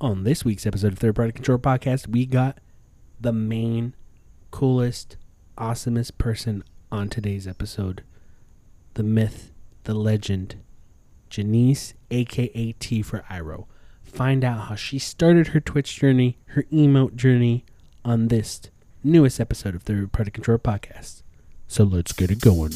On 0.00 0.24
this 0.24 0.46
week's 0.46 0.64
episode 0.64 0.94
of 0.94 0.98
Third 0.98 1.16
Party 1.16 1.32
Control 1.32 1.58
Podcast, 1.58 2.08
we 2.08 2.24
got 2.24 2.56
the 3.20 3.34
main, 3.34 3.94
coolest, 4.50 5.18
awesomest 5.58 6.16
person 6.16 6.64
on 6.90 7.10
today's 7.10 7.46
episode 7.46 8.02
the 8.94 9.02
myth, 9.02 9.52
the 9.84 9.92
legend, 9.92 10.56
Janice, 11.28 11.92
aka 12.10 12.72
T 12.80 13.02
for 13.02 13.24
Iro. 13.30 13.68
Find 14.02 14.42
out 14.42 14.68
how 14.68 14.74
she 14.74 14.98
started 14.98 15.48
her 15.48 15.60
Twitch 15.60 15.96
journey, 15.96 16.38
her 16.46 16.62
emote 16.72 17.14
journey 17.14 17.66
on 18.02 18.28
this 18.28 18.62
newest 19.04 19.38
episode 19.38 19.74
of 19.74 19.82
Third 19.82 20.12
Party 20.12 20.30
Control 20.30 20.56
Podcast. 20.56 21.22
So 21.68 21.84
let's 21.84 22.12
get 22.12 22.30
it 22.30 22.40
going. 22.40 22.72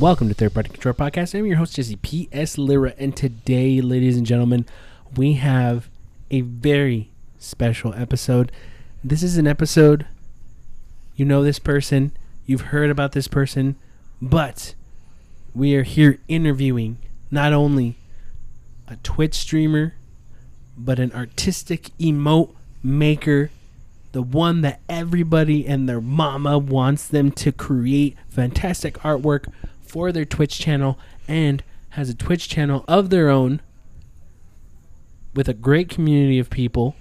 Welcome 0.00 0.28
to 0.28 0.34
Third 0.34 0.54
Party 0.54 0.70
Control 0.70 0.94
Podcast. 0.94 1.38
I'm 1.38 1.44
your 1.44 1.58
host, 1.58 1.76
Jesse 1.76 1.96
P.S. 1.96 2.56
Lyra, 2.56 2.94
and 2.96 3.14
today, 3.14 3.82
ladies 3.82 4.16
and 4.16 4.24
gentlemen, 4.24 4.64
we 5.14 5.34
have 5.34 5.90
a 6.30 6.40
very 6.40 7.10
special 7.38 7.92
episode. 7.92 8.50
This 9.04 9.22
is 9.22 9.36
an 9.36 9.46
episode, 9.46 10.06
you 11.16 11.26
know 11.26 11.44
this 11.44 11.58
person, 11.58 12.12
you've 12.46 12.72
heard 12.72 12.88
about 12.88 13.12
this 13.12 13.28
person, 13.28 13.76
but 14.22 14.74
we 15.54 15.74
are 15.74 15.82
here 15.82 16.18
interviewing 16.28 16.96
not 17.30 17.52
only 17.52 17.98
a 18.88 18.96
Twitch 19.02 19.34
streamer, 19.34 19.96
but 20.78 20.98
an 20.98 21.12
artistic 21.12 21.90
emote 21.98 22.54
maker, 22.82 23.50
the 24.12 24.22
one 24.22 24.62
that 24.62 24.80
everybody 24.88 25.66
and 25.66 25.86
their 25.86 26.00
mama 26.00 26.56
wants 26.56 27.06
them 27.06 27.30
to 27.32 27.52
create 27.52 28.16
fantastic 28.30 28.94
artwork 29.00 29.44
for 29.90 30.12
their 30.12 30.24
Twitch 30.24 30.60
channel 30.60 30.96
and 31.26 31.64
has 31.90 32.08
a 32.08 32.14
Twitch 32.14 32.48
channel 32.48 32.84
of 32.86 33.10
their 33.10 33.28
own 33.28 33.60
with 35.34 35.48
a 35.48 35.54
great 35.54 35.88
community 35.88 36.38
of 36.38 36.48
people. 36.48 36.94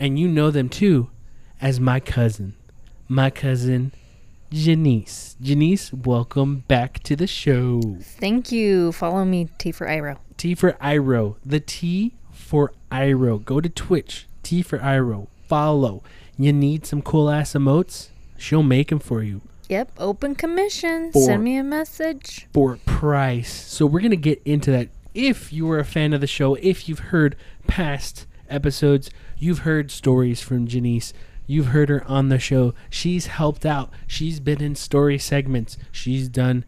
And 0.00 0.18
you 0.18 0.26
know 0.26 0.50
them 0.50 0.68
too 0.68 1.10
as 1.60 1.78
my 1.78 2.00
cousin, 2.00 2.56
my 3.06 3.30
cousin 3.30 3.92
Janice. 4.50 5.36
Janice, 5.40 5.92
welcome 5.92 6.64
back 6.66 7.00
to 7.04 7.14
the 7.14 7.28
show. 7.28 7.80
Thank 8.00 8.50
you. 8.50 8.90
Follow 8.90 9.24
me, 9.24 9.48
T 9.58 9.70
for 9.70 9.88
Iro. 9.88 10.18
T 10.36 10.56
for 10.56 10.76
Iro. 10.82 11.36
The 11.46 11.60
T 11.60 12.14
for 12.32 12.72
Iro. 12.92 13.38
Go 13.38 13.60
to 13.60 13.68
Twitch. 13.68 14.26
T 14.42 14.62
for 14.62 14.80
Iro. 14.80 15.28
Follow. 15.46 16.02
You 16.36 16.52
need 16.52 16.86
some 16.86 17.02
cool 17.02 17.30
ass 17.30 17.52
emotes? 17.52 18.08
She'll 18.36 18.64
make 18.64 18.88
them 18.88 18.98
for 18.98 19.22
you 19.22 19.42
Yep, 19.68 19.92
open 19.98 20.34
commission. 20.34 21.10
For- 21.12 21.22
Send 21.24 21.42
me 21.44 21.56
a 21.56 21.64
message. 21.64 22.46
for 22.52 22.78
price. 22.84 23.52
So 23.52 23.86
we're 23.86 24.00
gonna 24.00 24.16
get 24.16 24.42
into 24.44 24.70
that. 24.72 24.88
If 25.14 25.52
you 25.52 25.70
are 25.70 25.78
a 25.78 25.84
fan 25.84 26.12
of 26.12 26.20
the 26.20 26.26
show, 26.26 26.54
if 26.56 26.88
you've 26.88 26.98
heard 26.98 27.36
past 27.66 28.26
episodes, 28.48 29.10
you've 29.38 29.60
heard 29.60 29.90
stories 29.90 30.40
from 30.40 30.66
Janice. 30.66 31.12
You've 31.46 31.68
heard 31.68 31.88
her 31.88 32.02
on 32.08 32.28
the 32.30 32.38
show. 32.38 32.74
She's 32.90 33.26
helped 33.26 33.64
out. 33.66 33.90
She's 34.06 34.40
been 34.40 34.62
in 34.62 34.74
story 34.74 35.18
segments. 35.18 35.76
She's 35.92 36.28
done 36.28 36.64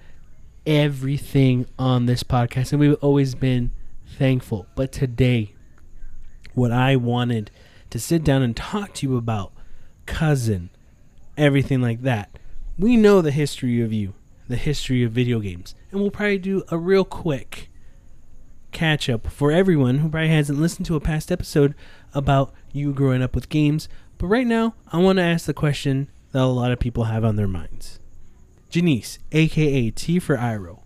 everything 0.67 1.67
on 1.79 2.07
this 2.07 2.23
podcast, 2.23 2.73
and 2.73 2.81
we've 2.81 2.95
always 3.03 3.35
been 3.35 3.71
thankful. 4.19 4.67
But 4.75 4.93
today, 4.93 5.55
what 6.55 6.73
I 6.73 6.97
wanted 6.97 7.51
to 7.91 7.99
sit 7.99 8.23
down 8.25 8.43
and 8.43 8.55
talk 8.57 8.95
to 8.95 9.07
you 9.07 9.17
about, 9.17 9.53
cousin, 10.07 10.71
everything 11.37 11.81
like 11.81 12.03
that. 12.03 12.31
We 12.79 12.99
know 12.99 13.23
the 13.23 13.31
history 13.31 13.81
of 13.81 13.91
you, 13.91 14.13
the 14.49 14.57
history 14.57 15.03
of 15.03 15.13
video 15.13 15.41
games, 15.41 15.75
and 15.91 15.99
we'll 15.99 16.11
probably 16.11 16.37
do 16.37 16.63
a 16.69 16.77
real 16.77 17.07
quick 17.07 17.71
catch 18.71 19.09
up 19.09 19.29
for 19.29 19.51
everyone 19.51 19.99
who 19.99 20.11
probably 20.11 20.29
hasn't 20.29 20.61
listened 20.61 20.85
to 20.85 20.97
a 20.97 21.01
past 21.01 21.33
episode 21.33 21.75
about 22.13 22.53
you 22.73 22.93
growing 22.93 23.23
up 23.23 23.35
with 23.35 23.49
games. 23.49 23.89
But 24.19 24.27
right 24.27 24.47
now, 24.47 24.75
I 24.93 24.99
want 24.99 25.17
to 25.17 25.23
ask 25.23 25.47
the 25.47 25.55
question 25.55 26.11
that 26.33 26.43
a 26.43 26.45
lot 26.45 26.71
of 26.71 26.79
people 26.79 27.05
have 27.05 27.25
on 27.25 27.37
their 27.37 27.49
minds. 27.49 27.99
Janice, 28.69 29.19
aka 29.33 29.91
T 29.91 30.19
for 30.19 30.37
Iro, 30.37 30.83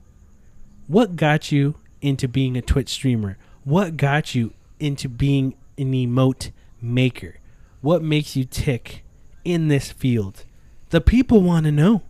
what 0.87 1.17
got 1.17 1.51
you 1.51 1.75
into 2.01 2.29
being 2.29 2.57
a 2.57 2.63
Twitch 2.63 2.91
streamer? 2.91 3.37
What 3.65 3.97
got 3.97 4.33
you 4.33 4.53
into 4.79 5.09
being 5.09 5.57
an 5.77 5.93
emote 5.93 6.53
maker? 6.81 7.41
What 7.81 8.01
makes 8.01 8.37
you 8.37 8.45
tick 8.45 9.05
in 9.45 9.67
this 9.67 9.91
field? 9.91 10.45
The 10.91 11.01
people 11.01 11.41
want 11.41 11.67
to 11.67 11.73
know. 11.73 12.03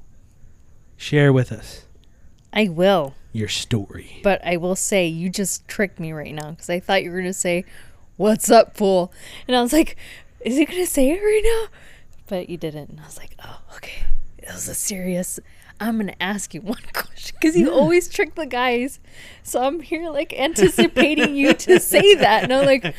Share 0.96 1.32
with 1.32 1.50
us 1.52 1.84
I 2.52 2.68
will. 2.68 3.14
your 3.32 3.48
story. 3.48 4.20
But 4.22 4.44
I 4.44 4.56
will 4.58 4.76
say, 4.76 5.06
you 5.06 5.30
just 5.30 5.66
tricked 5.66 5.98
me 5.98 6.12
right 6.12 6.34
now 6.34 6.50
because 6.50 6.68
I 6.68 6.80
thought 6.80 7.02
you 7.02 7.10
were 7.10 7.16
going 7.18 7.30
to 7.30 7.32
say, 7.32 7.64
What's 8.16 8.50
up, 8.50 8.76
fool? 8.76 9.12
And 9.48 9.56
I 9.56 9.62
was 9.62 9.72
like, 9.72 9.96
Is 10.40 10.56
he 10.56 10.64
going 10.66 10.80
to 10.80 10.86
say 10.86 11.10
it 11.10 11.22
right 11.22 11.42
now? 11.44 11.68
But 12.26 12.50
you 12.50 12.56
didn't. 12.58 12.90
And 12.90 13.00
I 13.00 13.04
was 13.04 13.16
like, 13.18 13.34
Oh, 13.42 13.60
okay. 13.76 14.04
It 14.38 14.52
was 14.52 14.68
a 14.68 14.74
serious. 14.74 15.40
I'm 15.78 15.96
going 15.96 16.08
to 16.08 16.22
ask 16.22 16.52
you 16.52 16.60
one 16.60 16.82
question 16.92 17.36
because 17.40 17.56
you 17.56 17.72
always 17.72 18.08
trick 18.08 18.34
the 18.34 18.46
guys. 18.46 18.98
So 19.42 19.62
I'm 19.62 19.80
here 19.80 20.10
like 20.10 20.34
anticipating 20.38 21.34
you 21.34 21.54
to 21.54 21.80
say 21.80 22.14
that. 22.16 22.44
And 22.44 22.52
I'm 22.52 22.66
like, 22.66 22.94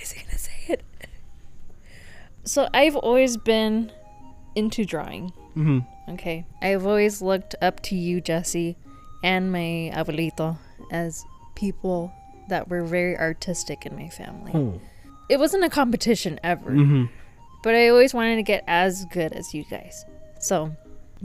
Is 0.00 0.12
he 0.12 0.20
going 0.20 0.30
to 0.30 0.38
say 0.38 0.52
it? 0.68 0.84
So 2.44 2.68
I've 2.72 2.94
always 2.94 3.36
been 3.36 3.90
into 4.56 4.84
drawing. 4.84 5.28
hmm 5.54 5.80
Okay. 6.08 6.44
I've 6.62 6.86
always 6.86 7.20
looked 7.20 7.54
up 7.60 7.82
to 7.84 7.96
you, 7.96 8.20
Jesse, 8.20 8.76
and 9.24 9.50
my 9.50 9.90
abuelito 9.92 10.56
as 10.92 11.24
people 11.56 12.12
that 12.48 12.68
were 12.68 12.84
very 12.84 13.18
artistic 13.18 13.86
in 13.86 13.96
my 13.96 14.08
family. 14.08 14.52
Oh. 14.54 14.80
It 15.28 15.38
wasn't 15.40 15.64
a 15.64 15.68
competition 15.70 16.38
ever, 16.42 16.70
hmm 16.70 17.04
but 17.62 17.74
I 17.74 17.88
always 17.88 18.14
wanted 18.14 18.36
to 18.36 18.44
get 18.44 18.62
as 18.68 19.06
good 19.06 19.32
as 19.32 19.52
you 19.52 19.64
guys. 19.64 20.04
So, 20.38 20.76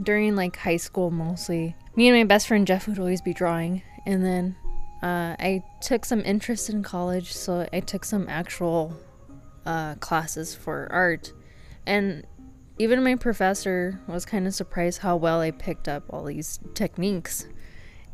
during 0.02 0.34
like 0.34 0.56
high 0.56 0.78
school 0.78 1.12
mostly, 1.12 1.76
me 1.94 2.08
and 2.08 2.18
my 2.18 2.24
best 2.24 2.48
friend 2.48 2.66
Jeff 2.66 2.88
would 2.88 2.98
always 2.98 3.20
be 3.22 3.32
drawing, 3.32 3.82
and 4.06 4.24
then 4.24 4.56
uh, 5.04 5.36
I 5.38 5.62
took 5.80 6.04
some 6.04 6.20
interest 6.24 6.68
in 6.68 6.82
college, 6.82 7.32
so 7.32 7.68
I 7.72 7.78
took 7.78 8.04
some 8.04 8.28
actual 8.28 8.96
uh, 9.64 9.94
classes 9.96 10.52
for 10.56 10.88
art, 10.90 11.32
and 11.86 12.26
even 12.78 13.02
my 13.04 13.14
professor 13.16 14.00
was 14.06 14.24
kind 14.24 14.46
of 14.46 14.54
surprised 14.54 15.00
how 15.00 15.16
well 15.16 15.40
I 15.40 15.50
picked 15.50 15.88
up 15.88 16.04
all 16.10 16.24
these 16.24 16.58
techniques. 16.74 17.46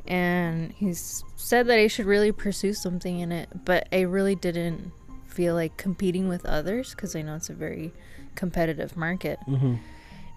And 0.06 0.72
he 0.72 0.94
said 0.94 1.66
that 1.66 1.78
I 1.78 1.86
should 1.86 2.06
really 2.06 2.32
pursue 2.32 2.72
something 2.72 3.20
in 3.20 3.30
it, 3.30 3.48
but 3.64 3.88
I 3.92 4.00
really 4.00 4.34
didn't 4.34 4.92
feel 5.26 5.54
like 5.54 5.76
competing 5.76 6.28
with 6.28 6.46
others 6.46 6.90
because 6.94 7.14
I 7.14 7.22
know 7.22 7.36
it's 7.36 7.50
a 7.50 7.54
very 7.54 7.92
competitive 8.34 8.96
market. 8.96 9.38
hmm 9.44 9.76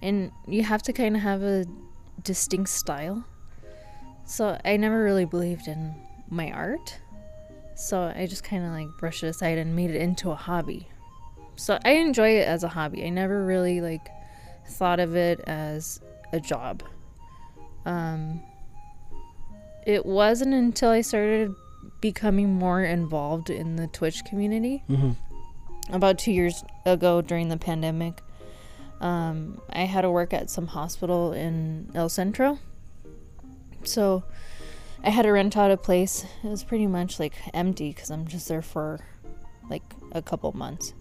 And 0.01 0.31
you 0.47 0.63
have 0.63 0.83
to 0.83 0.93
kind 0.93 1.15
of 1.15 1.21
have 1.21 1.41
a 1.41 1.65
distinct 2.23 2.69
style. 2.69 3.23
So 4.25 4.59
I 4.63 4.77
never 4.77 5.03
really 5.03 5.25
believed 5.25 5.67
in 5.67 5.95
my 6.29 6.51
art. 6.51 6.99
So 7.75 8.11
I 8.15 8.27
just 8.27 8.43
kind 8.43 8.65
of 8.65 8.71
like 8.71 8.88
brushed 8.99 9.23
it 9.23 9.27
aside 9.27 9.57
and 9.57 9.75
made 9.75 9.89
it 9.91 10.01
into 10.01 10.31
a 10.31 10.35
hobby. 10.35 10.88
So 11.56 11.78
I 11.85 11.91
enjoy 11.91 12.38
it 12.38 12.47
as 12.47 12.63
a 12.63 12.67
hobby. 12.67 13.06
I 13.06 13.09
never 13.09 13.45
really 13.45 13.81
like 13.81 14.09
thought 14.67 15.00
of 15.00 15.16
it 15.16 15.41
as 15.41 16.00
a 16.34 16.39
job. 16.39 16.84
Um 17.85 18.41
it 19.85 20.06
wasn't 20.06 20.53
until 20.53 20.89
I 20.89 21.01
started 21.01 21.53
becoming 22.00 22.53
more 22.53 22.83
involved 22.83 23.50
in 23.50 23.75
the 23.75 23.88
Twitch 23.88 24.24
community 24.25 24.83
hmm 24.88 25.12
about 25.92 26.18
two 26.18 26.31
years 26.31 26.63
ago 26.86 27.21
during 27.21 27.50
the 27.50 27.57
pandemic. 27.57 28.21
Um, 29.00 29.62
I 29.71 29.81
had 29.81 30.01
to 30.01 30.12
work 30.12 30.33
at 30.33 30.50
some 30.50 30.68
hospital 30.68 31.33
in 31.33 31.89
El 31.95 32.09
Centro. 32.09 32.59
So 33.83 34.24
I 35.03 35.09
had 35.09 35.24
to 35.24 35.31
rent 35.31 35.57
out 35.57 35.71
a 35.71 35.77
place. 35.77 36.24
It 36.44 36.48
was 36.48 36.63
pretty 36.63 36.88
much 36.88 37.19
like 37.19 37.33
empty 37.53 37.89
because 37.89 38.12
I'm 38.12 38.27
just 38.27 38.48
there 38.48 38.62
for 38.62 39.00
like 39.69 39.83
a 40.12 40.21
couple 40.21 40.51
months. 40.53 40.94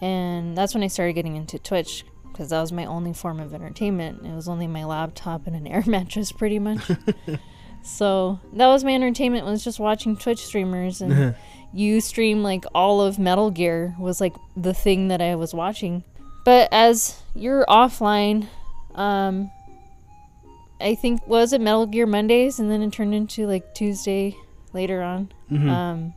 And 0.00 0.56
that's 0.56 0.74
when 0.74 0.82
I 0.82 0.88
started 0.88 1.14
getting 1.14 1.36
into 1.36 1.58
Twitch 1.58 2.04
because 2.30 2.50
that 2.50 2.60
was 2.60 2.70
my 2.72 2.84
only 2.84 3.12
form 3.12 3.40
of 3.40 3.52
entertainment. 3.52 4.24
It 4.24 4.32
was 4.32 4.48
only 4.48 4.66
my 4.66 4.84
laptop 4.84 5.46
and 5.46 5.56
an 5.56 5.66
air 5.66 5.82
mattress, 5.86 6.30
pretty 6.30 6.58
much. 6.58 6.88
so 7.82 8.38
that 8.52 8.66
was 8.68 8.84
my 8.84 8.94
entertainment 8.94 9.44
was 9.44 9.64
just 9.64 9.80
watching 9.80 10.16
Twitch 10.16 10.38
streamers 10.44 11.00
and 11.00 11.34
you 11.72 12.00
stream 12.00 12.42
like 12.42 12.64
all 12.74 13.00
of 13.00 13.18
Metal 13.18 13.50
Gear 13.50 13.94
was 13.98 14.20
like 14.20 14.34
the 14.56 14.74
thing 14.74 15.08
that 15.08 15.20
I 15.20 15.34
was 15.34 15.52
watching. 15.52 16.04
But 16.44 16.68
as 16.72 17.20
you're 17.34 17.66
offline, 17.66 18.46
um, 18.94 19.50
I 20.80 20.94
think 20.94 21.26
was 21.26 21.52
it 21.52 21.60
Metal 21.60 21.86
Gear 21.86 22.06
Mondays, 22.06 22.58
and 22.58 22.70
then 22.70 22.82
it 22.82 22.92
turned 22.92 23.14
into 23.14 23.46
like 23.46 23.74
Tuesday 23.74 24.36
later 24.72 25.02
on. 25.02 25.32
Mhm. 25.50 25.68
Um, 25.68 26.14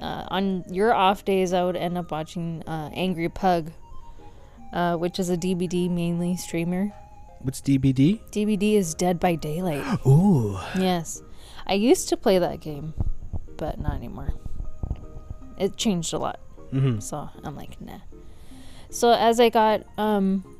uh, 0.00 0.26
on 0.28 0.64
your 0.70 0.92
off 0.92 1.24
days, 1.24 1.52
I 1.52 1.64
would 1.64 1.76
end 1.76 1.98
up 1.98 2.10
watching 2.10 2.62
uh, 2.66 2.90
Angry 2.92 3.28
Pug, 3.28 3.72
uh, 4.72 4.96
which 4.96 5.18
is 5.18 5.30
a 5.30 5.36
DBD 5.36 5.90
mainly 5.90 6.36
streamer. 6.36 6.92
What's 7.40 7.60
DBD? 7.60 8.20
DBD 8.30 8.74
is 8.74 8.94
Dead 8.94 9.20
by 9.20 9.34
Daylight. 9.34 10.00
Ooh. 10.06 10.58
yes, 10.76 11.22
I 11.66 11.74
used 11.74 12.08
to 12.10 12.16
play 12.16 12.38
that 12.38 12.60
game, 12.60 12.94
but 13.56 13.78
not 13.78 13.94
anymore. 13.94 14.34
It 15.58 15.76
changed 15.76 16.12
a 16.12 16.18
lot. 16.18 16.40
Mm-hmm. 16.72 17.00
So 17.00 17.28
I'm 17.42 17.56
like, 17.56 17.80
nah. 17.80 17.98
So 18.90 19.12
as 19.12 19.40
I 19.40 19.48
got 19.48 19.82
um, 19.98 20.56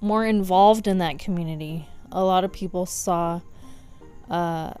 more 0.00 0.26
involved 0.26 0.86
in 0.86 0.98
that 0.98 1.18
community, 1.18 1.86
a 2.12 2.24
lot 2.24 2.44
of 2.44 2.52
people 2.52 2.86
saw. 2.86 3.40
Uh, 4.28 4.72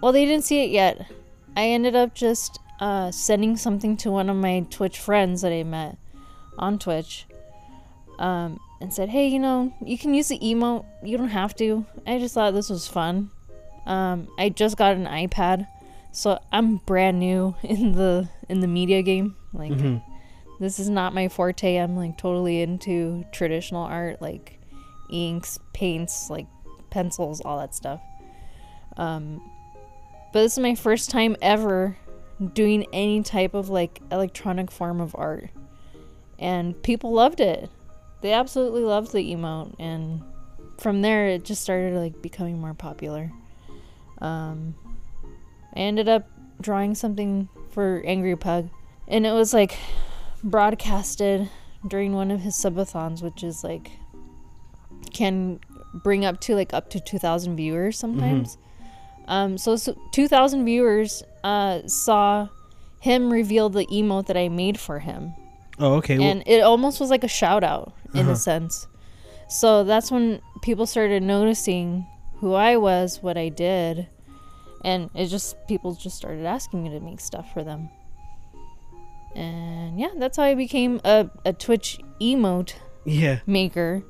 well, 0.00 0.12
they 0.12 0.24
didn't 0.24 0.44
see 0.44 0.64
it 0.64 0.70
yet. 0.70 1.10
I 1.56 1.68
ended 1.68 1.96
up 1.96 2.14
just 2.14 2.58
uh, 2.80 3.10
sending 3.10 3.56
something 3.56 3.96
to 3.98 4.10
one 4.10 4.28
of 4.28 4.36
my 4.36 4.66
Twitch 4.70 4.98
friends 4.98 5.42
that 5.42 5.52
I 5.52 5.62
met 5.62 5.98
on 6.58 6.78
Twitch, 6.78 7.26
um, 8.18 8.60
and 8.80 8.92
said, 8.92 9.08
"Hey, 9.08 9.28
you 9.28 9.38
know, 9.38 9.72
you 9.84 9.98
can 9.98 10.14
use 10.14 10.28
the 10.28 10.38
emote. 10.38 10.84
You 11.02 11.16
don't 11.16 11.28
have 11.28 11.54
to. 11.56 11.86
I 12.06 12.18
just 12.18 12.34
thought 12.34 12.54
this 12.54 12.70
was 12.70 12.88
fun. 12.88 13.30
Um, 13.86 14.28
I 14.38 14.48
just 14.48 14.76
got 14.76 14.96
an 14.96 15.06
iPad, 15.06 15.66
so 16.12 16.38
I'm 16.52 16.78
brand 16.78 17.18
new 17.18 17.54
in 17.62 17.92
the 17.92 18.28
in 18.48 18.60
the 18.60 18.68
media 18.68 19.02
game. 19.02 19.36
Like." 19.52 19.72
Mm-hmm. 19.72 19.98
this 20.58 20.78
is 20.78 20.88
not 20.88 21.12
my 21.14 21.28
forte. 21.28 21.76
I'm 21.76 21.96
like 21.96 22.16
totally 22.16 22.62
into 22.62 23.24
traditional 23.32 23.82
art, 23.82 24.22
like 24.22 24.58
inks, 25.10 25.58
paints, 25.72 26.30
like 26.30 26.46
pencils, 26.90 27.40
all 27.40 27.58
that 27.58 27.74
stuff. 27.74 28.00
Um, 28.96 29.42
but 30.32 30.42
this 30.42 30.52
is 30.52 30.58
my 30.58 30.74
first 30.74 31.10
time 31.10 31.36
ever 31.42 31.96
doing 32.54 32.86
any 32.92 33.22
type 33.22 33.54
of 33.54 33.68
like 33.68 34.00
electronic 34.10 34.70
form 34.70 35.00
of 35.00 35.14
art, 35.18 35.50
and 36.38 36.80
people 36.82 37.12
loved 37.12 37.40
it. 37.40 37.70
They 38.22 38.32
absolutely 38.32 38.82
loved 38.82 39.12
the 39.12 39.32
emote, 39.34 39.74
and 39.78 40.22
from 40.78 41.02
there 41.02 41.28
it 41.28 41.44
just 41.44 41.62
started 41.62 41.94
like 41.94 42.20
becoming 42.22 42.58
more 42.58 42.74
popular. 42.74 43.32
Um, 44.18 44.74
I 45.74 45.80
ended 45.80 46.08
up 46.08 46.28
drawing 46.60 46.94
something 46.94 47.48
for 47.70 48.02
Angry 48.06 48.36
Pug, 48.36 48.70
and 49.08 49.26
it 49.26 49.32
was 49.32 49.52
like 49.52 49.76
broadcasted 50.42 51.50
during 51.86 52.12
one 52.14 52.30
of 52.30 52.40
his 52.40 52.54
subathons, 52.54 53.22
which 53.22 53.42
is 53.42 53.62
like 53.62 53.90
can 55.12 55.60
bring 55.94 56.24
up 56.24 56.40
to 56.40 56.54
like 56.54 56.74
up 56.74 56.90
to 56.90 57.00
2,000 57.00 57.56
viewers 57.56 57.98
sometimes. 57.98 58.58
Um, 59.28 59.58
so, 59.58 59.76
so 59.76 59.96
2,000 60.12 60.64
viewers 60.64 61.22
uh, 61.42 61.80
saw 61.86 62.48
him 63.00 63.32
reveal 63.32 63.68
the 63.68 63.86
emote 63.86 64.26
that 64.26 64.36
I 64.36 64.48
made 64.48 64.78
for 64.80 64.98
him, 65.00 65.34
Oh, 65.78 65.94
okay. 65.96 66.18
Well, 66.18 66.26
and 66.28 66.42
it 66.46 66.60
almost 66.62 67.00
was 67.00 67.10
like 67.10 67.22
a 67.24 67.28
shout 67.28 67.62
out 67.62 67.92
in 68.14 68.20
Uh-huh. 68.20 68.30
a 68.32 68.36
sense. 68.36 68.86
So 69.48 69.84
that's 69.84 70.10
when 70.10 70.40
people 70.62 70.86
started 70.86 71.22
noticing 71.22 72.06
who 72.40 72.54
I 72.54 72.76
was, 72.78 73.22
what 73.22 73.36
I 73.36 73.48
did, 73.50 74.08
and 74.84 75.10
it 75.14 75.26
just 75.26 75.54
people 75.68 75.94
just 75.94 76.16
started 76.16 76.46
asking 76.46 76.82
me 76.84 76.90
to 76.90 77.00
make 77.00 77.20
stuff 77.20 77.52
for 77.52 77.62
them. 77.62 77.90
And 79.34 80.00
yeah, 80.00 80.10
that's 80.16 80.36
how 80.38 80.44
I 80.44 80.54
became 80.54 81.00
a, 81.04 81.28
a 81.44 81.52
Twitch 81.52 81.98
emote 82.20 82.74
yeah. 83.04 83.40
maker. 83.46 84.02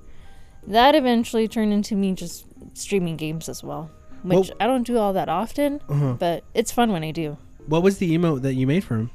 That 0.66 0.94
eventually 0.94 1.48
turned 1.48 1.72
into 1.72 1.94
me 1.96 2.12
just 2.14 2.44
streaming 2.74 3.16
games 3.16 3.48
as 3.48 3.62
well, 3.64 3.90
which 4.28 4.49
Well- 4.49 4.56
I 4.61 4.67
don't 4.67 4.87
do 4.87 4.99
all 4.99 5.12
that 5.14 5.28
often, 5.28 5.81
Uh-huh. 5.88 6.14
but 6.19 6.44
it's 6.55 6.73
fun 6.73 6.93
when 6.93 7.02
I 7.05 7.11
do. 7.11 7.37
What 7.67 7.82
was 7.82 7.99
the 7.99 8.17
emote 8.17 8.43
that 8.43 8.55
you 8.55 8.67
made 8.67 8.84
for 8.84 8.96
him? 8.96 9.11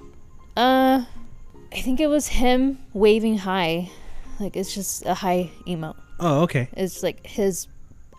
Uh, 0.58 1.06
I 1.74 1.82
think 1.82 2.00
it 2.00 2.08
was 2.08 2.28
him 2.28 2.80
waving 2.94 3.40
high, 3.40 3.90
like 4.40 4.56
it's 4.58 4.74
just 4.74 5.06
a 5.06 5.14
high 5.14 5.52
emote. 5.66 5.96
Oh, 6.20 6.42
okay. 6.42 6.68
It's 6.74 7.02
like 7.04 7.26
his. 7.26 7.68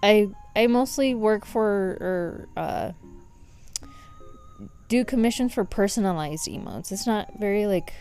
I 0.03 0.29
I 0.57 0.67
mostly 0.67 1.15
work 1.15 1.45
for 1.45 1.67
or 2.01 2.49
uh, 2.57 2.93
do 4.89 5.05
commissions 5.05 5.55
for 5.55 5.65
personalized 5.65 6.47
emotes. 6.49 6.93
It's 6.93 7.07
not 7.07 7.39
very 7.39 7.67
like. 7.67 7.93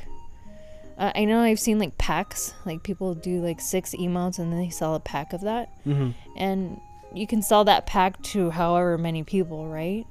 Uh, 0.98 1.12
I 1.16 1.26
know 1.26 1.40
I've 1.40 1.60
seen 1.60 1.80
like 1.80 1.98
packs, 1.98 2.54
like 2.66 2.84
people 2.84 3.16
do 3.16 3.42
like 3.42 3.60
six 3.60 3.96
emotes 3.96 4.38
and 4.40 4.52
then 4.52 4.60
they 4.60 4.70
sell 4.70 4.94
a 4.96 5.00
pack 5.00 5.34
of 5.34 5.42
that, 5.42 5.70
Mm-hmm. 5.86 6.12
and 6.38 6.80
you 7.14 7.28
can 7.28 7.42
sell 7.42 7.64
that 7.66 7.86
pack 7.86 8.22
to 8.24 8.50
however 8.50 8.98
many 8.98 9.24
people, 9.24 9.68
right? 9.68 10.06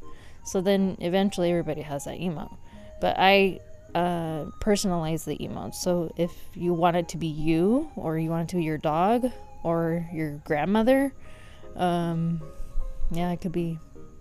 So 0.45 0.61
then 0.61 0.97
eventually 1.01 1.51
everybody 1.51 1.83
has 1.83 2.05
that 2.05 2.19
emote. 2.19 2.57
But 3.01 3.17
I 3.19 3.61
uh, 3.95 4.47
personalize 4.61 5.25
the 5.25 5.37
emotes. 5.39 5.77
So 5.77 6.13
if 6.17 6.33
you 6.55 6.73
want 6.75 6.97
it 6.97 7.09
to 7.11 7.17
be 7.17 7.27
you, 7.27 7.91
or 7.97 8.19
you 8.19 8.31
want 8.31 8.49
it 8.49 8.49
to 8.51 8.57
be 8.57 8.65
your 8.65 8.79
dog, 8.79 9.31
or 9.63 10.07
your 10.13 10.41
grandmother, 10.45 11.13
um, 11.77 12.41
yeah, 13.11 13.31
it 13.33 13.41
could 13.41 13.53
be 13.53 13.79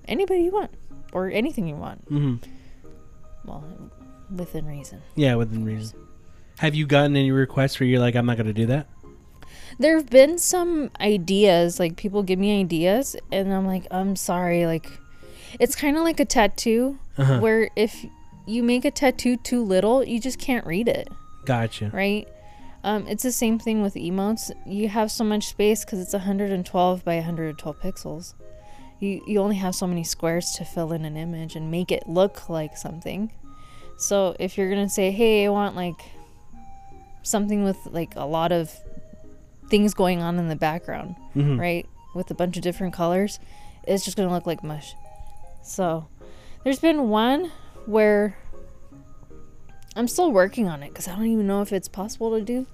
anybody 0.07 0.41
you 0.41 0.51
want, 0.51 0.71
or 1.13 1.29
anything 1.29 1.67
you 1.67 1.75
want. 1.75 2.09
Mm-hmm. 2.09 2.49
Well, 3.45 3.63
within 4.35 4.65
reason. 4.65 5.01
Yeah, 5.15 5.35
within 5.35 5.65
reason. 5.65 5.99
Have 6.59 6.75
you 6.75 6.85
gotten 6.85 7.15
any 7.15 7.31
requests 7.31 7.79
where 7.79 7.87
you're 7.87 7.99
like, 7.99 8.15
I'm 8.15 8.25
not 8.25 8.37
gonna 8.37 8.53
do 8.53 8.65
that? 8.67 8.87
There 9.77 9.95
have 9.97 10.09
been 10.09 10.37
some 10.39 10.89
ideas, 10.99 11.79
like 11.79 11.95
people 11.95 12.23
give 12.23 12.39
me 12.39 12.59
ideas, 12.59 13.15
and 13.31 13.53
I'm 13.53 13.67
like, 13.67 13.85
I'm 13.91 14.15
sorry, 14.15 14.65
like, 14.65 14.89
it's 15.59 15.75
kind 15.75 15.97
of 15.97 16.03
like 16.03 16.19
a 16.19 16.25
tattoo, 16.25 16.97
Uh-huh. 17.17 17.39
where 17.39 17.69
if 17.75 18.05
you 18.47 18.63
make 18.63 18.85
a 18.85 18.91
tattoo 18.91 19.37
too 19.37 19.63
little, 19.63 20.03
you 20.03 20.19
just 20.19 20.39
can't 20.39 20.65
read 20.65 20.87
it, 20.87 21.07
Gotcha. 21.45 21.91
right? 21.93 22.27
Um, 22.83 23.05
it's 23.07 23.23
the 23.23 23.31
same 23.31 23.59
thing 23.59 23.81
with 23.81 23.95
emotes. 23.95 24.51
You 24.65 24.87
have 24.89 25.11
so 25.11 25.23
much 25.25 25.47
space 25.47 25.83
because 25.83 25.99
it's 25.99 26.13
112 26.13 27.03
by 27.03 27.15
112 27.15 27.79
pixels. 27.81 28.33
You 29.01 29.21
you 29.27 29.39
only 29.41 29.57
have 29.57 29.75
so 29.75 29.85
many 29.85 30.03
squares 30.05 30.51
to 30.57 30.63
fill 30.65 30.93
in 30.93 31.03
an 31.05 31.15
image 31.17 31.55
and 31.57 31.69
make 31.71 31.91
it 31.91 32.07
look 32.07 32.49
like 32.49 32.77
something. 32.77 33.31
So 33.97 34.35
if 34.39 34.57
you're 34.57 34.69
gonna 34.69 34.89
say, 34.89 35.11
hey, 35.11 35.45
I 35.45 35.49
want 35.49 35.75
like 35.75 35.99
something 37.23 37.63
with 37.63 37.77
like 37.91 38.15
a 38.15 38.25
lot 38.25 38.51
of 38.53 38.73
things 39.69 39.93
going 39.93 40.21
on 40.21 40.37
in 40.39 40.47
the 40.49 40.55
background, 40.55 41.15
Mm-hmm. 41.35 41.59
right? 41.59 41.85
With 42.15 42.31
a 42.31 42.33
bunch 42.33 42.57
of 42.57 42.63
different 42.63 42.93
colors, 42.93 43.39
it's 43.87 44.03
just 44.03 44.17
gonna 44.17 44.31
look 44.31 44.45
like 44.47 44.63
mush. 44.63 44.93
So, 45.63 46.07
there's 46.63 46.79
been 46.79 47.09
one 47.09 47.51
where 47.85 48.35
I'm 49.95 50.07
still 50.07 50.31
working 50.31 50.67
on 50.67 50.83
it 50.83 50.89
because 50.89 51.07
I 51.07 51.15
don't 51.15 51.27
even 51.27 51.47
know 51.47 51.61
if 51.61 51.73
it's 51.73 51.87
possible 51.87 52.37
to 52.37 52.43
do. 52.43 52.65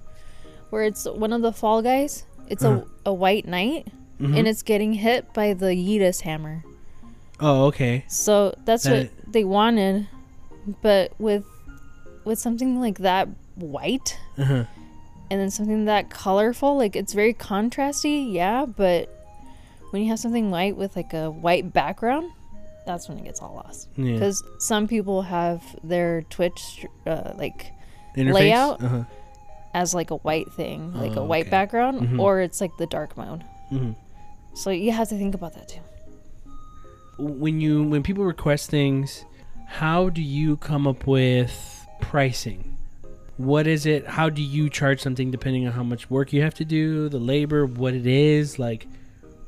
Where 0.70 0.82
it's 0.84 1.04
one 1.06 1.32
of 1.32 1.42
the 1.42 1.52
fall 1.52 1.82
guys, 1.82 2.24
it's 2.48 2.64
Uh-huh. 2.64 2.84
a, 3.04 3.10
a 3.10 3.14
white 3.14 3.46
knight, 3.46 3.88
Mhm. 4.20 4.38
and 4.38 4.48
it's 4.48 4.62
getting 4.62 4.94
hit 4.94 5.32
by 5.34 5.52
the 5.54 5.66
Yeetus 5.74 6.22
hammer. 6.22 6.64
Oh, 7.38 7.66
okay. 7.66 8.04
So 8.08 8.54
that's 8.64 8.84
That- 8.84 9.10
what 9.10 9.32
they 9.32 9.44
wanted, 9.44 10.08
but 10.82 11.12
with 11.18 11.44
with 12.24 12.40
something 12.40 12.80
like 12.80 12.98
that 12.98 13.28
white, 13.54 14.18
Uh-huh. 14.36 14.64
And 15.30 15.40
then 15.40 15.50
something 15.50 15.84
that 15.86 16.08
colorful 16.10 16.76
like 16.76 16.94
it's 16.96 17.12
very 17.12 17.34
contrasty 17.34 18.32
yeah 18.32 18.64
but 18.66 19.08
when 19.90 20.02
you 20.02 20.08
have 20.08 20.18
something 20.18 20.50
white 20.50 20.76
with 20.76 20.94
like 20.96 21.12
a 21.14 21.30
white 21.30 21.72
background 21.72 22.30
that's 22.86 23.08
when 23.08 23.18
it 23.18 23.24
gets 23.24 23.40
all 23.42 23.54
lost 23.54 23.88
Yeah. 23.96 24.12
because 24.12 24.42
some 24.58 24.86
people 24.86 25.22
have 25.22 25.62
their 25.82 26.22
twitch 26.22 26.86
uh, 27.06 27.32
like 27.36 27.72
Interface? 28.16 28.32
layout- 28.34 28.82
Uh-huh. 28.82 29.04
as 29.74 29.94
like 29.94 30.10
a 30.10 30.16
white 30.16 30.50
thing 30.52 30.92
like 30.94 31.16
a 31.16 31.20
Oh, 31.20 31.24
white 31.24 31.42
okay. 31.46 31.50
background 31.50 32.00
Mhm. 32.00 32.20
or 32.20 32.40
it's 32.40 32.60
like 32.60 32.70
the 32.78 32.86
dark 32.86 33.16
mode 33.16 33.42
Mm-hmm. 33.72 33.92
so 34.54 34.70
you 34.70 34.92
have 34.92 35.08
to 35.08 35.18
think 35.18 35.34
about 35.34 35.54
that 35.54 35.68
too 35.68 35.80
When 37.18 37.60
you 37.60 37.82
when 37.82 38.02
people 38.02 38.24
request 38.24 38.68
things, 38.70 39.24
how 39.66 40.10
do 40.10 40.20
you 40.22 40.56
come 40.58 40.86
up 40.86 41.06
with 41.06 41.86
pricing? 42.00 42.75
What 43.36 43.66
is 43.66 43.84
it? 43.86 44.06
How 44.06 44.28
do 44.30 44.40
you 44.42 44.70
charge 44.70 45.00
something 45.00 45.30
depending 45.30 45.66
on 45.66 45.72
how 45.72 45.82
much 45.82 46.08
work 46.10 46.32
you 46.32 46.42
have 46.42 46.54
to 46.54 46.64
do, 46.64 47.08
the 47.08 47.18
labor, 47.18 47.66
what 47.66 47.92
it 47.94 48.06
is? 48.06 48.58
Like, 48.58 48.86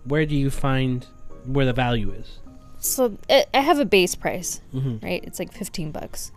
where 0.04 0.26
do 0.26 0.36
you 0.36 0.50
find 0.50 1.06
where 1.46 1.64
the 1.66 1.72
value 1.72 2.10
is? 2.12 2.38
so 2.80 3.18
it, 3.28 3.48
i 3.52 3.58
have 3.58 3.80
a 3.80 3.84
base 3.84 4.14
price 4.14 4.60
Mm-hmm. 4.72 5.04
right 5.04 5.24
it's 5.24 5.40
like 5.40 5.52
15 5.52 5.90
bucks 5.90 6.30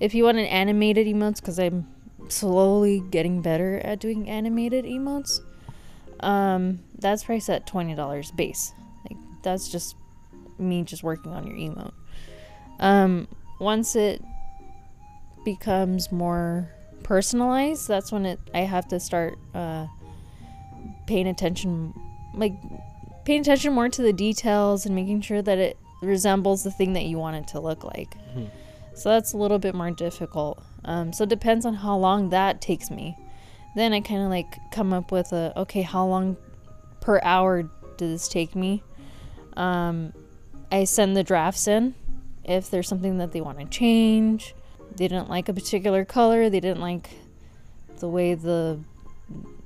if 0.00 0.12
you 0.12 0.24
want 0.24 0.38
an 0.38 0.46
animated 0.46 1.06
emotes 1.06 1.36
because 1.36 1.56
i'm 1.60 1.86
slowly 2.28 2.98
getting 3.12 3.40
better 3.42 3.78
at 3.84 4.00
doing 4.00 4.28
animated 4.28 4.84
emotes 4.86 5.38
um 6.18 6.80
that's 6.98 7.22
priced 7.22 7.48
at 7.48 7.64
$20 7.68 8.34
base 8.34 8.72
like 9.08 9.16
that's 9.44 9.68
just 9.68 9.94
me 10.58 10.82
just 10.82 11.04
working 11.04 11.30
on 11.32 11.46
your 11.46 11.56
emote 11.56 11.92
um 12.80 13.28
once 13.60 13.94
it 13.94 14.20
becomes 15.44 16.10
more 16.10 16.68
personalized 17.04 17.86
that's 17.86 18.10
when 18.10 18.26
it 18.26 18.40
i 18.54 18.60
have 18.60 18.88
to 18.88 18.98
start 18.98 19.38
uh 19.54 19.86
paying 21.06 21.26
attention 21.28 21.92
like 22.34 22.52
paying 23.24 23.40
attention 23.40 23.72
more 23.72 23.88
to 23.88 24.02
the 24.02 24.12
details 24.12 24.84
and 24.84 24.94
making 24.94 25.20
sure 25.20 25.40
that 25.42 25.58
it 25.58 25.76
resembles 26.02 26.62
the 26.64 26.70
thing 26.70 26.92
that 26.94 27.04
you 27.04 27.18
want 27.18 27.36
it 27.36 27.48
to 27.48 27.60
look 27.60 27.84
like. 27.84 28.14
Mhm. 28.36 28.50
So 28.94 29.08
that's 29.08 29.32
a 29.32 29.36
little 29.38 29.58
bit 29.58 29.74
more 29.74 29.90
difficult. 29.90 30.62
Um, 30.84 31.12
so 31.12 31.24
it 31.24 31.30
depends 31.30 31.64
on 31.64 31.74
how 31.74 31.96
long 31.96 32.28
that 32.30 32.60
takes 32.60 32.90
me. 32.90 33.16
Then 33.74 33.92
I 33.92 34.00
kind 34.00 34.22
of 34.22 34.28
like 34.28 34.58
come 34.70 34.92
up 34.92 35.10
with 35.10 35.32
a 35.32 35.52
okay, 35.60 35.82
how 35.82 36.06
long 36.06 36.36
per 37.00 37.20
hour 37.22 37.62
does 37.96 38.10
this 38.10 38.28
take 38.28 38.54
me? 38.54 38.82
Um, 39.56 40.12
I 40.70 40.84
send 40.84 41.16
the 41.16 41.24
drafts 41.24 41.66
in 41.66 41.94
if 42.44 42.70
there's 42.70 42.88
something 42.88 43.18
that 43.18 43.32
they 43.32 43.40
want 43.40 43.58
to 43.58 43.64
change. 43.66 44.54
They 44.96 45.08
didn't 45.08 45.28
like 45.28 45.48
a 45.48 45.54
particular 45.54 46.04
color. 46.04 46.48
They 46.50 46.60
didn't 46.60 46.80
like 46.80 47.10
the 47.98 48.08
way 48.08 48.34
the 48.34 48.78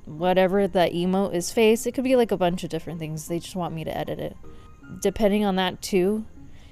whatever 0.05 0.67
that 0.67 0.91
emote 0.93 1.33
is 1.35 1.51
faced. 1.51 1.85
It 1.85 1.93
could 1.93 2.03
be 2.03 2.15
like 2.15 2.31
a 2.31 2.37
bunch 2.37 2.63
of 2.63 2.69
different 2.69 2.99
things. 2.99 3.27
They 3.27 3.39
just 3.39 3.55
want 3.55 3.73
me 3.73 3.83
to 3.83 3.95
edit 3.95 4.19
it. 4.19 4.35
Depending 5.01 5.45
on 5.45 5.55
that 5.57 5.81
too, 5.81 6.25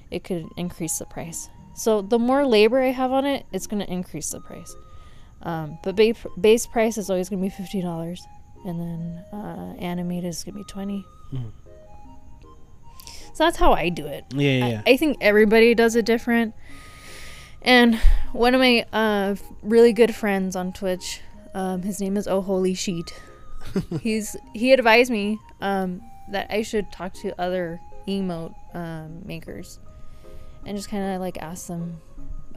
it 0.09 0.23
could 0.23 0.45
increase 0.57 0.97
the 0.97 1.05
price. 1.05 1.49
So 1.75 2.01
the 2.01 2.17
more 2.17 2.45
labor 2.47 2.81
I 2.81 2.87
have 2.91 3.11
on 3.11 3.25
it, 3.25 3.45
it's 3.53 3.67
going 3.67 3.85
to 3.85 3.91
increase 3.91 4.31
the 4.31 4.39
price. 4.39 4.75
Um, 5.43 5.77
but 5.83 5.95
base, 5.95 6.17
base 6.41 6.65
price 6.65 6.97
is 6.97 7.11
always 7.11 7.29
going 7.29 7.39
to 7.43 7.45
be 7.45 7.53
fifty 7.55 7.79
dollars, 7.79 8.25
and 8.65 8.79
then 8.79 9.23
uh, 9.31 9.75
animated 9.77 10.29
is 10.29 10.43
going 10.43 10.55
to 10.55 10.59
be 10.59 10.63
20 10.63 11.05
Mhm. 11.31 11.51
So 13.33 13.43
that's 13.43 13.57
how 13.57 13.73
I 13.73 13.89
do 13.89 14.07
it. 14.07 14.25
Yeah, 14.33 14.49
yeah, 14.49 14.67
yeah. 14.67 14.81
I, 14.87 14.91
I 14.93 14.97
think 14.97 15.17
everybody 15.21 15.75
does 15.75 15.95
it 15.95 16.05
different. 16.05 16.55
And 17.61 17.95
one 18.33 18.53
of 18.55 18.61
my 18.61 18.85
uh, 18.93 19.35
really 19.61 19.93
good 19.93 20.15
friends 20.15 20.55
on 20.55 20.73
Twitch, 20.73 21.21
um, 21.53 21.81
his 21.81 21.99
name 21.99 22.17
is 22.17 22.27
Oh 22.27 22.41
Holy 22.41 22.73
Sheet. 22.73 23.13
He's 24.01 24.35
he 24.53 24.71
advised 24.71 25.11
me 25.11 25.39
um, 25.59 26.01
that 26.31 26.47
I 26.49 26.61
should 26.61 26.91
talk 26.91 27.13
to 27.15 27.39
other 27.41 27.79
emote 28.07 28.53
um, 28.73 29.21
makers 29.25 29.79
and 30.65 30.77
just 30.77 30.89
kind 30.89 31.15
of 31.15 31.21
like 31.21 31.37
ask 31.41 31.67
them 31.67 31.99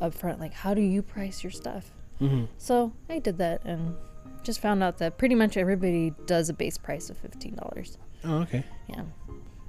up 0.00 0.14
front, 0.14 0.38
like, 0.40 0.52
how 0.52 0.74
do 0.74 0.80
you 0.80 1.02
price 1.02 1.42
your 1.42 1.50
stuff? 1.50 1.90
hmm 2.18 2.44
So 2.58 2.92
I 3.08 3.18
did 3.18 3.38
that 3.38 3.64
and 3.64 3.96
just 4.42 4.60
found 4.60 4.82
out 4.82 4.98
that 4.98 5.18
pretty 5.18 5.34
much 5.34 5.56
everybody 5.56 6.14
does 6.26 6.48
a 6.48 6.52
base 6.54 6.78
price 6.78 7.10
of 7.10 7.16
fifteen 7.18 7.54
dollars. 7.56 7.98
Oh, 8.24 8.38
okay. 8.42 8.64
Yeah. 8.88 9.02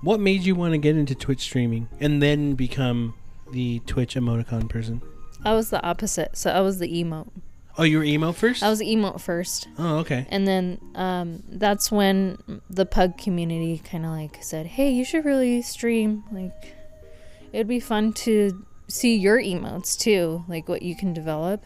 What 0.01 0.19
made 0.19 0.41
you 0.41 0.55
want 0.55 0.73
to 0.73 0.77
get 0.77 0.95
into 0.97 1.15
Twitch 1.15 1.41
streaming 1.41 1.87
and 1.99 2.21
then 2.21 2.53
become 2.55 3.13
the 3.51 3.79
Twitch 3.85 4.15
emoticon 4.15 4.69
person? 4.69 5.01
I 5.43 5.53
was 5.53 5.69
the 5.69 5.83
opposite. 5.83 6.37
So 6.37 6.51
I 6.51 6.61
was 6.61 6.79
the 6.79 6.87
emote. 7.03 7.29
Oh, 7.77 7.83
you 7.83 7.97
were 7.99 8.03
emo 8.03 8.31
first? 8.33 8.61
I 8.63 8.69
was 8.69 8.81
emote 8.81 9.21
first. 9.21 9.67
oh, 9.79 9.97
okay. 9.99 10.27
And 10.29 10.45
then 10.47 10.77
um, 10.93 11.41
that's 11.49 11.89
when 11.91 12.37
the 12.69 12.85
pug 12.85 13.17
community 13.17 13.81
kind 13.83 14.05
of 14.05 14.11
like 14.11 14.39
said, 14.43 14.65
"Hey, 14.67 14.91
you 14.91 15.05
should 15.05 15.23
really 15.25 15.61
stream. 15.61 16.23
Like, 16.31 16.75
it'd 17.53 17.67
be 17.69 17.79
fun 17.79 18.11
to 18.13 18.65
see 18.89 19.15
your 19.15 19.39
emotes 19.41 19.97
too, 19.97 20.43
like 20.49 20.67
what 20.67 20.81
you 20.81 20.95
can 20.97 21.13
develop, 21.13 21.63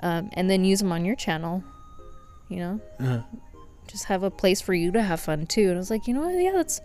um, 0.00 0.28
and 0.34 0.50
then 0.50 0.64
use 0.66 0.80
them 0.80 0.92
on 0.92 1.04
your 1.06 1.16
channel. 1.16 1.64
You 2.50 2.58
know, 2.58 2.80
Uh-huh. 3.00 3.22
just 3.86 4.04
have 4.04 4.22
a 4.22 4.30
place 4.30 4.60
for 4.60 4.74
you 4.74 4.92
to 4.92 5.02
have 5.02 5.18
fun 5.18 5.46
too." 5.46 5.68
And 5.68 5.74
I 5.74 5.78
was 5.78 5.90
like, 5.90 6.06
"You 6.06 6.12
know 6.14 6.20
what? 6.26 6.34
Yeah, 6.34 6.52
that's 6.52 6.80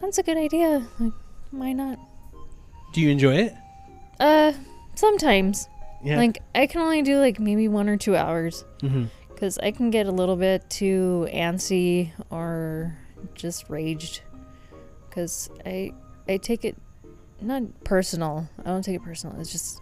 that's 0.00 0.16
a 0.18 0.22
good 0.22 0.38
idea. 0.38 0.88
Like, 0.98 1.12
why 1.50 1.72
not?" 1.74 1.98
Do 2.94 3.02
you 3.02 3.10
enjoy 3.10 3.34
it? 3.36 3.54
Uh, 4.18 4.52
sometimes. 4.94 5.68
Yeah. 6.04 6.16
Like, 6.16 6.42
I 6.54 6.66
can 6.66 6.80
only 6.80 7.02
do 7.02 7.18
like 7.18 7.38
maybe 7.38 7.68
one 7.68 7.88
or 7.88 7.96
two 7.96 8.16
hours. 8.16 8.64
Mm-hmm. 8.82 9.04
because 9.28 9.58
I 9.58 9.70
can 9.72 9.90
get 9.90 10.06
a 10.06 10.12
little 10.12 10.36
bit 10.36 10.68
too 10.70 11.28
antsy 11.32 12.10
or 12.30 12.96
just 13.34 13.68
raged 13.68 14.22
because 15.08 15.50
I 15.66 15.92
I 16.28 16.36
take 16.38 16.64
it 16.64 16.76
not 17.40 17.62
personal. 17.84 18.48
I 18.60 18.68
don't 18.70 18.82
take 18.82 18.96
it 18.96 19.02
personal. 19.02 19.38
It's 19.40 19.50
just 19.52 19.80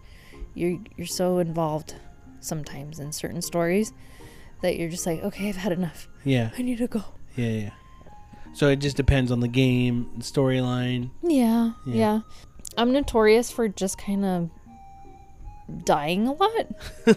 you're 0.55 0.79
you're 0.97 1.07
so 1.07 1.37
involved 1.39 1.95
sometimes 2.39 2.99
in 2.99 3.11
certain 3.11 3.41
stories 3.41 3.93
that 4.61 4.77
you're 4.77 4.89
just 4.89 5.05
like, 5.05 5.23
okay, 5.23 5.49
I've 5.49 5.55
had 5.57 5.71
enough. 5.71 6.07
Yeah. 6.23 6.49
I 6.57 6.61
need 6.61 6.77
to 6.79 6.87
go. 6.87 7.03
Yeah, 7.35 7.47
yeah. 7.49 7.69
So 8.53 8.67
it 8.67 8.77
just 8.77 8.97
depends 8.97 9.31
on 9.31 9.39
the 9.39 9.47
game, 9.47 10.09
storyline. 10.19 11.09
Yeah, 11.23 11.71
Yeah. 11.85 11.95
yeah. 11.95 12.19
I'm 12.77 12.91
notorious 12.91 13.49
for 13.51 13.67
just 13.67 13.97
kind 13.97 14.23
of 14.25 14.49
dying 15.85 16.27
a 16.27 16.33
lot, 16.33 16.67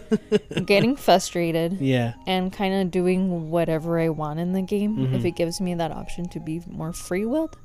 getting 0.65 0.95
frustrated. 0.95 1.79
Yeah. 1.81 2.13
and 2.27 2.51
kind 2.53 2.73
of 2.73 2.91
doing 2.91 3.49
whatever 3.49 3.99
I 3.99 4.09
want 4.09 4.39
in 4.39 4.53
the 4.53 4.61
game 4.61 5.13
if 5.13 5.21
Mhm. 5.21 5.25
it 5.25 5.35
gives 5.35 5.59
me 5.61 5.73
that 5.75 5.91
option 5.91 6.27
to 6.29 6.39
be 6.39 6.61
more 6.69 6.93
free 6.93 7.25
willed. 7.25 7.57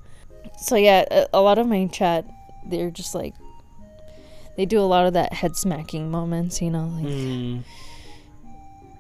So, 0.59 0.77
yeah, 0.77 1.05
a, 1.11 1.27
a 1.35 1.41
lot 1.41 1.59
of 1.59 1.67
my 1.67 1.87
chat, 1.87 2.25
they're 2.67 2.91
just 2.91 3.15
like, 3.15 3.35
they 4.57 4.67
do 4.67 4.81
a 4.81 4.83
lot 4.89 5.07
of 5.07 5.13
that 5.15 5.33
head 5.33 5.57
smacking 5.57 6.11
moments, 6.11 6.61
you 6.61 6.71
know, 6.71 6.89
like 6.97 7.07
Mm. 7.07 7.63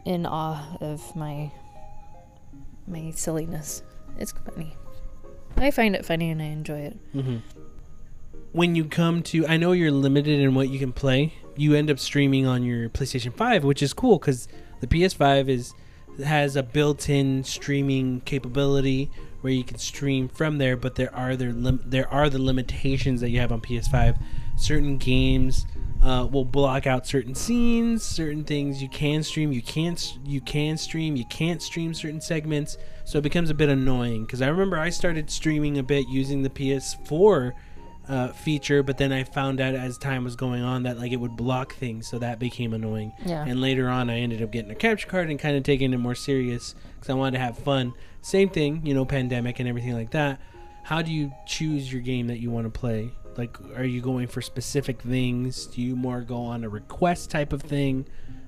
in 0.04 0.26
awe 0.26 0.76
of 0.80 1.14
my 1.16 1.50
my 2.86 3.10
silliness. 3.14 3.82
It's 4.18 4.32
funny. 4.32 4.74
I 5.56 5.70
find 5.70 5.94
it 5.94 6.04
funny 6.04 6.30
and 6.30 6.40
I 6.42 6.46
enjoy 6.46 6.78
it. 6.80 6.98
Mm-hmm. 7.14 7.36
When 8.52 8.74
you 8.74 8.84
come 8.86 9.22
to, 9.24 9.46
I 9.46 9.56
know 9.58 9.72
you're 9.72 9.92
limited 9.92 10.40
in 10.40 10.54
what 10.54 10.68
you 10.70 10.78
can 10.78 10.92
play. 10.92 11.34
You 11.60 11.74
end 11.74 11.90
up 11.90 11.98
streaming 11.98 12.46
on 12.46 12.62
your 12.62 12.88
PlayStation 12.88 13.34
5, 13.34 13.64
which 13.64 13.82
is 13.82 13.92
cool 13.92 14.18
because 14.18 14.48
the 14.80 14.86
PS5 14.86 15.50
is 15.50 15.74
has 16.24 16.56
a 16.56 16.62
built-in 16.62 17.44
streaming 17.44 18.20
capability 18.22 19.10
where 19.42 19.52
you 19.52 19.62
can 19.62 19.76
stream 19.76 20.26
from 20.26 20.56
there. 20.56 20.74
But 20.74 20.94
there 20.94 21.14
are 21.14 21.36
there 21.36 21.52
lim- 21.52 21.82
there 21.84 22.08
are 22.08 22.30
the 22.30 22.40
limitations 22.40 23.20
that 23.20 23.28
you 23.28 23.40
have 23.40 23.52
on 23.52 23.60
PS5. 23.60 24.18
Certain 24.56 24.96
games 24.96 25.66
uh, 26.02 26.26
will 26.32 26.46
block 26.46 26.86
out 26.86 27.06
certain 27.06 27.34
scenes, 27.34 28.02
certain 28.02 28.42
things 28.42 28.80
you 28.80 28.88
can 28.88 29.22
stream, 29.22 29.52
you 29.52 29.60
can't 29.60 30.18
you 30.24 30.40
can 30.40 30.78
stream, 30.78 31.14
you 31.14 31.26
can't 31.26 31.60
stream 31.60 31.92
certain 31.92 32.22
segments. 32.22 32.78
So 33.04 33.18
it 33.18 33.22
becomes 33.22 33.50
a 33.50 33.54
bit 33.54 33.68
annoying 33.68 34.24
because 34.24 34.40
I 34.40 34.48
remember 34.48 34.78
I 34.78 34.88
started 34.88 35.30
streaming 35.30 35.76
a 35.76 35.82
bit 35.82 36.08
using 36.08 36.40
the 36.40 36.48
PS4 36.48 37.52
uh, 38.10 38.32
feature, 38.32 38.82
but 38.82 38.98
then 38.98 39.12
I 39.12 39.22
found 39.22 39.60
out 39.60 39.74
as 39.74 39.96
time 39.96 40.24
was 40.24 40.34
going 40.34 40.62
on 40.62 40.82
that 40.82 40.98
like 40.98 41.12
it 41.12 41.16
would 41.16 41.36
block 41.36 41.74
things, 41.76 42.08
so 42.08 42.18
that 42.18 42.40
became 42.40 42.74
annoying. 42.74 43.12
Yeah. 43.24 43.44
And 43.46 43.60
later 43.60 43.88
on, 43.88 44.10
I 44.10 44.18
ended 44.18 44.42
up 44.42 44.50
getting 44.50 44.72
a 44.72 44.74
capture 44.74 45.06
card 45.06 45.30
and 45.30 45.38
kind 45.38 45.56
of 45.56 45.62
taking 45.62 45.92
it 45.92 45.98
more 45.98 46.16
serious 46.16 46.74
because 46.94 47.08
I 47.08 47.14
wanted 47.14 47.38
to 47.38 47.44
have 47.44 47.56
fun. 47.56 47.94
Same 48.20 48.48
thing, 48.48 48.84
you 48.84 48.94
know, 48.94 49.04
pandemic 49.04 49.60
and 49.60 49.68
everything 49.68 49.94
like 49.94 50.10
that. 50.10 50.40
How 50.82 51.02
do 51.02 51.12
you 51.12 51.32
choose 51.46 51.92
your 51.92 52.02
game 52.02 52.26
that 52.26 52.40
you 52.40 52.50
want 52.50 52.66
to 52.66 52.70
play? 52.70 53.12
Like, 53.36 53.56
are 53.76 53.84
you 53.84 54.00
going 54.00 54.26
for 54.26 54.42
specific 54.42 55.00
things? 55.00 55.66
Do 55.66 55.80
you 55.80 55.94
more 55.94 56.20
go 56.20 56.36
on 56.36 56.64
a 56.64 56.68
request 56.68 57.30
type 57.30 57.52
of 57.52 57.62
thing? 57.62 58.06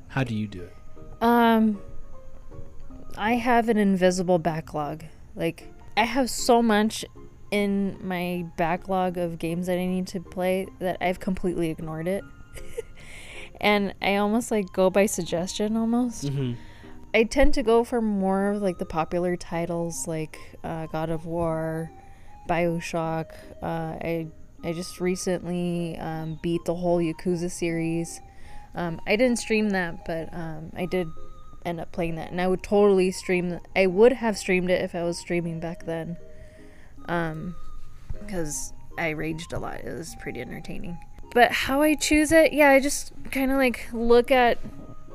How 0.08 0.24
do 0.24 0.34
you 0.34 0.48
do 0.48 0.62
it? 0.62 0.76
Um, 1.22 1.80
I 3.16 3.34
have 3.34 3.68
an 3.68 3.76
invisible 3.76 4.40
backlog. 4.40 5.04
Like, 5.36 5.72
I 5.96 6.02
have 6.04 6.28
so 6.28 6.62
much 6.62 7.04
in 7.52 7.98
my 8.00 8.46
backlog 8.56 9.18
of 9.18 9.38
games 9.38 9.66
that 9.66 9.78
I 9.78 9.86
need 9.86 10.08
to 10.08 10.20
play 10.20 10.66
that 10.80 10.96
I've 11.00 11.20
completely 11.20 11.68
ignored 11.70 12.08
it. 12.08 12.24
and 13.60 13.94
I 14.02 14.16
almost 14.16 14.50
like 14.50 14.72
go 14.72 14.90
by 14.90 15.06
suggestion 15.06 15.76
almost. 15.76 16.24
Mm-hmm. 16.24 16.54
I 17.14 17.24
tend 17.24 17.52
to 17.54 17.62
go 17.62 17.84
for 17.84 18.00
more 18.00 18.52
of 18.52 18.62
like 18.62 18.78
the 18.78 18.86
popular 18.86 19.36
titles 19.36 20.08
like 20.08 20.38
uh, 20.64 20.86
God 20.86 21.10
of 21.10 21.26
War, 21.26 21.92
Bioshock. 22.48 23.32
Uh, 23.62 23.96
I 24.00 24.26
I 24.64 24.72
just 24.72 24.98
recently 24.98 25.98
um, 25.98 26.38
beat 26.42 26.64
the 26.64 26.74
whole 26.74 27.00
Yakuza 27.00 27.50
series. 27.50 28.20
Um, 28.74 28.98
I 29.06 29.16
didn't 29.16 29.38
stream 29.40 29.70
that, 29.70 30.06
but 30.06 30.32
um, 30.32 30.70
I 30.74 30.86
did 30.86 31.08
end 31.66 31.80
up 31.80 31.92
playing 31.92 32.14
that, 32.14 32.30
and 32.30 32.40
I 32.40 32.46
would 32.46 32.62
totally 32.62 33.10
stream. 33.10 33.50
th- 33.50 33.62
I 33.76 33.86
would 33.86 34.12
have 34.12 34.38
streamed 34.38 34.70
it 34.70 34.80
if 34.80 34.94
I 34.94 35.02
was 35.02 35.18
streaming 35.18 35.60
back 35.60 35.84
then, 35.84 36.16
um, 37.08 37.54
because 38.20 38.72
I 38.98 39.10
raged 39.10 39.52
a 39.52 39.58
lot. 39.58 39.80
It 39.80 39.96
was 39.96 40.14
pretty 40.20 40.40
entertaining. 40.40 40.98
But 41.34 41.50
how 41.50 41.80
I 41.82 41.94
choose 41.94 42.30
it, 42.32 42.52
yeah, 42.52 42.70
I 42.70 42.80
just 42.80 43.12
kind 43.30 43.50
of 43.50 43.56
like 43.56 43.88
look 43.92 44.30
at 44.30 44.58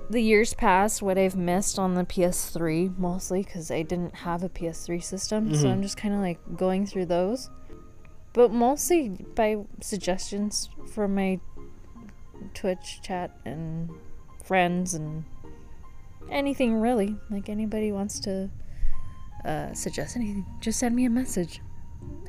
the 0.10 0.22
years 0.22 0.54
past 0.54 1.02
what 1.02 1.18
I've 1.18 1.36
missed 1.36 1.78
on 1.78 1.94
the 1.96 2.04
PS3 2.06 2.98
mostly 2.98 3.44
because 3.44 3.70
I 3.70 3.82
didn't 3.82 4.16
have 4.16 4.42
a 4.42 4.50
PS3 4.50 5.00
system, 5.04 5.54
so 5.54 5.66
Mhm. 5.68 5.72
I'm 5.74 5.82
just 5.82 5.98
kind 5.98 6.14
of 6.16 6.22
like 6.22 6.40
going 6.56 6.86
through 6.86 7.08
those, 7.08 7.50
but 8.34 8.52
mostly 8.52 9.10
by 9.36 9.58
suggestions 9.82 10.70
from 10.94 11.14
my 11.14 11.40
Twitch 12.54 13.00
chat 13.02 13.32
and 13.46 13.90
friends 14.44 14.94
and 14.94 15.26
anything 16.32 16.80
really. 16.80 17.18
Like 17.30 17.50
anybody 17.50 17.92
wants 17.92 18.20
to 18.22 18.50
uh, 19.46 19.74
suggest 19.74 20.16
anything, 20.16 20.46
just 20.62 20.80
send 20.80 20.96
me 20.96 21.06
a 21.06 21.10
message. 21.10 21.62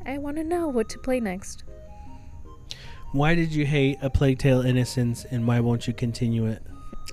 I 0.08 0.16
want 0.16 0.38
to 0.38 0.44
know 0.44 0.68
what 0.68 0.88
to 0.90 0.98
play 0.98 1.20
next. 1.20 1.64
Why 3.12 3.34
did 3.34 3.52
you 3.52 3.66
hate 3.66 3.98
A 4.00 4.08
Plague 4.08 4.38
Tale 4.38 4.62
Innocence, 4.62 5.26
and 5.30 5.46
why 5.46 5.60
won't 5.60 5.86
you 5.86 5.92
continue 5.92 6.46
it? 6.46 6.62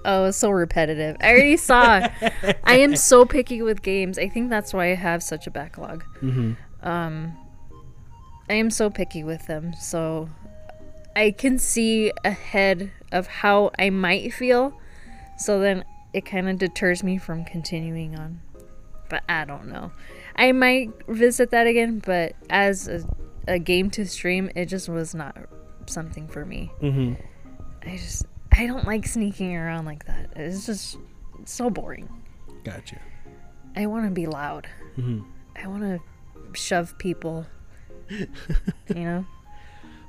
Oh, 0.05 0.25
it's 0.25 0.37
so 0.37 0.49
repetitive. 0.49 1.17
I 1.19 1.31
already 1.31 1.57
saw. 1.57 2.07
I 2.63 2.77
am 2.77 2.95
so 2.95 3.25
picky 3.25 3.61
with 3.61 3.81
games. 3.81 4.17
I 4.17 4.29
think 4.29 4.49
that's 4.49 4.73
why 4.73 4.91
I 4.91 4.95
have 4.95 5.21
such 5.21 5.45
a 5.45 5.51
backlog. 5.51 6.05
Mm-hmm. 6.21 6.53
Um, 6.87 7.37
I 8.49 8.53
am 8.53 8.69
so 8.69 8.89
picky 8.89 9.25
with 9.25 9.45
them. 9.47 9.73
So 9.73 10.29
I 11.17 11.31
can 11.31 11.59
see 11.59 12.13
ahead 12.23 12.91
of 13.11 13.27
how 13.27 13.71
I 13.77 13.89
might 13.89 14.33
feel. 14.33 14.79
So 15.37 15.59
then 15.59 15.83
it 16.13 16.25
kind 16.25 16.49
of 16.49 16.59
deters 16.59 17.03
me 17.03 17.17
from 17.17 17.43
continuing 17.43 18.17
on. 18.17 18.39
But 19.09 19.24
I 19.29 19.45
don't 19.45 19.67
know. 19.67 19.91
I 20.35 20.51
might 20.51 20.91
visit 21.07 21.51
that 21.51 21.67
again, 21.67 22.01
but 22.05 22.33
as 22.50 22.88
a, 22.88 23.03
a 23.47 23.59
game 23.59 23.89
to 23.91 24.05
stream, 24.05 24.50
it 24.55 24.65
just 24.65 24.89
was 24.89 25.13
not 25.13 25.38
something 25.85 26.27
for 26.27 26.45
me. 26.45 26.71
Mm-hmm. 26.81 27.13
I 27.88 27.97
just 27.97 28.25
I 28.51 28.65
don't 28.67 28.85
like 28.85 29.05
sneaking 29.05 29.55
around 29.55 29.85
like 29.85 30.05
that. 30.05 30.31
It's 30.35 30.65
just 30.65 30.97
so 31.45 31.69
boring. 31.69 32.09
Gotcha. 32.63 33.00
I 33.75 33.85
want 33.85 34.05
to 34.05 34.12
be 34.12 34.25
loud. 34.25 34.67
Mm-hmm. 34.97 35.21
I 35.62 35.67
want 35.67 35.83
to 35.83 36.00
shove 36.53 36.97
people. 36.97 37.45
you 38.09 38.27
know? 38.88 39.25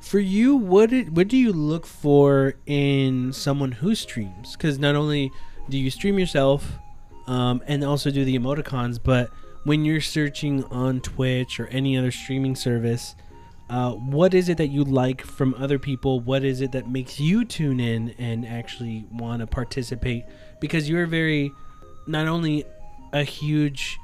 For 0.00 0.20
you, 0.20 0.54
what 0.54 0.90
did, 0.90 1.16
what 1.16 1.26
do 1.26 1.36
you 1.36 1.52
look 1.52 1.84
for 1.84 2.54
in 2.66 3.32
someone 3.32 3.72
who 3.72 3.96
streams? 3.96 4.52
Because 4.52 4.78
not 4.78 4.94
only 4.94 5.32
do 5.68 5.76
you 5.76 5.90
stream 5.90 6.16
yourself, 6.16 6.78
um, 7.26 7.62
and 7.66 7.84
also 7.84 8.10
do 8.10 8.24
the 8.24 8.38
emoticons, 8.38 8.98
but 9.02 9.30
when 9.64 9.84
you're 9.84 10.00
searching 10.00 10.62
on 10.64 11.00
Twitch 11.00 11.58
or 11.58 11.66
any 11.68 11.98
other 11.98 12.10
streaming 12.12 12.54
service, 12.54 13.16
uh, 13.68 13.92
what 13.92 14.32
is 14.32 14.48
it 14.48 14.58
that 14.58 14.68
you 14.68 14.84
like 14.84 15.22
from 15.22 15.54
other 15.54 15.78
people? 15.78 16.20
What 16.20 16.44
is 16.44 16.60
it 16.60 16.72
that 16.72 16.88
makes 16.88 17.18
you 17.18 17.44
tune 17.44 17.80
in 17.80 18.10
and 18.18 18.46
actually 18.46 19.06
want 19.10 19.40
to 19.40 19.46
participate? 19.48 20.24
Because 20.60 20.88
you're 20.88 21.06
very, 21.06 21.50
not 22.06 22.28
only 22.28 22.64
a 23.12 23.24
huge 23.24 23.98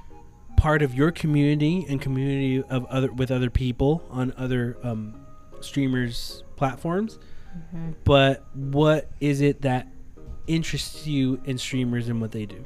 part 0.57 0.83
of 0.83 0.95
your 0.95 1.13
community 1.13 1.87
and 1.89 2.01
community 2.01 2.63
of 2.69 2.85
other 2.87 3.13
with 3.13 3.31
other 3.31 3.51
people 3.51 4.05
on 4.11 4.33
other 4.37 4.77
um, 4.83 5.15
streamers 5.61 6.43
platforms, 6.57 7.21
but 8.05 8.45
what 8.55 9.11
is 9.21 9.41
it 9.41 9.63
that 9.63 9.87
interests 10.49 11.07
you 11.07 11.41
in 11.45 11.57
streamers 11.57 12.09
and 12.09 12.21
what 12.21 12.33
they 12.33 12.47
do? 12.47 12.65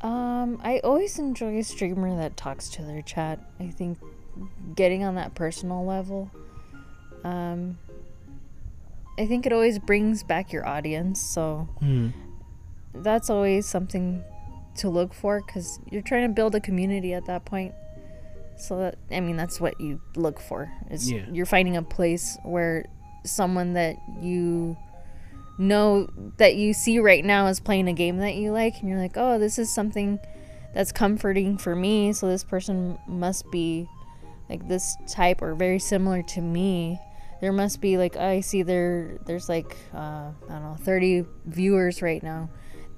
Um, 0.00 0.60
I 0.62 0.78
always 0.84 1.18
enjoy 1.18 1.58
a 1.58 1.64
streamer 1.64 2.16
that 2.16 2.36
talks 2.36 2.68
to 2.70 2.82
their 2.82 3.02
chat. 3.02 3.40
I 3.58 3.68
think 3.68 3.98
getting 4.74 5.02
on 5.04 5.16
that 5.16 5.34
personal 5.34 5.84
level, 5.84 6.30
um, 7.24 7.78
I 9.18 9.26
think 9.26 9.44
it 9.46 9.52
always 9.52 9.78
brings 9.80 10.22
back 10.22 10.52
your 10.52 10.66
audience. 10.66 11.20
So 11.20 11.68
Hmm. 11.80 12.08
that's 12.94 13.28
always 13.28 13.66
something 13.66 14.22
to 14.76 14.88
look 14.88 15.12
for 15.12 15.40
because 15.44 15.80
you're 15.90 16.02
trying 16.02 16.28
to 16.28 16.32
build 16.32 16.54
a 16.54 16.60
community 16.60 17.12
at 17.14 17.26
that 17.26 17.44
point. 17.44 17.74
So 18.56 18.78
that 18.78 18.96
I 19.10 19.18
mean, 19.20 19.36
that's 19.36 19.60
what 19.60 19.80
you 19.80 20.00
look 20.14 20.38
for. 20.38 20.70
Is 20.90 21.10
Yeah. 21.10 21.24
you're 21.32 21.46
finding 21.46 21.76
a 21.76 21.82
place 21.82 22.38
where 22.44 22.84
someone 23.24 23.72
that 23.72 23.96
you 24.20 24.76
know 25.58 26.08
that 26.36 26.56
you 26.56 26.72
see 26.72 27.00
right 27.00 27.24
now 27.24 27.48
is 27.48 27.60
playing 27.60 27.88
a 27.88 27.92
game 27.92 28.18
that 28.18 28.36
you 28.36 28.52
like, 28.52 28.80
and 28.80 28.88
you're 28.88 28.98
like, 28.98 29.16
oh, 29.16 29.38
this 29.38 29.58
is 29.58 29.72
something 29.72 30.20
that's 30.74 30.92
comforting 30.92 31.58
for 31.58 31.74
me. 31.74 32.12
So 32.12 32.28
this 32.28 32.44
person 32.44 32.98
must 33.06 33.50
be 33.50 33.88
like 34.48 34.66
this 34.68 34.96
type 35.08 35.42
or 35.42 35.54
very 35.54 35.78
similar 35.78 36.22
to 36.22 36.40
me. 36.40 37.00
There 37.40 37.52
must 37.52 37.80
be 37.80 37.98
like 37.98 38.16
I 38.16 38.40
see 38.40 38.62
there 38.62 39.18
there's 39.26 39.48
like 39.48 39.76
uh, 39.94 39.98
I 39.98 40.32
don't 40.48 40.62
know 40.62 40.76
30 40.80 41.26
viewers 41.46 42.02
right 42.02 42.22
now. 42.22 42.50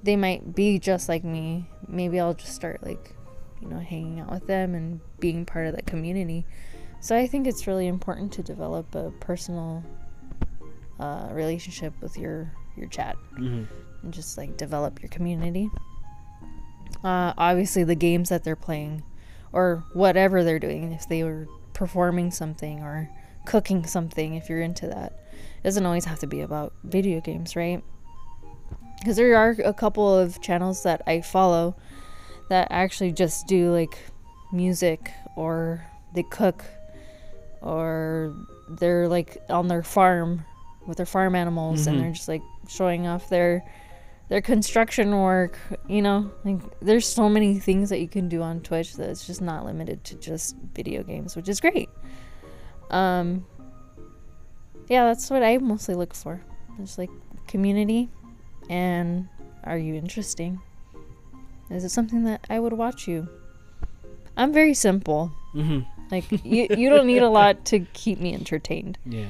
They 0.03 0.15
might 0.15 0.55
be 0.55 0.79
just 0.79 1.09
like 1.09 1.23
me. 1.23 1.69
Maybe 1.87 2.19
I'll 2.19 2.33
just 2.33 2.55
start 2.55 2.83
like 2.83 3.15
you 3.61 3.67
know 3.67 3.79
hanging 3.79 4.19
out 4.19 4.31
with 4.31 4.47
them 4.47 4.73
and 4.73 4.99
being 5.19 5.45
part 5.45 5.67
of 5.67 5.75
that 5.75 5.85
community. 5.85 6.45
So 7.01 7.15
I 7.15 7.27
think 7.27 7.47
it's 7.47 7.67
really 7.67 7.87
important 7.87 8.31
to 8.33 8.43
develop 8.43 8.93
a 8.95 9.11
personal 9.19 9.83
uh, 11.01 11.29
relationship 11.33 11.93
with 12.01 12.17
your 12.17 12.51
your 12.77 12.87
chat 12.87 13.17
Mhm. 13.37 13.67
and 14.03 14.13
just 14.13 14.37
like 14.37 14.55
develop 14.57 15.01
your 15.01 15.09
community. 15.09 15.69
Uh, 17.03 17.33
obviously, 17.37 17.83
the 17.83 17.95
games 17.95 18.29
that 18.29 18.43
they're 18.43 18.55
playing, 18.55 19.03
or 19.51 19.83
whatever 19.93 20.43
they're 20.43 20.59
doing, 20.59 20.91
if 20.93 21.07
they 21.09 21.23
were 21.23 21.47
performing 21.73 22.31
something 22.31 22.81
or 22.81 23.09
cooking 23.45 23.85
something, 23.85 24.35
if 24.35 24.49
you're 24.49 24.61
into 24.61 24.87
that, 24.87 25.11
it 25.33 25.63
doesn't 25.63 25.85
always 25.85 26.05
have 26.05 26.19
to 26.19 26.27
be 26.27 26.41
about 26.41 26.73
video 26.83 27.19
games, 27.19 27.55
right? 27.55 27.83
Because 28.99 29.15
there 29.17 29.35
are 29.35 29.55
a 29.65 29.73
couple 29.73 30.15
of 30.17 30.39
channels 30.41 30.83
that 30.83 31.01
I 31.07 31.21
follow 31.21 31.75
that 32.49 32.67
actually 32.69 33.11
just 33.11 33.47
do 33.47 33.71
like 33.71 33.97
music 34.53 35.11
or 35.35 35.83
they 36.13 36.23
cook 36.23 36.63
or 37.61 38.35
they're 38.69 39.07
like 39.07 39.37
on 39.49 39.67
their 39.67 39.81
farm 39.83 40.45
with 40.87 40.97
their 40.97 41.05
farm 41.05 41.35
animals 41.35 41.83
Mhm. 41.83 41.87
and 41.87 42.01
they're 42.01 42.11
just 42.11 42.27
like 42.27 42.41
showing 42.67 43.07
off 43.07 43.29
their 43.29 43.63
their 44.29 44.41
construction 44.41 45.19
work 45.19 45.57
you 45.87 46.01
know? 46.01 46.31
Like 46.45 46.59
there's 46.79 47.05
so 47.07 47.27
many 47.29 47.59
things 47.59 47.89
that 47.89 47.99
you 47.99 48.07
can 48.07 48.29
do 48.29 48.41
on 48.41 48.61
twitch 48.61 48.95
that 48.95 49.09
it's 49.09 49.27
just 49.27 49.41
not 49.41 49.65
limited 49.65 50.03
to 50.05 50.15
just 50.15 50.55
video 50.73 51.03
games 51.03 51.35
which 51.35 51.49
is 51.49 51.59
great. 51.59 51.89
Um 52.89 53.45
yeah 54.87 55.05
that's 55.05 55.29
what 55.29 55.43
i 55.43 55.57
mostly 55.57 55.95
look 55.95 56.13
for. 56.13 56.41
Just 56.79 56.97
like 56.97 57.09
community 57.47 58.09
and 58.69 59.27
are 59.63 59.77
you 59.77 59.95
interesting? 59.95 60.59
Is 61.69 61.83
it 61.83 61.89
something 61.89 62.23
that 62.23 62.45
i 62.49 62.59
would 62.59 62.73
watch 62.73 63.07
you? 63.07 63.27
I'm 64.37 64.51
very 64.53 64.73
simple. 64.73 65.31
Mhm. 65.53 65.85
like 66.09 66.29
you, 66.45 66.67
you 66.77 66.89
don't 66.89 67.05
need 67.07 67.21
a 67.21 67.29
lot 67.29 67.65
to 67.65 67.79
keep 67.93 68.19
me 68.19 68.33
entertained. 68.33 68.97
Yeah. 69.05 69.29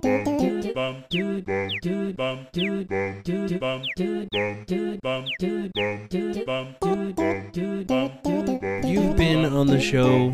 bum 0.81 1.03
dude 1.11 1.45
bum 1.45 1.69
dude 1.83 2.17
bum 2.17 2.47
dude 2.51 3.59
bum 3.59 3.83
dude 3.95 4.29
bum 4.39 4.57
dude 4.65 4.99
bum 5.01 5.25
dude 5.37 5.71
bum 5.75 6.07
dude 6.09 6.45
bum 6.47 6.75
dude 6.81 7.15
bum 7.15 7.15
dude 7.15 7.15
bum 7.15 7.51
dude 7.51 7.87
bum 7.87 8.11
bum 8.23 8.81
You've 8.83 9.15
been 9.15 9.45
on 9.45 9.67
the 9.67 9.79
show 9.79 10.31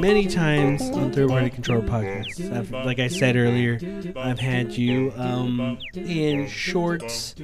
many 0.00 0.26
times 0.26 0.82
on 0.90 1.12
Third 1.12 1.28
Party 1.28 1.50
Control 1.50 1.82
Podcasts. 1.82 2.50
I've, 2.50 2.70
like 2.70 2.98
I 2.98 3.08
said 3.08 3.36
earlier, 3.36 3.78
I've 4.16 4.38
had 4.38 4.72
you 4.72 5.12
um, 5.16 5.78
in 5.94 6.48
shorts, 6.48 7.34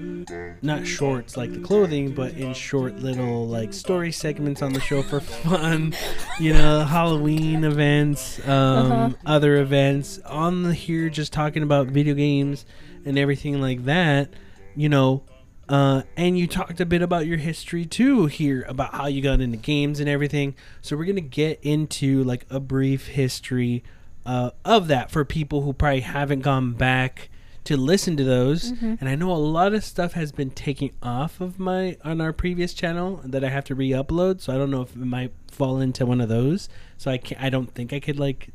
not 0.62 0.86
shorts 0.86 1.36
like 1.36 1.52
the 1.52 1.60
clothing, 1.60 2.12
but 2.12 2.32
in 2.32 2.54
short 2.54 2.96
little 2.96 3.46
like 3.46 3.74
story 3.74 4.10
segments 4.10 4.62
on 4.62 4.72
the 4.72 4.80
show 4.80 5.02
for 5.02 5.20
fun. 5.44 5.94
You 6.40 6.54
know, 6.54 6.84
Halloween 6.84 7.62
events, 7.64 8.38
um, 8.48 8.48
Uh-huh. 8.92 9.10
other 9.26 9.58
events 9.58 10.18
on 10.24 10.62
the 10.62 10.72
here, 10.74 11.10
just 11.10 11.32
talking 11.32 11.62
about 11.62 11.88
video 11.88 12.14
games 12.14 12.37
and 12.40 13.18
everything 13.18 13.60
like 13.60 13.84
that. 13.84 14.30
You 14.76 14.88
know, 14.88 15.22
uh, 15.68 16.02
and 16.16 16.38
you 16.38 16.46
talked 16.46 16.80
a 16.80 16.86
bit 16.86 17.02
about 17.02 17.26
your 17.26 17.38
history 17.38 17.84
too 17.84 18.26
here 18.26 18.64
about 18.68 18.94
how 18.94 19.06
you 19.06 19.20
got 19.20 19.40
into 19.40 19.56
games 19.56 20.00
and 20.00 20.08
everything. 20.08 20.54
So 20.82 20.96
we're 20.96 21.04
gonna 21.06 21.20
get 21.20 21.58
into 21.62 22.22
like 22.24 22.46
a 22.50 22.60
brief 22.60 23.08
history 23.08 23.82
uh, 24.24 24.50
of 24.64 24.88
that 24.88 25.10
for 25.10 25.24
people 25.24 25.62
who 25.62 25.72
probably 25.72 26.00
haven't 26.00 26.40
gone 26.40 26.72
back 26.72 27.28
to 27.64 27.76
listen 27.76 28.16
to 28.16 28.24
those. 28.24 28.70
And 29.00 29.08
I 29.10 29.14
know 29.14 29.30
a 29.30 29.36
lot 29.36 29.74
of 29.74 29.84
stuff 29.84 30.14
has 30.14 30.32
been 30.32 30.50
taken 30.50 30.90
off 31.02 31.38
of 31.40 31.58
my 31.58 31.98
on 32.02 32.20
our 32.20 32.32
previous 32.32 32.72
channel 32.72 33.20
that 33.24 33.44
I 33.44 33.50
have 33.50 33.64
to 33.64 33.74
re-upload. 33.74 34.40
So 34.40 34.54
I 34.54 34.56
don't 34.56 34.70
know 34.70 34.80
if 34.80 34.92
it 34.94 34.98
might 34.98 35.32
fall 35.50 35.78
into 35.78 36.06
one 36.06 36.22
of 36.22 36.30
those. 36.30 36.70
So 36.96 37.10
I 37.10 37.18
can't, 37.18 37.42
I 37.42 37.50
don't 37.50 37.74
think 37.74 37.92
I 37.92 38.00
could 38.00 38.18
like 38.18 38.48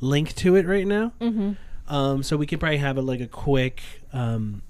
link 0.00 0.34
to 0.36 0.56
it 0.56 0.66
right 0.66 0.86
now. 0.86 1.12
mm-hmm. 1.20 1.52
Um, 1.88 2.22
so 2.22 2.36
we 2.36 2.46
could 2.46 2.60
probably 2.60 2.78
have 2.78 2.96
it 2.96 3.02
like 3.02 3.20
a 3.20 3.26
quick, 3.26 3.82
um, 4.12 4.62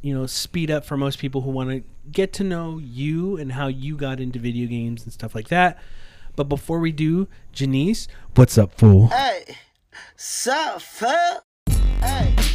you 0.00 0.14
know, 0.14 0.26
speed 0.26 0.70
up 0.70 0.84
for 0.84 0.96
most 0.96 1.18
people 1.18 1.42
who 1.42 1.50
want 1.50 1.70
to 1.70 1.82
get 2.10 2.32
to 2.34 2.44
know 2.44 2.78
you 2.78 3.36
and 3.36 3.52
how 3.52 3.66
you 3.66 3.96
got 3.96 4.20
into 4.20 4.38
video 4.38 4.66
games 4.66 5.04
and 5.04 5.12
stuff 5.12 5.34
like 5.34 5.48
that. 5.48 5.78
But 6.36 6.44
before 6.44 6.78
we 6.78 6.92
do, 6.92 7.28
Janice, 7.52 8.08
what's 8.34 8.58
up, 8.58 8.74
fool? 8.74 9.08
Hey, 9.08 9.56
sup? 10.16 10.82
Hey. 10.82 11.38
Hey. 12.00 12.53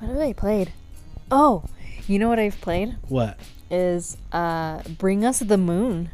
What 0.00 0.08
have 0.10 0.18
I 0.18 0.32
played? 0.32 0.72
Oh, 1.30 1.64
you 2.08 2.18
know 2.18 2.28
what 2.28 2.38
I've 2.38 2.60
played 2.60 2.96
What? 3.08 3.38
is 3.70 4.16
uh, 4.32 4.82
Bring 4.98 5.24
Us 5.24 5.38
the 5.40 5.56
Moon. 5.58 6.10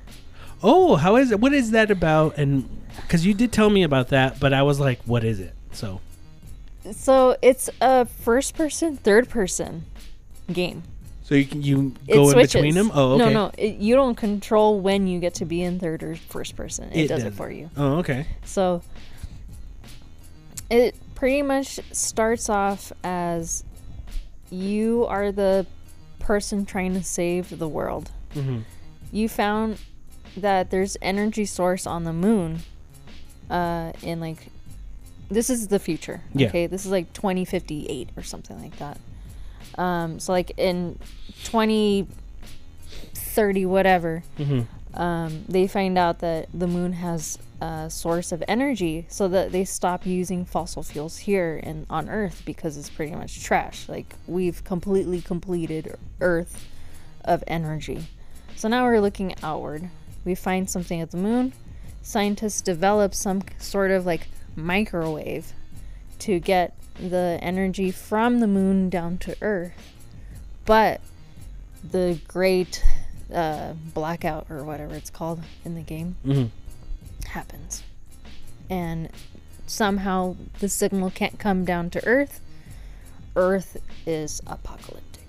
Oh, 0.62 0.96
how 0.96 1.16
is 1.16 1.30
it? 1.30 1.40
What 1.40 1.52
is 1.54 1.70
that 1.70 1.90
about? 1.90 2.36
And 2.38 2.68
because 3.02 3.24
you 3.24 3.32
did 3.34 3.52
tell 3.52 3.70
me 3.70 3.82
about 3.82 4.08
that, 4.08 4.38
but 4.40 4.52
I 4.52 4.62
was 4.62 4.78
like, 4.80 5.00
what 5.04 5.24
is 5.24 5.40
it? 5.40 5.54
So 5.72 6.00
So 6.92 7.36
it's 7.42 7.70
a 7.80 8.04
first-person, 8.06 8.96
third-person 8.98 9.84
game. 10.52 10.82
so 11.22 11.34
you 11.34 11.44
can 11.46 11.62
you 11.62 11.94
go 12.12 12.30
in 12.30 12.36
between 12.36 12.74
them? 12.74 12.90
Oh, 12.94 13.14
okay. 13.14 13.24
No, 13.24 13.30
no, 13.30 13.50
it, 13.56 13.76
you 13.76 13.94
don't 13.94 14.14
control 14.16 14.80
when 14.80 15.06
you 15.06 15.18
get 15.20 15.34
to 15.34 15.44
be 15.44 15.62
in 15.62 15.78
third 15.80 16.02
or 16.02 16.14
first 16.16 16.56
person. 16.56 16.90
It, 16.92 17.04
It 17.04 17.08
does 17.08 17.22
does 17.22 17.32
it 17.32 17.36
for 17.36 17.50
you. 17.50 17.70
Oh, 17.76 17.98
okay. 17.98 18.26
So 18.44 18.82
it 20.70 20.94
pretty 21.14 21.42
much 21.42 21.80
starts 21.92 22.48
off 22.48 22.92
as 23.04 23.64
you 24.50 25.06
are 25.08 25.32
the 25.32 25.66
person 26.18 26.66
trying 26.66 26.92
to 26.94 27.02
save 27.02 27.58
the 27.58 27.68
world. 27.68 28.10
hmm 28.34 28.58
You 29.12 29.28
found 29.28 29.78
that 30.36 30.70
there's 30.70 30.96
energy 31.00 31.44
source 31.46 31.86
on 31.86 32.04
the 32.04 32.12
moon 32.12 32.60
uh 33.50 33.92
in 34.02 34.20
like 34.20 34.48
this 35.28 35.50
is 35.50 35.68
the 35.68 35.78
future. 35.78 36.20
Yeah. 36.34 36.48
Okay, 36.48 36.66
this 36.66 36.84
is 36.84 36.90
like 36.92 37.12
2058 37.12 38.10
or 38.16 38.22
something 38.22 38.60
like 38.60 38.76
that. 38.78 38.98
Um 39.78 40.18
so 40.20 40.32
like 40.32 40.52
in 40.58 40.98
2030 41.44 43.66
whatever 43.66 44.22
hmm 44.36 44.60
um, 44.96 45.44
they 45.48 45.66
find 45.66 45.98
out 45.98 46.20
that 46.20 46.48
the 46.54 46.66
moon 46.66 46.94
has 46.94 47.38
a 47.60 47.88
source 47.90 48.32
of 48.32 48.42
energy 48.48 49.06
so 49.08 49.28
that 49.28 49.52
they 49.52 49.64
stop 49.64 50.06
using 50.06 50.44
fossil 50.44 50.82
fuels 50.82 51.18
here 51.18 51.60
and 51.62 51.86
on 51.90 52.08
earth 52.08 52.42
because 52.46 52.76
it's 52.76 52.90
pretty 52.90 53.14
much 53.14 53.42
trash. 53.42 53.88
Like 53.88 54.14
we've 54.26 54.64
completely 54.64 55.20
completed 55.20 55.96
earth 56.20 56.66
of 57.24 57.44
energy. 57.46 58.06
So 58.56 58.68
now 58.68 58.84
we're 58.84 59.00
looking 59.00 59.34
outward. 59.42 59.90
We 60.24 60.34
find 60.34 60.68
something 60.68 61.00
at 61.00 61.10
the 61.10 61.18
moon. 61.18 61.52
Scientists 62.00 62.62
develop 62.62 63.14
some 63.14 63.42
sort 63.58 63.90
of 63.90 64.06
like 64.06 64.28
microwave 64.54 65.52
to 66.20 66.38
get 66.38 66.74
the 66.98 67.38
energy 67.42 67.90
from 67.90 68.40
the 68.40 68.46
moon 68.46 68.88
down 68.88 69.18
to 69.18 69.36
earth. 69.42 69.72
But 70.64 71.02
the 71.84 72.18
great 72.26 72.82
uh, 73.32 73.72
blackout 73.94 74.46
or 74.50 74.64
whatever 74.64 74.94
it's 74.94 75.10
called 75.10 75.40
in 75.64 75.74
the 75.74 75.82
game 75.82 76.16
hmm 76.24 76.44
happens. 77.28 77.82
And 78.70 79.10
somehow 79.66 80.36
the 80.60 80.68
signal 80.68 81.10
can't 81.10 81.38
come 81.38 81.64
down 81.64 81.90
to 81.90 82.06
Earth. 82.06 82.40
Earth 83.34 83.76
is 84.06 84.40
apocalyptic. 84.46 85.24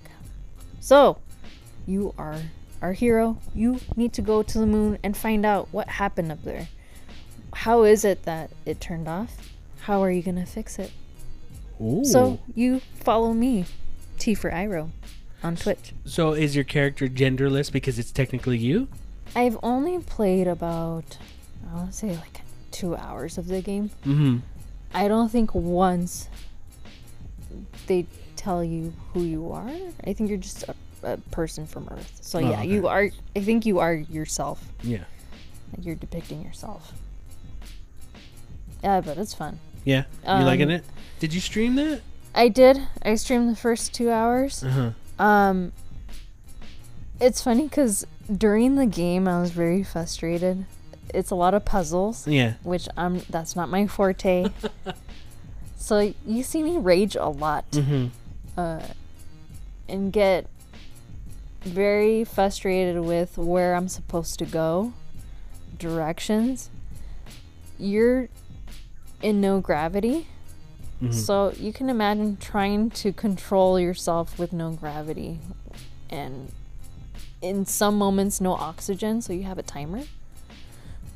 So, 0.80 1.18
you 1.86 2.14
are 2.16 2.40
our 2.80 2.92
hero. 2.92 3.38
You 3.54 3.80
need 3.96 4.12
to 4.14 4.22
go 4.22 4.42
to 4.42 4.58
the 4.58 4.66
moon 4.66 4.98
and 5.02 5.16
find 5.16 5.44
out 5.44 5.68
what 5.70 5.88
happened 5.88 6.32
up 6.32 6.42
there. 6.44 6.68
How 7.52 7.82
is 7.82 8.04
it 8.04 8.22
that 8.22 8.50
it 8.64 8.80
turned 8.80 9.08
off? 9.08 9.36
How 9.80 10.02
are 10.02 10.10
you 10.10 10.22
going 10.22 10.36
to 10.36 10.46
fix 10.46 10.78
it? 10.78 10.92
Ooh. 11.80 12.04
So, 12.04 12.38
you 12.54 12.80
follow 13.00 13.32
me, 13.34 13.66
T 14.18 14.34
for 14.34 14.50
Iro, 14.50 14.90
on 15.42 15.56
Twitch. 15.56 15.92
so 16.04 16.32
is 16.32 16.54
your 16.54 16.64
character 16.64 17.06
genderless 17.08 17.70
because 17.70 17.98
it's 17.98 18.10
technically 18.10 18.58
you? 18.58 18.88
I've 19.36 19.58
only 19.62 19.98
played 20.00 20.46
about, 20.48 21.16
I 21.70 21.74
want 21.76 21.90
to 21.92 21.96
say 21.96 22.10
like 22.16 22.40
two 22.70 22.96
hours 22.96 23.38
of 23.38 23.46
the 23.46 23.60
game. 23.62 23.90
Mm-hmm. 24.04 24.38
I 24.94 25.06
don't 25.08 25.28
think 25.30 25.54
once 25.54 26.28
they 27.86 28.06
tell 28.36 28.62
you 28.64 28.92
who 29.12 29.22
you 29.22 29.52
are. 29.52 29.70
I 30.04 30.12
think 30.12 30.28
you're 30.30 30.38
just 30.38 30.64
a, 30.64 30.74
a 31.02 31.16
person 31.30 31.66
from 31.66 31.88
Earth. 31.90 32.18
So 32.22 32.38
Oh, 32.38 32.42
yeah, 32.42 32.60
okay. 32.60 32.68
you 32.68 32.86
are. 32.88 33.10
I 33.36 33.40
think 33.40 33.66
you 33.66 33.78
are 33.80 33.94
yourself. 33.94 34.66
Yeah. 34.82 35.04
Like 35.76 35.84
you're 35.84 35.94
depicting 35.94 36.42
yourself. 36.42 36.92
Yeah, 38.82 39.00
but 39.00 39.18
it's 39.18 39.34
fun. 39.34 39.58
Yeah. 39.84 40.04
You 40.26 40.44
liking 40.44 40.66
Um, 40.68 40.70
it? 40.76 40.84
Did 41.20 41.34
you 41.34 41.40
stream 41.40 41.74
that? 41.76 42.00
I 42.34 42.48
did. 42.48 42.80
I 43.02 43.14
streamed 43.16 43.50
the 43.50 43.56
first 43.56 43.92
two 43.92 44.10
hours. 44.10 44.62
Uh 44.62 44.70
huh. 44.70 44.90
Um, 45.18 45.72
it's 47.20 47.42
funny 47.42 47.64
because 47.64 48.06
during 48.34 48.76
the 48.76 48.86
game 48.86 49.26
I 49.26 49.40
was 49.40 49.50
very 49.50 49.82
frustrated. 49.82 50.64
It's 51.14 51.30
a 51.30 51.34
lot 51.34 51.54
of 51.54 51.64
puzzles. 51.64 52.26
Yeah. 52.28 52.54
which 52.62 52.88
I'm 52.96 53.20
that's 53.30 53.56
not 53.56 53.68
my 53.68 53.86
forte. 53.86 54.46
so 55.76 56.12
you 56.26 56.42
see 56.42 56.62
me 56.62 56.76
rage 56.78 57.16
a 57.16 57.28
lot 57.28 57.70
Mm-hmm. 57.72 58.06
uh, 58.60 58.82
and 59.88 60.12
get 60.12 60.46
very 61.62 62.24
frustrated 62.24 63.00
with 63.02 63.36
where 63.38 63.74
I'm 63.74 63.88
supposed 63.88 64.38
to 64.40 64.44
go, 64.44 64.92
directions. 65.78 66.70
You're 67.78 68.28
in 69.22 69.40
no 69.40 69.60
gravity. 69.60 70.26
Mhm. 71.02 71.14
So 71.14 71.52
you 71.56 71.72
can 71.72 71.88
imagine 71.88 72.36
trying 72.40 72.90
to 72.90 73.12
control 73.12 73.78
yourself 73.78 74.38
with 74.38 74.52
no 74.52 74.72
gravity 74.72 75.38
and 76.10 76.50
in 77.40 77.64
some 77.66 77.96
moments 77.96 78.40
no 78.40 78.54
oxygen, 78.54 79.22
so 79.22 79.32
you 79.32 79.44
have 79.44 79.58
a 79.58 79.62
timer. 79.62 80.02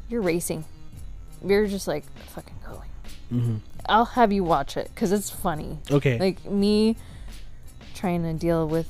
You're 0.09 0.23
racing. 0.23 0.65
You're 1.45 1.67
just 1.67 1.89
like 1.89 2.05
fucking 2.29 2.55
going. 2.65 2.89
Mm-hmm. 3.33 3.57
I'll 3.89 4.05
have 4.05 4.33
you 4.33 4.45
watch 4.45 4.77
it 4.77 4.91
cuz 4.95 5.11
it's 5.11 5.31
funny. 5.31 5.79
Okay. 5.91 6.19
Like 6.19 6.45
me 6.45 6.97
trying 7.95 8.23
to 8.23 8.33
deal 8.35 8.69
with 8.69 8.87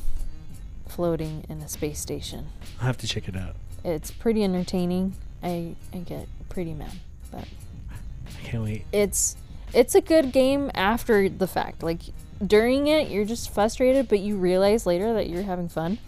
floating 0.87 1.45
in 1.49 1.59
a 1.63 1.69
space 1.69 2.01
station. 2.01 2.47
I'll 2.81 2.87
have 2.87 2.99
to 2.99 3.07
check 3.07 3.29
it 3.29 3.37
out. 3.37 3.57
It's 3.85 4.11
pretty 4.11 4.45
entertaining. 4.45 5.15
I 5.43 5.75
I 5.95 5.99
get 5.99 6.29
pretty 6.51 6.75
mad, 6.75 6.93
but 7.31 7.45
I 7.91 8.43
can't 8.45 8.63
wait. 8.63 8.85
it's 8.93 9.37
it's 9.75 9.95
a 9.95 10.01
good 10.01 10.33
game 10.33 10.71
after 10.75 11.29
the 11.29 11.47
fact. 11.47 11.83
Like 11.83 12.01
during 12.45 12.87
it, 12.89 13.11
you're 13.11 13.25
just 13.25 13.53
frustrated, 13.53 14.09
but 14.09 14.21
you 14.21 14.37
realize 14.37 14.87
later 14.87 15.13
that 15.15 15.29
you're 15.31 15.43
having 15.43 15.69
fun, 15.69 15.99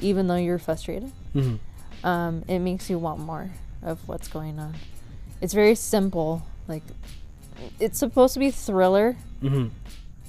even 0.00 0.26
though 0.26 0.36
you're 0.36 0.58
frustrated. 0.58 1.12
Mm-hmm. 1.34 2.06
Um, 2.06 2.44
it 2.46 2.58
makes 2.60 2.88
you 2.90 2.98
want 2.98 3.20
more 3.20 3.50
of 3.82 4.06
what's 4.08 4.28
going 4.28 4.58
on. 4.58 4.74
It's 5.40 5.52
very 5.54 5.74
simple. 5.74 6.46
Like 6.68 6.82
it's 7.80 7.98
supposed 7.98 8.34
to 8.34 8.40
be 8.40 8.50
thriller, 8.50 9.16
Mm-hmm. 9.42 9.68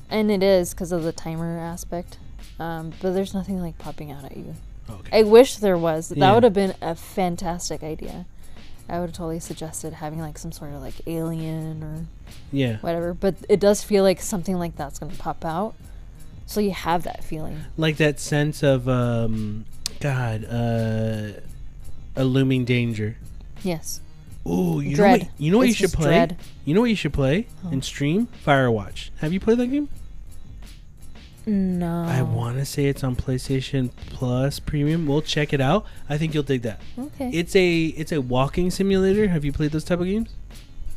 and 0.10 0.30
it 0.32 0.43
is 0.43 0.73
because 0.73 0.91
of 0.91 1.03
the 1.03 1.12
timer 1.13 1.58
aspect. 1.60 2.17
Um, 2.60 2.91
but 3.01 3.12
there's 3.13 3.34
nothing 3.34 3.62
like 3.62 3.77
popping 3.77 4.12
out 4.12 4.25
at 4.25 4.36
you. 4.36 4.56
Okay. 4.89 5.19
I 5.19 5.23
wish 5.23 5.58
there 5.58 5.77
was. 5.77 6.10
That 6.10 6.17
Yeah. 6.17 6.34
would 6.34 6.43
have 6.43 6.53
been 6.53 6.73
a 6.82 6.95
fantastic 6.95 7.84
idea. 7.84 8.25
I 8.89 9.00
would 9.00 9.08
have 9.10 9.15
totally 9.15 9.39
suggested 9.39 9.93
having 9.93 10.19
like 10.19 10.38
some 10.38 10.52
sort 10.52 10.73
of 10.73 10.82
like 10.82 10.95
alien 11.08 11.84
or 11.84 12.06
yeah. 12.52 12.78
whatever. 12.78 13.13
But 13.13 13.36
it 13.50 13.60
does 13.60 13.84
feel 13.84 14.04
like 14.04 14.21
something 14.21 14.58
like 14.58 14.76
that's 14.76 15.00
gonna 15.00 15.13
pop 15.17 15.43
out. 15.43 15.76
So 16.45 16.62
you 16.62 16.71
have 16.71 17.04
that 17.04 17.23
feeling. 17.23 17.62
Like 17.76 17.97
that 17.97 18.19
sense 18.19 18.63
of 18.63 18.88
um, 18.88 19.65
God, 20.00 20.45
uh, 20.45 21.32
a 22.15 22.23
looming 22.23 22.63
danger. 22.63 23.17
Yes. 23.63 24.00
Ooh, 24.47 24.80
you 24.80 24.91
know 24.91 24.95
Dread. 24.95 25.21
what? 25.23 25.30
You 25.38 25.52
know 25.52 25.58
what 25.58 25.67
you 25.67 25.73
should 25.73 25.91
play. 25.91 26.06
dread. 26.08 26.38
You 26.63 26.73
know 26.73 26.80
what 26.82 26.89
you 26.89 26.95
should 26.95 27.12
play 27.12 27.47
Oh. 27.65 27.69
and 27.69 27.84
stream 27.84 28.30
Firewatch. 28.45 29.10
Have 29.17 29.34
you 29.34 29.41
played 29.41 29.58
that 29.58 29.67
game? 29.67 29.89
No. 31.48 32.04
I 32.04 32.24
want 32.24 32.58
to 32.58 32.66
say 32.66 32.88
it's 32.88 33.06
on 33.06 33.16
PlayStation 33.16 33.90
Plus 34.10 34.60
Premium. 34.60 35.08
We'll 35.08 35.22
check 35.22 35.54
it 35.54 35.62
out. 35.62 35.86
I 36.10 36.18
think 36.18 36.34
you'll 36.34 36.44
dig 36.44 36.64
that. 36.64 36.82
Okay. 37.00 37.32
It's 37.34 37.56
a 37.56 37.86
it's 37.86 38.12
a 38.12 38.20
walking 38.20 38.70
simulator. 38.70 39.30
Have 39.30 39.46
you 39.46 39.54
played 39.54 39.72
those 39.72 39.86
type 39.86 40.02
of 40.02 40.06
games? 40.06 40.36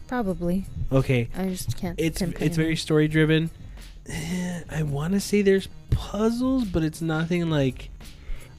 Probably. 0.08 0.66
Okay. 0.90 1.28
I 1.36 1.50
just 1.50 1.76
can't. 1.76 1.98
It's 2.00 2.20
it's 2.20 2.56
very 2.56 2.74
story 2.74 3.06
driven. 3.06 3.50
I 4.70 4.82
want 4.82 5.14
to 5.14 5.20
say 5.20 5.40
there's 5.40 5.68
puzzles, 5.90 6.64
but 6.64 6.82
it's 6.82 7.00
nothing 7.00 7.48
like. 7.48 7.90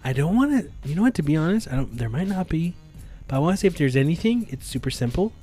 I 0.02 0.14
don't 0.14 0.36
want 0.38 0.52
to. 0.64 0.90
You 0.90 0.96
know 0.96 1.02
what? 1.02 1.16
To 1.16 1.24
be 1.24 1.36
honest, 1.36 1.68
I 1.68 1.76
don't. 1.76 1.98
There 1.98 2.10
might 2.10 2.30
not 2.30 2.48
be, 2.48 2.74
but 3.28 3.36
I 3.36 3.40
want 3.40 3.58
to 3.58 3.62
say 3.62 3.68
if 3.68 3.78
there's 3.78 3.98
anything, 3.98 4.48
it's 4.50 4.66
super 4.66 4.90
simple. 4.90 5.34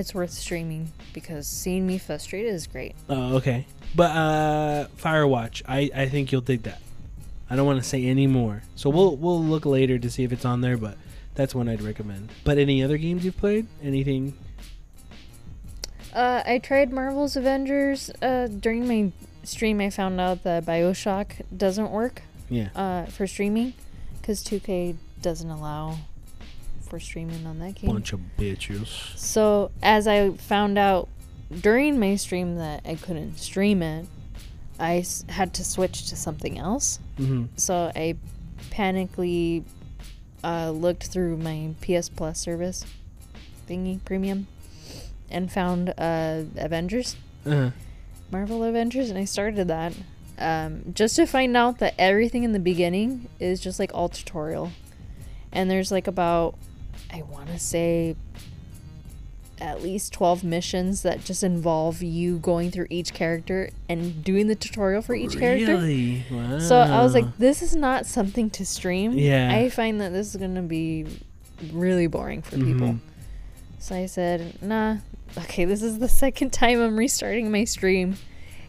It's 0.00 0.14
worth 0.14 0.30
streaming 0.30 0.90
because 1.12 1.46
seeing 1.46 1.86
me 1.86 1.98
frustrated 1.98 2.54
is 2.54 2.66
great. 2.66 2.94
Oh, 3.08 3.36
okay. 3.36 3.66
But 3.94 4.10
uh 4.16 4.86
Firewatch, 4.96 5.62
I 5.68 5.90
I 5.94 6.08
think 6.08 6.32
you'll 6.32 6.40
dig 6.40 6.62
that. 6.64 6.80
I 7.50 7.56
don't 7.56 7.66
want 7.66 7.82
to 7.82 7.88
say 7.88 8.04
any 8.06 8.26
more. 8.26 8.62
So 8.76 8.88
we'll 8.90 9.16
we'll 9.16 9.42
look 9.44 9.66
later 9.66 9.98
to 9.98 10.10
see 10.10 10.24
if 10.24 10.32
it's 10.32 10.44
on 10.44 10.60
there, 10.62 10.76
but 10.78 10.96
that's 11.34 11.54
one 11.54 11.68
I'd 11.68 11.82
recommend. 11.82 12.30
But 12.44 12.58
any 12.58 12.82
other 12.82 12.96
games 12.96 13.24
you've 13.24 13.36
played? 13.36 13.66
Anything? 13.82 14.34
Uh, 16.14 16.42
I 16.44 16.58
tried 16.58 16.92
Marvel's 16.92 17.36
Avengers. 17.36 18.10
Uh, 18.20 18.46
during 18.48 18.88
my 18.88 19.12
stream, 19.44 19.80
I 19.80 19.90
found 19.90 20.20
out 20.20 20.42
that 20.42 20.64
Bioshock 20.64 21.42
doesn't 21.56 21.90
work 21.90 22.22
Yeah. 22.48 22.68
uh, 22.74 23.04
for 23.06 23.26
streaming 23.26 23.74
because 24.20 24.42
2K 24.42 24.96
doesn't 25.22 25.50
allow 25.50 25.98
for 26.90 27.00
streaming 27.00 27.46
on 27.46 27.58
that 27.60 27.76
game. 27.76 27.90
Bunch 27.90 28.12
of 28.12 28.20
bitches. 28.38 29.16
So 29.16 29.70
as 29.82 30.06
I 30.06 30.30
found 30.32 30.76
out 30.76 31.08
during 31.62 31.98
my 31.98 32.16
stream 32.16 32.56
that 32.56 32.82
I 32.84 32.96
couldn't 32.96 33.38
stream 33.38 33.80
it, 33.82 34.06
I 34.78 34.98
s- 34.98 35.24
had 35.28 35.54
to 35.54 35.64
switch 35.64 36.08
to 36.10 36.16
something 36.16 36.58
else. 36.58 36.98
hmm 37.16 37.44
So 37.56 37.90
I 37.94 38.16
panically 38.70 39.62
uh, 40.44 40.70
looked 40.70 41.06
through 41.06 41.36
my 41.36 41.74
PS 41.80 42.08
Plus 42.08 42.38
service 42.40 42.84
thingy 43.68 44.02
premium 44.04 44.46
and 45.30 45.50
found 45.52 45.90
uh, 45.96 46.42
Avengers, 46.56 47.16
Uh-huh. 47.46 47.70
Marvel 48.32 48.64
Avengers, 48.64 49.10
and 49.10 49.18
I 49.18 49.24
started 49.24 49.68
that 49.68 49.92
um, 50.38 50.92
just 50.94 51.14
to 51.16 51.26
find 51.26 51.56
out 51.56 51.78
that 51.78 51.94
everything 51.98 52.42
in 52.44 52.52
the 52.52 52.58
beginning 52.58 53.28
is 53.38 53.60
just 53.60 53.78
like 53.78 53.92
all 53.94 54.08
tutorial. 54.08 54.72
And 55.52 55.70
there's 55.70 55.90
like 55.92 56.06
about, 56.06 56.54
I 57.12 57.22
want 57.22 57.48
to 57.48 57.58
say, 57.58 58.16
at 59.60 59.82
least 59.82 60.12
12 60.14 60.42
missions 60.42 61.02
that 61.02 61.22
just 61.24 61.42
involve 61.42 62.02
you 62.02 62.38
going 62.38 62.70
through 62.70 62.86
each 62.88 63.12
character 63.12 63.68
and 63.90 64.24
doing 64.24 64.46
the 64.46 64.54
tutorial 64.54 65.02
for 65.02 65.14
each 65.14 65.38
character. 65.38 65.74
Really? 65.74 66.24
Wow. 66.30 66.58
So 66.60 66.78
I 66.78 67.02
was 67.02 67.12
like, 67.12 67.36
this 67.36 67.60
is 67.60 67.76
not 67.76 68.06
something 68.06 68.48
to 68.50 68.64
stream. 68.64 69.12
Yeah. 69.12 69.52
I 69.54 69.68
find 69.68 70.00
that 70.00 70.12
this 70.12 70.28
is 70.28 70.36
going 70.36 70.54
to 70.54 70.62
be 70.62 71.06
really 71.72 72.06
boring 72.06 72.40
for 72.40 72.56
people. 72.56 72.88
Mhm. 72.94 72.98
So 73.80 73.94
I 73.94 74.06
said, 74.06 74.62
nah, 74.62 74.96
okay, 75.36 75.66
this 75.66 75.82
is 75.82 75.98
the 75.98 76.08
second 76.24 76.52
time 76.54 76.80
I'm 76.80 76.96
restarting 76.96 77.50
my 77.50 77.64
stream. 77.64 78.16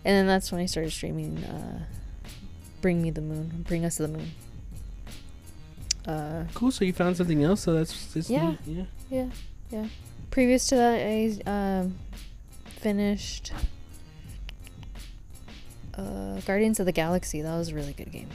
And 0.04 0.14
then 0.16 0.28
that's 0.28 0.52
when 0.52 0.60
I 0.60 0.66
started 0.66 0.92
streaming 0.92 1.38
uh, 1.44 1.84
Bring 2.82 3.02
Me 3.02 3.12
the 3.12 3.22
Moon, 3.22 3.64
Bring 3.68 3.86
Us 3.86 3.98
the 3.98 4.08
Moon. 4.10 4.32
Uh, 6.06 6.44
cool. 6.54 6.72
So 6.72 6.84
you 6.86 6.94
found 6.94 7.18
something 7.18 7.44
else. 7.44 7.62
So 7.62 7.74
that's, 7.74 8.30
Yeah. 8.30 8.50
neat, 8.52 8.60
yeah. 8.66 8.84
yeah, 9.10 9.26
yeah. 9.70 9.86
Previous 10.32 10.68
to 10.68 10.76
that, 10.76 11.06
I 11.06 11.40
um, 11.50 11.96
finished 12.66 13.52
uh, 15.96 16.40
Guardians 16.46 16.80
of 16.80 16.86
the 16.86 16.92
Galaxy. 16.92 17.42
That 17.42 17.56
was 17.58 17.70
a 17.70 17.76
really 17.76 17.94
good 17.94 18.12
game. 18.12 18.30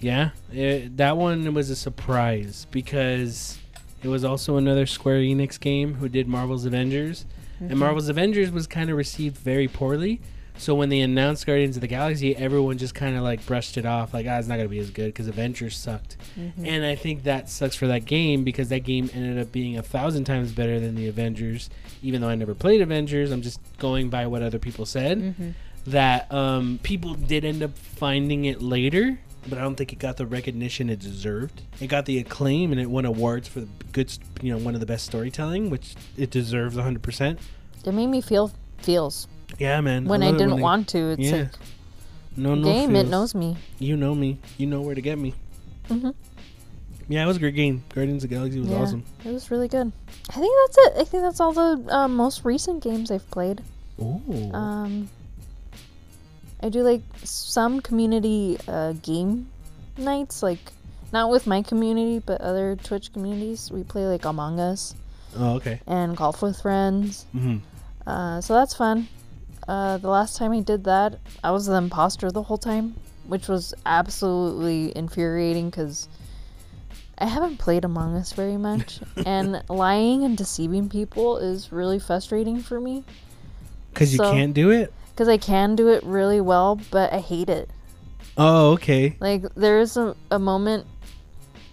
Yeah, 0.00 0.30
it, 0.52 0.96
that 0.96 1.16
one 1.16 1.52
was 1.54 1.70
a 1.70 1.76
surprise 1.76 2.66
because 2.70 3.58
it 4.02 4.08
was 4.08 4.24
also 4.24 4.56
another 4.56 4.86
Square 4.86 5.18
Enix 5.22 5.58
game 5.58 5.94
who 5.94 6.08
did 6.08 6.28
Marvel's 6.28 6.64
Avengers, 6.64 7.26
Mhm. 7.60 7.70
and 7.70 7.78
Marvel's 7.80 8.08
Avengers 8.08 8.52
was 8.52 8.68
kind 8.68 8.90
of 8.90 8.96
received 8.96 9.36
very 9.36 9.66
poorly. 9.66 10.20
So 10.58 10.74
when 10.74 10.88
they 10.88 11.00
announced 11.00 11.46
Guardians 11.46 11.76
of 11.76 11.80
the 11.82 11.86
Galaxy, 11.88 12.34
everyone 12.36 12.78
just 12.78 12.94
kind 12.94 13.16
of 13.16 13.22
like 13.22 13.46
brushed 13.46 13.76
it 13.78 13.86
off, 13.86 14.12
like, 14.12 14.26
ah, 14.28 14.38
it's 14.38 14.48
not 14.48 14.56
gonna 14.56 14.68
be 14.68 14.80
as 14.80 14.90
good 14.90 15.06
because 15.06 15.28
Avengers 15.28 15.76
sucked. 15.76 16.16
Mhm. 16.38 16.66
And 16.66 16.84
I 16.84 16.94
think 16.96 17.22
that 17.22 17.48
sucks 17.48 17.76
for 17.76 17.86
that 17.86 18.04
game 18.04 18.44
because 18.44 18.68
that 18.68 18.80
game 18.80 19.08
ended 19.14 19.38
up 19.38 19.52
being 19.52 19.78
a 19.78 19.82
thousand 19.82 20.24
times 20.24 20.52
better 20.52 20.80
than 20.80 20.94
the 20.96 21.06
Avengers. 21.08 21.70
Even 22.02 22.20
though 22.20 22.28
I 22.28 22.34
never 22.34 22.54
played 22.54 22.80
Avengers, 22.80 23.30
I'm 23.30 23.42
just 23.42 23.60
going 23.78 24.10
by 24.10 24.26
what 24.26 24.42
other 24.42 24.58
people 24.58 24.84
said 24.84 25.18
Mhm. 25.38 25.54
that 25.86 26.32
um, 26.32 26.80
people 26.82 27.14
did 27.14 27.44
end 27.44 27.62
up 27.62 27.76
finding 27.78 28.44
it 28.44 28.60
later, 28.60 29.20
but 29.48 29.58
I 29.58 29.62
don't 29.62 29.76
think 29.76 29.92
it 29.92 29.98
got 30.00 30.16
the 30.16 30.26
recognition 30.26 30.90
it 30.90 30.98
deserved. 30.98 31.62
It 31.80 31.86
got 31.86 32.04
the 32.04 32.18
acclaim 32.18 32.72
and 32.72 32.80
it 32.80 32.90
won 32.90 33.04
awards 33.04 33.46
for 33.48 33.60
the 33.60 33.68
good, 33.92 34.12
you 34.42 34.50
know, 34.52 34.58
one 34.58 34.74
of 34.74 34.80
the 34.80 34.86
best 34.86 35.06
storytelling, 35.06 35.70
which 35.70 35.94
it 36.16 36.30
deserves 36.30 36.76
100%. 36.76 37.38
It 37.84 37.92
made 37.94 38.08
me 38.08 38.20
feel 38.20 38.50
feels 38.78 39.26
Yeah, 39.58 39.80
man. 39.80 40.04
when 40.04 40.22
I, 40.22 40.28
it 40.28 40.32
didn't 40.32 40.56
they- 40.56 40.62
want 40.62 40.88
to. 40.90 40.98
It's 41.12 41.20
yeah. 41.22 41.36
like 41.36 41.48
no, 42.36 42.54
no 42.54 42.64
game. 42.64 42.94
It 42.94 43.08
knows 43.08 43.34
me. 43.34 43.56
You 43.78 43.96
know 43.96 44.14
me. 44.14 44.38
You 44.58 44.66
know 44.66 44.80
where 44.82 44.94
to 44.94 45.00
get 45.00 45.18
me. 45.18 45.34
Mhm. 45.88 46.14
Yeah, 47.08 47.24
it 47.24 47.26
was 47.26 47.38
a 47.38 47.40
great 47.40 47.54
game. 47.54 47.82
Guardians 47.94 48.22
of 48.22 48.28
the 48.30 48.36
Galaxy 48.36 48.60
was 48.60 48.68
Yeah. 48.68 48.76
awesome. 48.82 49.02
It 49.24 49.32
was 49.32 49.50
really 49.50 49.66
good. 49.68 49.90
I 50.28 50.32
think 50.34 50.54
that's 50.66 50.78
it. 50.78 50.92
I 51.00 51.04
think 51.04 51.22
that's 51.22 51.40
all 51.40 51.52
the 51.52 51.82
uh, 51.88 52.06
most 52.08 52.44
recent 52.44 52.82
games 52.84 53.10
I've 53.10 53.28
played. 53.30 53.62
Ooh. 54.00 54.52
Um, 54.52 55.08
I 56.62 56.68
do 56.68 56.82
like 56.82 57.02
some 57.24 57.80
community 57.80 58.58
uh, 58.68 58.92
game 59.02 59.48
nights, 59.96 60.42
like 60.42 60.58
not 61.12 61.30
with 61.30 61.46
my 61.46 61.62
community, 61.62 62.18
but 62.18 62.40
other 62.42 62.76
Twitch 62.76 63.12
communities. 63.12 63.70
We 63.72 63.82
play 63.84 64.06
like 64.06 64.24
Among 64.26 64.60
Us 64.60 64.94
oh, 65.36 65.54
okay. 65.54 65.80
and 65.86 66.16
Golf 66.16 66.42
with 66.42 66.60
Friends. 66.60 67.24
hmm 67.32 67.56
Uh, 68.06 68.40
so 68.40 68.54
that's 68.54 68.74
fun. 68.74 69.08
Uh, 69.68 69.98
the 69.98 70.08
last 70.08 70.36
time 70.38 70.52
I 70.52 70.60
did 70.60 70.84
that, 70.84 71.18
I 71.44 71.50
was 71.50 71.66
the 71.66 71.74
imposter 71.74 72.30
the 72.30 72.42
whole 72.42 72.56
time, 72.56 72.94
which 73.26 73.48
was 73.48 73.74
absolutely 73.84 74.96
infuriating 74.96 75.68
because 75.68 76.08
I 77.18 77.26
haven't 77.26 77.58
played 77.58 77.84
Among 77.84 78.16
Us 78.16 78.32
very 78.32 78.56
much, 78.56 79.00
and 79.26 79.62
lying 79.68 80.24
and 80.24 80.36
deceiving 80.38 80.88
people 80.88 81.36
is 81.36 81.70
really 81.70 81.98
frustrating 81.98 82.60
for 82.62 82.80
me 82.80 83.04
Because 83.92 84.12
you 84.14 84.20
can't 84.20 84.54
do 84.54 84.70
it? 84.70 84.92
because 85.10 85.28
I 85.28 85.36
can 85.36 85.74
do 85.74 85.88
it 85.88 86.02
really 86.04 86.40
well, 86.40 86.80
but 86.92 87.12
I 87.12 87.18
hate 87.18 87.50
it. 87.50 87.68
Oh, 88.36 88.70
okay. 88.74 89.16
Like 89.20 89.42
there 89.56 89.80
is 89.80 89.96
a, 89.96 90.14
a 90.30 90.38
moment 90.38 90.86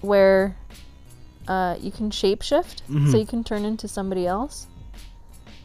where 0.02 0.58
uh, 1.48 1.76
you 1.80 1.92
can 1.92 2.10
shapeshift, 2.10 2.82
Mhm. 2.90 3.12
so 3.12 3.18
you 3.18 3.26
can 3.28 3.44
turn 3.44 3.64
into 3.64 3.88
somebody 3.88 4.26
else. 4.26 4.66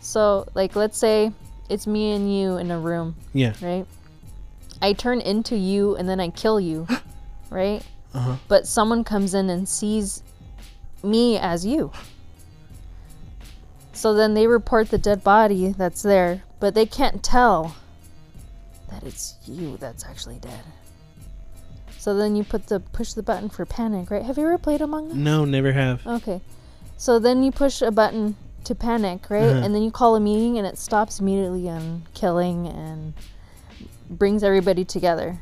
So, 0.01 0.47
like, 0.55 0.77
let's 0.77 0.99
say 0.99 1.33
it's 1.71 1.87
me 1.87 2.13
and 2.13 2.35
you 2.35 2.57
in 2.57 2.71
a 2.71 2.79
room, 2.79 3.17
Yeah. 3.33 3.55
right? 3.63 3.87
I 4.83 4.93
turn 4.93 5.21
into 5.21 5.57
you 5.57 5.97
and 5.97 6.09
then 6.09 6.21
I 6.21 6.29
kill 6.31 6.59
you, 6.61 6.87
right? 7.51 7.83
Uh-huh. 8.15 8.37
But 8.49 8.67
someone 8.67 9.05
comes 9.05 9.35
in 9.35 9.49
and 9.51 9.69
sees 9.69 10.23
me 11.03 11.39
as 11.39 11.65
you. 11.65 11.93
So 13.93 14.15
then 14.15 14.35
they 14.35 14.47
report 14.47 14.91
the 14.91 14.99
dead 14.99 15.23
body 15.23 15.73
that's 15.77 16.03
there, 16.03 16.43
but 16.59 16.75
they 16.75 16.87
can't 16.87 17.23
tell 17.23 17.77
that 18.91 19.03
it's 19.05 19.37
you 19.47 19.77
that's 19.77 20.05
actually 20.05 20.39
dead. 20.39 20.65
So 21.99 22.15
then 22.17 22.35
you 22.35 22.43
put 22.45 22.67
the 22.69 22.81
push 22.81 23.13
the 23.13 23.23
button 23.23 23.51
for 23.51 23.67
panic, 23.67 24.11
right? 24.11 24.23
Have 24.23 24.39
you 24.39 24.45
ever 24.45 24.57
played 24.59 24.81
Among 24.81 25.11
Us? 25.11 25.17
No, 25.17 25.45
never 25.45 25.73
have. 25.73 26.07
Okay. 26.07 26.41
So 26.97 27.19
then 27.19 27.43
you 27.43 27.53
push 27.53 27.83
a 27.83 27.91
button 27.91 28.37
to 28.65 28.75
panic, 28.75 29.31
right? 29.31 29.43
Uh-huh. 29.43 29.65
And 29.65 29.75
then 29.75 29.83
you 29.83 29.91
call 29.91 30.17
a 30.17 30.21
meeting 30.21 30.59
and 30.59 30.67
it 30.67 30.79
stops 30.79 31.21
immediately 31.21 31.69
on 31.69 32.07
killing 32.15 32.67
and 32.67 33.15
brings 34.09 34.43
everybody 34.43 34.85
together. 34.85 35.39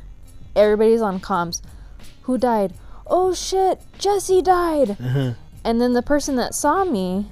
Everybody's 0.55 1.01
on 1.01 1.19
comms. 1.19 1.61
Who 2.23 2.37
died? 2.37 2.73
Oh 3.07 3.33
shit, 3.33 3.81
Jesse 3.97 4.41
died. 4.41 4.91
Uh-huh. 4.91 5.33
And 5.63 5.81
then 5.81 5.93
the 5.93 6.01
person 6.01 6.35
that 6.35 6.55
saw 6.55 6.85
me 6.85 7.27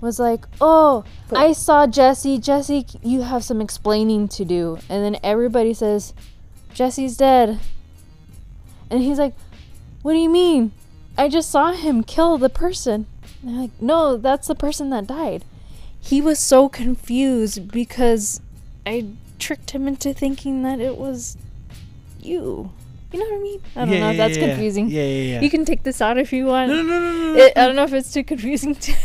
was 0.00 0.18
like, 0.18 0.46
"Oh, 0.60 1.04
I 1.32 1.52
saw 1.52 1.86
Jesse. 1.86 2.38
Jesse, 2.38 2.86
you 3.02 3.22
have 3.22 3.44
some 3.44 3.60
explaining 3.60 4.28
to 4.28 4.44
do." 4.44 4.78
And 4.88 5.04
then 5.04 5.20
everybody 5.22 5.74
says, 5.74 6.14
"Jesse's 6.72 7.16
dead." 7.16 7.58
And 8.90 9.00
he's 9.00 9.18
like, 9.18 9.34
"What 10.02 10.12
do 10.12 10.18
you 10.18 10.30
mean? 10.30 10.72
I 11.18 11.28
just 11.28 11.50
saw 11.50 11.72
him 11.72 12.02
kill 12.02 12.38
the 12.38 12.48
person." 12.50 13.06
And 13.46 13.54
they're 13.54 13.62
like, 13.62 13.80
"No, 13.80 14.16
that's 14.16 14.48
the 14.48 14.56
person 14.56 14.90
that 14.90 15.06
died." 15.06 15.44
He 16.00 16.20
was 16.20 16.38
so 16.40 16.68
confused 16.68 17.70
because 17.70 18.40
I 18.84 19.06
tricked 19.38 19.70
him 19.70 19.86
into 19.86 20.12
thinking 20.12 20.62
that 20.64 20.80
it 20.80 20.96
was 20.96 21.36
you. 22.20 22.72
You 23.12 23.20
know 23.20 23.24
what 23.26 23.34
I 23.34 23.42
mean? 23.42 23.60
I 23.76 23.80
don't 23.84 23.94
Yeah, 23.94 24.00
know. 24.00 24.10
yeah, 24.10 24.16
That's 24.16 24.36
yeah, 24.36 24.46
confusing. 24.48 24.90
Yeah, 24.90 25.02
yeah, 25.04 25.22
yeah. 25.34 25.40
You 25.42 25.50
can 25.50 25.64
take 25.64 25.84
this 25.84 26.00
out 26.00 26.18
if 26.18 26.32
you 26.32 26.46
want. 26.46 26.70
no, 26.70 26.82
no, 26.82 26.82
no, 26.82 26.98
no, 27.00 27.34
no. 27.34 27.38
It, 27.40 27.52
I 27.56 27.66
don't 27.66 27.76
know 27.76 27.84
if 27.84 27.92
it's 27.92 28.12
too 28.12 28.24
confusing 28.24 28.74
to. 28.74 28.92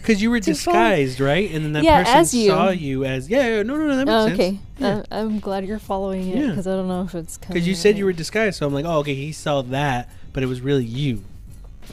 Because 0.00 0.20
you 0.22 0.30
were 0.30 0.38
disguised, 0.40 1.18
right? 1.18 1.50
And 1.50 1.64
then 1.64 1.72
that 1.72 1.82
Yeah, 1.84 2.04
person 2.04 2.38
you. 2.38 2.48
saw 2.48 2.68
you 2.70 3.04
as 3.04 3.28
yeah. 3.28 3.48
yeah, 3.48 3.62
No, 3.62 3.76
no, 3.76 3.86
no. 3.86 3.96
That 3.96 4.06
makes 4.06 4.16
oh, 4.16 4.26
sense. 4.26 4.38
okay. 4.38 4.58
I'm, 4.80 5.04
I'm 5.10 5.40
glad 5.40 5.64
you're 5.64 5.78
following 5.78 6.28
it 6.28 6.48
because 6.48 6.66
I 6.66 6.72
don't 6.72 6.88
know 6.88 7.02
if 7.02 7.14
it's 7.14 7.38
Because 7.38 7.66
you 7.66 7.74
said 7.74 7.96
you 7.96 8.04
were 8.04 8.12
disguised, 8.12 8.58
so 8.58 8.66
I'm 8.66 8.74
like, 8.74 8.84
oh, 8.84 8.98
okay. 8.98 9.14
He 9.14 9.32
saw 9.32 9.62
that, 9.62 10.08
but 10.32 10.42
it 10.42 10.46
was 10.46 10.60
really 10.60 10.84
you. 10.84 11.24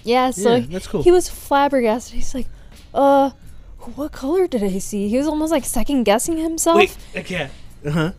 Yeah, 0.04 0.32
so 0.32 0.56
yeah, 0.56 0.66
that's 0.70 0.88
cool. 0.88 1.04
he 1.04 1.12
was 1.12 1.30
flabbergasted. 1.30 2.16
He's 2.16 2.34
like, 2.34 2.48
uh, 2.94 3.32
what 3.96 4.12
color 4.12 4.48
did 4.48 4.64
I 4.64 4.78
see? 4.80 5.08
He 5.10 5.18
was 5.18 5.28
almost 5.28 5.52
like 5.52 5.66
second 5.66 6.04
guessing 6.04 6.38
himself. 6.38 6.78
Wait, 6.78 6.98
okay. 7.16 7.50
Uh 7.86 7.92
huh. 7.92 8.12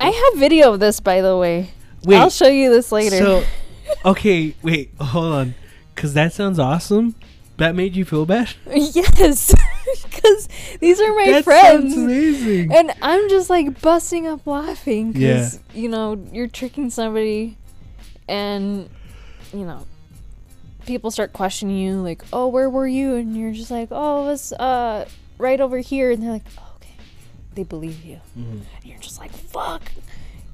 I 0.00 0.10
have 0.10 0.40
video 0.40 0.74
of 0.74 0.80
this, 0.80 1.00
by 1.00 1.20
the 1.20 1.36
way. 1.36 1.70
Wait. 2.04 2.16
I'll 2.16 2.30
show 2.30 2.48
you 2.48 2.70
this 2.70 2.92
later. 2.92 3.16
So, 3.18 3.44
okay, 4.04 4.54
wait, 4.62 4.90
hold 5.00 5.32
on. 5.32 5.54
Because 5.94 6.12
that 6.14 6.32
sounds 6.32 6.58
awesome. 6.58 7.14
That 7.56 7.74
made 7.74 7.96
you 7.96 8.04
feel 8.04 8.26
bad? 8.26 8.50
yes, 8.70 9.54
because 10.04 10.48
these 10.78 11.00
are 11.00 11.14
my 11.14 11.30
that 11.30 11.44
friends. 11.44 11.94
sounds 11.94 12.04
amazing. 12.04 12.70
And 12.74 12.92
I'm 13.00 13.30
just 13.30 13.48
like 13.48 13.80
busting 13.80 14.26
up 14.26 14.46
laughing 14.46 15.14
Yeah. 15.16 15.34
because, 15.36 15.60
you 15.72 15.88
know, 15.88 16.22
you're 16.32 16.48
tricking 16.48 16.90
somebody 16.90 17.56
and, 18.28 18.90
you 19.54 19.64
know, 19.64 19.86
people 20.86 21.10
start 21.10 21.32
questioning 21.32 21.76
you, 21.76 22.00
like, 22.02 22.22
oh, 22.32 22.46
where 22.48 22.70
were 22.70 22.86
you? 22.86 23.16
And 23.16 23.36
you're 23.36 23.52
just 23.52 23.70
like, 23.70 23.88
oh, 23.90 24.24
it 24.24 24.26
was 24.28 24.52
uh, 24.54 25.06
right 25.38 25.60
over 25.60 25.78
here. 25.78 26.10
And 26.10 26.22
they're 26.22 26.30
like, 26.32 26.44
oh, 26.58 26.72
okay. 26.76 26.94
They 27.54 27.64
believe 27.64 28.04
you. 28.04 28.20
Mhm. 28.38 28.60
And 28.76 28.84
you're 28.84 28.98
just 29.00 29.18
like, 29.18 29.32
fuck. 29.32 29.92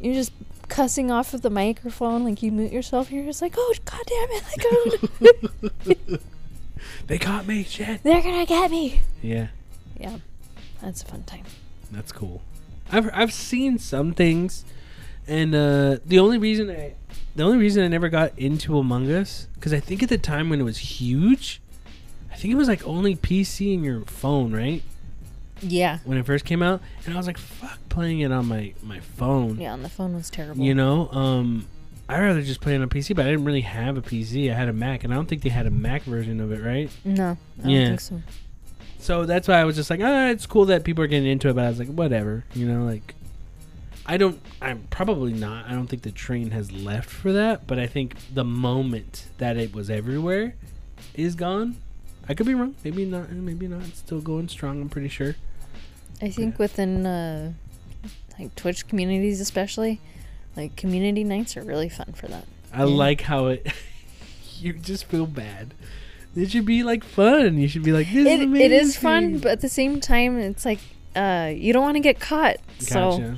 You're 0.00 0.14
just 0.14 0.32
cussing 0.68 1.10
off 1.10 1.34
of 1.34 1.42
the 1.42 1.50
microphone, 1.50 2.24
like 2.24 2.42
you 2.42 2.50
mute 2.50 2.72
yourself. 2.72 3.08
And 3.08 3.18
You're 3.18 3.26
just 3.26 3.42
like, 3.42 3.54
oh, 3.56 3.74
god 3.84 4.00
damn 4.06 4.30
it. 4.30 4.44
Like, 6.00 6.10
oh, 6.10 6.16
They 7.06 7.18
caught 7.18 7.46
me, 7.46 7.64
shit. 7.64 8.02
they're 8.02 8.22
going 8.22 8.40
to 8.40 8.46
get 8.46 8.70
me. 8.70 9.00
Yeah, 9.22 9.48
Yeah, 9.98 10.18
that's 10.80 11.02
a 11.02 11.06
fun 11.06 11.24
time. 11.24 11.44
that's 11.90 12.12
cool. 12.12 12.42
I've 12.90 13.10
I've 13.12 13.32
seen 13.32 13.78
some 13.78 14.12
things, 14.12 14.64
and 15.28 15.54
uh, 15.54 15.98
the 16.04 16.18
only 16.18 16.38
reason 16.38 16.70
I 16.70 16.94
the 17.35 17.42
only 17.44 17.58
reason 17.58 17.82
I 17.82 17.88
never 17.88 18.08
got 18.08 18.38
into 18.38 18.78
Among 18.78 19.11
Us 19.11 19.48
because 19.54 19.72
I 19.72 19.80
think 19.80 20.02
at 20.02 20.08
the 20.08 20.18
time 20.18 20.50
when 20.50 20.61
it 20.61 20.64
was 20.64 20.78
huge, 20.78 21.61
I 22.30 22.37
think 22.37 22.52
it 22.52 22.56
was 22.56 22.68
like 22.68 22.87
only 22.87 23.16
PC 23.16 23.74
and 23.74 23.85
your 23.85 24.02
phone, 24.02 24.52
right? 24.52 24.82
Yeah. 25.61 25.98
When 26.04 26.18
it 26.18 26.26
first 26.26 26.44
came 26.44 26.62
out, 26.62 26.80
and 27.06 27.14
I 27.14 27.16
was 27.16 27.26
like, 27.26 27.38
"Fuck, 27.38 27.78
playing 27.88 28.20
it 28.20 28.32
on 28.32 28.46
my 28.46 28.74
my 28.82 29.00
phone." 29.00 29.58
Yeah, 29.61 29.72
on 29.72 29.82
the 29.82 29.88
phone 29.88 30.14
was 30.14 30.28
terrible. 30.28 30.62
You 30.62 30.74
know, 30.74 31.08
um, 31.12 31.66
I 32.08 32.18
rather 32.20 32.42
just 32.42 32.61
play 32.61 32.74
it 32.74 32.82
on 32.82 32.88
PC, 32.88 33.14
but 33.14 33.24
I 33.26 33.30
didn't 33.30 33.44
really 33.44 33.61
have 33.62 33.96
a 33.96 34.02
PC. 34.02 34.50
I 34.50 34.54
had 34.54 34.68
a 34.68 34.72
Mac, 34.72 35.04
and 35.04 35.12
I 35.12 35.16
don't 35.16 35.26
think 35.28 35.42
they 35.42 35.50
had 35.50 35.66
a 35.66 35.70
Mac 35.70 36.02
version 36.02 36.40
of 36.40 36.50
it, 36.52 36.61
right? 36.61 36.90
No, 37.04 37.38
I 37.64 37.68
Yeah. 37.68 37.78
don't 37.78 37.88
think 37.88 38.00
so. 38.00 38.22
So 38.98 39.24
that's 39.24 39.46
why 39.48 39.54
I 39.61 39.64
was 39.64 39.76
just 39.76 39.88
like, 39.88 40.00
ah, 40.02 40.28
it's 40.28 40.46
cool 40.46 40.64
that 40.66 40.85
people 40.85 41.02
are 41.02 41.06
getting 41.08 41.28
into 41.30 41.48
it, 41.48 41.54
but 41.54 41.64
I 41.64 41.68
was 41.68 41.78
like, 41.78 41.88
whatever, 41.88 42.44
you 42.54 42.66
know, 42.66 42.85
like, 42.85 43.14
I 44.04 44.16
don't, 44.16 44.40
I'm 44.60 44.86
probably 44.90 45.32
not. 45.32 45.66
I 45.66 45.70
don't 45.72 45.86
think 45.86 46.02
the 46.02 46.10
train 46.10 46.50
has 46.50 46.72
left 46.72 47.08
for 47.08 47.32
that, 47.32 47.66
but 47.66 47.78
I 47.78 47.86
think 47.86 48.16
the 48.32 48.44
moment 48.44 49.28
that 49.38 49.56
it 49.56 49.74
was 49.74 49.90
everywhere 49.90 50.54
is 51.14 51.34
gone. 51.34 51.76
I 52.28 52.34
could 52.34 52.46
be 52.46 52.54
wrong. 52.54 52.74
Maybe 52.84 53.04
not. 53.04 53.30
Maybe 53.30 53.68
not. 53.68 53.82
It's 53.84 53.98
still 53.98 54.20
going 54.20 54.48
strong. 54.48 54.80
I'm 54.80 54.88
pretty 54.88 55.08
sure. 55.08 55.36
I 56.20 56.30
think 56.30 56.58
within 56.58 57.04
uh, 57.06 57.52
like 58.38 58.54
Twitch 58.56 58.86
communities, 58.88 59.40
especially, 59.40 60.00
like 60.56 60.76
community 60.76 61.24
nights 61.24 61.56
are 61.56 61.62
really 61.62 61.88
fun 61.88 62.12
for 62.14 62.28
that. 62.28 62.46
I 62.72 62.80
Yeah. 62.80 62.84
like 62.84 63.20
how 63.22 63.46
it. 63.48 63.66
you 64.58 64.72
just 64.72 65.04
feel 65.06 65.26
bad. 65.26 65.74
It 66.34 66.50
should 66.50 66.64
be 66.64 66.82
like 66.82 67.04
fun. 67.04 67.58
You 67.58 67.68
should 67.68 67.82
be 67.82 67.92
like, 67.92 68.06
this 68.12 68.26
It, 68.26 68.40
is 68.40 68.54
it 68.60 68.72
is 68.72 68.96
fun, 68.96 69.38
but 69.38 69.52
at 69.52 69.60
the 69.60 69.68
same 69.68 70.00
time, 70.00 70.38
it's 70.38 70.64
like 70.64 70.78
uh, 71.14 71.52
you 71.54 71.72
don't 71.72 71.82
want 71.82 71.96
to 71.96 72.00
get 72.00 72.20
caught. 72.20 72.56
So 72.78 73.34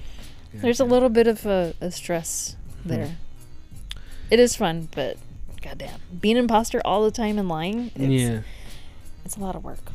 There's 0.63 0.81
a 0.81 0.85
little 0.85 1.09
bit 1.09 1.27
of 1.27 1.45
a, 1.47 1.75
a 1.81 1.91
stress 1.91 2.57
there. 2.85 3.17
It 4.31 4.39
is 4.41 4.57
fun, 4.57 4.89
but 4.95 5.17
goddamn, 5.63 6.01
being 6.21 6.37
an 6.37 6.45
imposter 6.45 6.81
all 6.85 7.05
the 7.05 7.11
time 7.11 7.39
and 7.39 7.49
lying, 7.49 7.91
it's, 7.95 7.99
yeah. 8.23 8.41
it's 9.25 9.37
a 9.37 9.41
lot 9.41 9.55
of 9.57 9.65
work. 9.65 9.93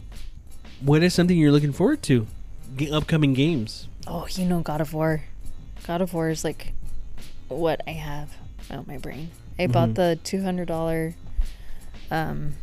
What 0.82 1.02
is 1.04 1.14
something 1.14 1.38
you're 1.38 1.52
looking 1.52 1.74
forward 1.74 2.02
to? 2.04 2.28
G- 2.76 2.92
upcoming 2.92 3.34
games. 3.34 3.88
Oh, 4.08 4.28
you 4.32 4.46
know, 4.46 4.62
God 4.62 4.82
of 4.82 4.94
War. 4.94 5.24
God 5.88 6.02
of 6.02 6.14
War 6.14 6.30
is 6.30 6.44
like 6.44 6.74
what 7.48 7.82
I 7.88 7.92
have 7.92 8.32
out 8.72 8.88
my 8.88 8.98
brain. 8.98 9.30
I 9.58 9.68
bought 9.68 9.90
Mhm. 9.90 9.96
the 9.96 10.20
two 10.24 10.42
hundred 10.44 10.68
dollar. 10.68 11.16
Um, 12.12 12.54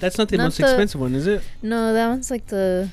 That's 0.00 0.18
not 0.18 0.28
the 0.28 0.36
Not 0.36 0.44
most 0.44 0.58
the- 0.58 0.64
expensive 0.64 1.00
one, 1.00 1.14
is 1.14 1.26
it? 1.26 1.42
no, 1.62 1.92
that 1.92 2.08
one's 2.08 2.30
like 2.30 2.46
the 2.48 2.90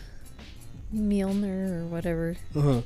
Mjolnir 0.96 1.82
or 1.82 1.86
whatever. 1.88 2.36
Uh 2.56 2.62
huh. 2.62 2.82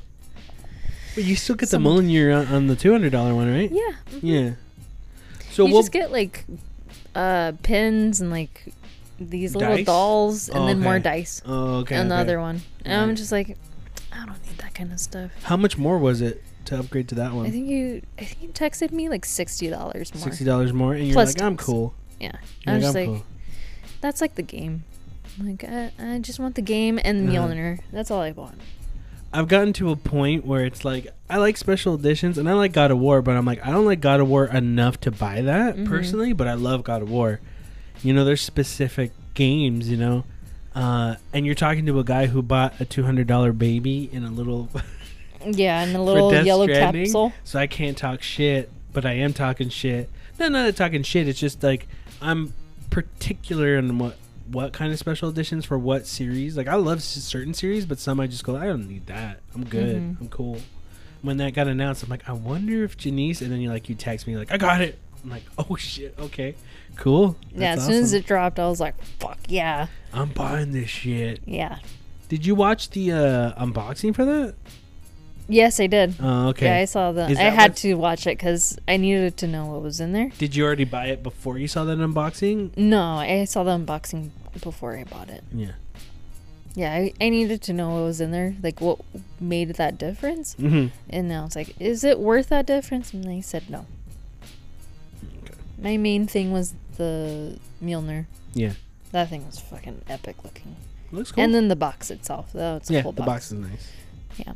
But 1.14 1.24
you 1.24 1.36
still 1.36 1.56
get 1.56 1.68
Some- 1.68 1.82
the 1.84 1.88
Mjolnir 1.90 2.36
on, 2.48 2.54
on 2.54 2.66
the 2.66 2.76
two 2.76 2.92
hundred 2.92 3.12
dollar 3.12 3.34
one, 3.34 3.52
right? 3.52 3.70
Yeah. 3.70 3.80
mhm. 4.10 4.20
Yeah. 4.22 4.50
So 5.52 5.66
you 5.66 5.74
what? 5.74 5.80
just 5.82 5.92
get 5.92 6.10
like 6.10 6.44
uh 7.14 7.52
pins 7.62 8.20
and 8.20 8.30
like 8.30 8.72
these 9.20 9.54
little 9.54 9.76
Dice? 9.76 9.86
dolls 9.86 10.48
and 10.48 10.58
Oh, 10.58 10.66
then 10.66 10.80
more 10.80 10.94
okay. 10.94 11.02
dice 11.04 11.40
oh, 11.46 11.76
okay. 11.78 11.94
and 11.94 12.10
the 12.10 12.16
okay. 12.16 12.20
other 12.22 12.40
one. 12.40 12.62
And 12.84 13.00
I'm 13.00 13.08
Right. 13.10 13.16
just 13.16 13.30
like, 13.30 13.56
I 14.12 14.26
don't 14.26 14.44
need 14.44 14.58
that 14.58 14.74
kind 14.74 14.92
of 14.92 14.98
stuff. 14.98 15.30
How 15.44 15.56
much 15.56 15.78
more 15.78 15.98
was 15.98 16.20
it 16.20 16.42
to 16.64 16.80
upgrade 16.80 17.06
to 17.10 17.14
that 17.16 17.32
one? 17.32 17.46
I 17.46 17.50
think 17.50 17.68
you, 17.68 18.02
I 18.18 18.24
think 18.24 18.42
you 18.42 18.48
texted 18.48 18.90
me 18.90 19.08
like 19.08 19.24
sixty 19.24 19.68
dollars 19.70 20.12
more. 20.12 20.24
Sixty 20.24 20.44
dollars 20.44 20.72
more, 20.72 20.94
and 20.94 21.04
you're 21.06 21.12
Plus 21.12 21.34
like, 21.36 21.42
I'm 21.42 21.56
tax. 21.56 21.64
cool. 21.66 21.94
Yeah, 22.20 22.32
You're 22.66 22.74
I'm 22.76 22.80
just 22.80 22.96
I'm 22.96 23.12
like, 23.14 23.22
that's 24.00 24.20
like 24.20 24.34
the 24.34 24.42
game. 24.42 24.82
I'm 25.38 25.48
like, 25.50 25.64
I, 25.64 25.92
I 26.00 26.18
just 26.18 26.40
want 26.40 26.54
the 26.56 26.62
game 26.62 26.98
and 27.04 27.28
Uh-huh. 27.28 27.46
Mjolnir. 27.48 27.80
That's 27.92 28.10
all 28.10 28.20
I 28.20 28.32
want. 28.32 28.60
I've 29.34 29.48
gotten 29.48 29.72
to 29.74 29.90
a 29.90 29.96
point 29.96 30.46
where 30.46 30.64
it's 30.64 30.84
like 30.84 31.08
I 31.28 31.38
like 31.38 31.56
special 31.56 31.94
editions 31.94 32.38
and 32.38 32.48
I 32.48 32.52
like 32.54 32.72
God 32.72 32.90
of 32.90 32.98
War, 32.98 33.20
but 33.20 33.36
I'm 33.36 33.44
like 33.44 33.66
I 33.66 33.70
don't 33.72 33.84
like 33.84 34.00
God 34.00 34.20
of 34.20 34.28
War 34.28 34.46
enough 34.46 35.00
to 35.00 35.10
buy 35.10 35.42
that 35.42 35.76
Mhm. 35.76 35.86
personally. 35.86 36.32
But 36.32 36.46
I 36.48 36.54
love 36.54 36.84
God 36.84 37.02
of 37.02 37.10
War. 37.10 37.40
You 38.02 38.12
know, 38.14 38.24
there's 38.24 38.40
specific 38.40 39.10
games. 39.34 39.90
You 39.90 39.96
know, 39.96 40.24
uh, 40.74 41.16
and 41.32 41.44
you're 41.44 41.54
talking 41.56 41.84
to 41.86 41.98
a 41.98 42.04
guy 42.04 42.26
who 42.26 42.40
bought 42.42 42.80
a 42.80 42.84
two 42.84 43.02
hundred 43.02 43.26
dollar 43.26 43.52
baby 43.52 44.08
in 44.12 44.24
a 44.24 44.30
little 44.30 44.70
Yeah, 45.46 45.82
and 45.82 45.94
a 45.96 46.00
little 46.00 46.32
yellow 46.42 46.66
Stranding, 46.66 47.04
capsule. 47.06 47.32
So 47.42 47.58
I 47.58 47.66
can't 47.66 47.98
talk 47.98 48.22
shit, 48.22 48.70
but 48.92 49.04
I 49.04 49.12
am 49.14 49.32
talking 49.34 49.68
shit. 49.68 50.08
No, 50.38 50.48
not 50.48 50.74
talking 50.76 51.02
shit. 51.02 51.26
It's 51.28 51.40
just 51.40 51.62
like 51.62 51.86
I'm 52.22 52.54
particular 52.90 53.76
in 53.76 53.98
what 53.98 54.16
what 54.54 54.72
kind 54.72 54.92
of 54.92 54.98
special 54.98 55.28
editions 55.28 55.64
for 55.66 55.76
what 55.76 56.06
series. 56.06 56.56
Like 56.56 56.68
I 56.68 56.76
love 56.76 57.02
certain 57.02 57.52
series, 57.54 57.84
but 57.86 57.98
some 57.98 58.20
I 58.20 58.26
just 58.26 58.44
go, 58.44 58.56
I 58.56 58.66
don't 58.66 58.88
need 58.88 59.06
that. 59.08 59.40
I'm 59.54 59.64
good. 59.64 59.96
Mhm. 59.96 60.20
I'm 60.20 60.28
cool. 60.28 60.58
When 61.22 61.36
that 61.38 61.54
got 61.54 61.66
announced, 61.68 62.02
I'm 62.04 62.08
like, 62.10 62.28
I 62.28 62.32
wonder 62.32 62.84
if 62.84 62.96
Janice. 62.96 63.42
And 63.42 63.50
then 63.50 63.60
you 63.60 63.68
like 63.70 63.88
you 63.88 63.94
text 63.94 64.26
me 64.26 64.36
like, 64.36 64.52
I 64.52 64.56
got 64.56 64.80
it. 64.80 64.98
I'm 65.22 65.30
like, 65.30 65.42
oh 65.58 65.76
shit, 65.76 66.14
okay, 66.18 66.54
cool. 66.96 67.36
yeah, 67.52 67.74
That's 67.74 67.82
as 67.82 67.86
soon 67.88 68.02
as 68.02 68.12
it 68.12 68.26
dropped, 68.26 68.58
I 68.58 68.68
was 68.68 68.78
like, 68.80 68.94
fuck 69.18 69.38
yeah, 69.48 69.88
I'm 70.12 70.28
buying 70.30 70.72
this 70.72 70.88
shit. 70.88 71.40
yeah. 71.44 71.78
Did 72.28 72.46
you 72.46 72.54
watch 72.54 72.90
the 72.90 73.12
uh, 73.12 73.64
unboxing 73.64 74.14
for 74.14 74.24
that? 74.24 74.54
Yes, 75.46 75.78
I 75.78 75.86
did. 75.88 76.14
Oh, 76.20 76.48
okay. 76.48 76.66
Yeah, 76.66 76.76
I 76.78 76.84
saw 76.86 77.12
the. 77.12 77.24
I 77.26 77.50
had 77.50 77.76
to 77.76 77.94
watch 77.94 78.26
it 78.26 78.38
because 78.38 78.78
I 78.88 78.96
needed 78.96 79.36
to 79.38 79.46
know 79.46 79.66
what 79.66 79.82
was 79.82 80.00
in 80.00 80.12
there. 80.12 80.30
Did 80.38 80.56
you 80.56 80.64
already 80.64 80.84
buy 80.84 81.08
it 81.08 81.22
before 81.22 81.58
you 81.58 81.68
saw 81.68 81.84
that 81.84 81.98
unboxing? 81.98 82.74
No, 82.78 83.16
I 83.16 83.44
saw 83.44 83.62
the 83.62 83.72
unboxing 83.76 84.30
before 84.60 84.96
I 84.96 85.04
bought 85.04 85.28
it. 85.28 85.44
Yeah. 85.52 85.72
Yeah, 86.74 86.92
I, 86.92 87.12
I 87.20 87.28
needed 87.28 87.62
to 87.62 87.72
know 87.72 87.90
what 87.90 88.02
was 88.02 88.20
in 88.20 88.32
there, 88.32 88.56
like 88.60 88.80
what 88.80 88.98
made 89.38 89.68
that 89.76 89.96
difference. 89.96 90.56
Mm-hmm. 90.56 90.88
And 91.08 91.28
now 91.28 91.44
it's 91.44 91.54
like, 91.54 91.80
is 91.80 92.02
it 92.02 92.18
worth 92.18 92.48
that 92.48 92.66
difference? 92.66 93.12
And 93.12 93.24
they 93.24 93.40
said 93.40 93.70
no. 93.70 93.86
Okay. 95.44 95.54
My 95.78 95.96
main 95.96 96.26
thing 96.26 96.50
was 96.52 96.74
the 96.96 97.58
Mjolnir. 97.82 98.26
Yeah. 98.54 98.72
That 99.12 99.28
thing 99.28 99.46
was 99.46 99.60
fucking 99.60 100.02
epic 100.08 100.42
looking. 100.42 100.74
Looks 101.12 101.30
cool. 101.30 101.44
And 101.44 101.54
then 101.54 101.68
the 101.68 101.76
box 101.76 102.10
itself. 102.10 102.52
That 102.52 102.78
it's 102.78 102.90
a 102.90 102.94
yeah, 102.94 103.02
cool 103.02 103.12
the 103.12 103.22
box. 103.22 103.26
box 103.26 103.52
is 103.52 103.58
nice. 103.58 103.92
Yeah. 104.36 104.52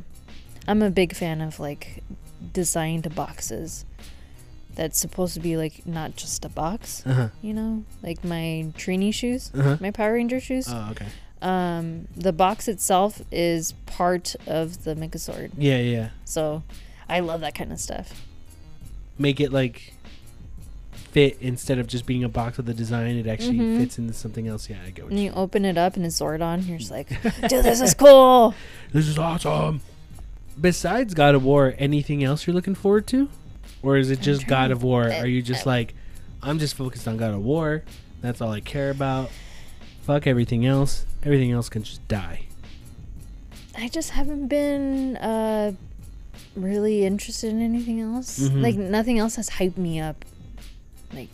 I'm 0.67 0.81
a 0.81 0.89
big 0.89 1.15
fan 1.15 1.39
of 1.39 1.57
like 1.59 2.03
designed 2.51 3.15
boxes. 3.15 3.85
That's 4.79 4.97
supposed 4.97 5.33
to 5.33 5.41
be 5.41 5.57
like 5.57 5.85
not 5.85 6.15
just 6.15 6.45
a 6.45 6.49
box, 6.49 7.03
Uh 7.05 7.13
huh. 7.13 7.27
you 7.41 7.53
know, 7.53 7.83
like 8.01 8.23
my 8.23 8.71
Trini 8.77 9.13
shoes, 9.13 9.51
Uh 9.53 9.61
huh. 9.61 9.77
my 9.81 9.91
Power 9.91 10.13
Ranger 10.13 10.39
shoes. 10.39 10.67
Oh, 10.69 10.87
okay. 10.91 11.07
Um, 11.41 12.07
the 12.15 12.31
box 12.31 12.69
itself 12.69 13.21
is 13.29 13.73
part 13.87 14.37
of 14.47 14.85
the 14.85 14.95
Megazord, 14.95 15.51
Yeah, 15.57 15.79
yeah. 15.79 16.09
so 16.23 16.63
I 17.09 17.19
love 17.19 17.41
that 17.41 17.55
kind 17.55 17.73
of 17.73 17.79
stuff. 17.81 18.25
Make 19.17 19.41
it 19.41 19.51
like 19.51 19.91
fit 21.11 21.37
instead 21.41 21.77
of 21.77 21.87
just 21.87 22.05
being 22.05 22.23
a 22.23 22.29
box 22.29 22.55
with 22.55 22.69
a 22.69 22.73
design. 22.73 23.17
It 23.17 23.27
actually 23.27 23.57
Mhm. 23.57 23.79
fits 23.79 23.97
into 23.99 24.13
something 24.13 24.47
else. 24.47 24.69
Yeah, 24.69 24.77
I 24.85 24.91
get 24.91 25.03
what 25.05 25.11
And 25.11 25.19
you. 25.19 25.25
you 25.25 25.33
open 25.35 25.65
it 25.65 25.77
up 25.77 25.97
and 25.97 26.05
it's 26.05 26.21
Zordon. 26.21 26.65
You're 26.67 26.77
just 26.77 26.91
like, 26.99 27.09
dude, 27.49 27.65
this 27.65 27.81
is 27.81 27.93
cool. 27.93 28.53
This 28.93 29.07
is 29.09 29.17
awesome. 29.17 29.81
Besides 30.59 31.13
God 31.13 31.35
of 31.35 31.43
War, 31.43 31.75
anything 31.77 32.23
else 32.23 32.47
you're 32.47 32.53
looking 32.55 32.75
forward 32.75 33.07
to, 33.07 33.27
or 33.83 33.97
is 33.97 34.09
it 34.11 34.21
just 34.21 34.47
God 34.47 34.71
of 34.71 34.83
War? 34.83 35.03
uh, 35.09 35.19
Are 35.19 35.27
you 35.27 35.41
just 35.41 35.65
uh, 35.65 35.71
like, 35.71 35.93
I'm 36.41 36.59
just 36.59 36.75
focused 36.75 37.07
on 37.07 37.17
God 37.17 37.33
of 37.33 37.41
War. 37.43 37.83
That's 38.21 38.41
all 38.41 38.51
I 38.51 38.59
care 38.61 38.89
about. 38.91 39.29
Fuck 40.01 40.27
everything 40.27 40.65
else. 40.65 41.05
Everything 41.23 41.51
else 41.51 41.69
can 41.69 41.83
just 41.83 42.05
die. 42.07 42.45
I 43.77 43.87
just 43.87 44.09
haven't 44.11 44.47
been 44.47 45.15
uh 45.17 45.73
really 46.55 47.05
interested 47.05 47.51
in 47.51 47.61
anything 47.61 48.01
else. 48.01 48.39
Mhm. 48.39 48.61
Like 48.61 48.75
nothing 48.75 49.19
else 49.19 49.35
has 49.35 49.49
hyped 49.51 49.77
me 49.77 49.99
up. 49.99 50.25
Like 51.13 51.29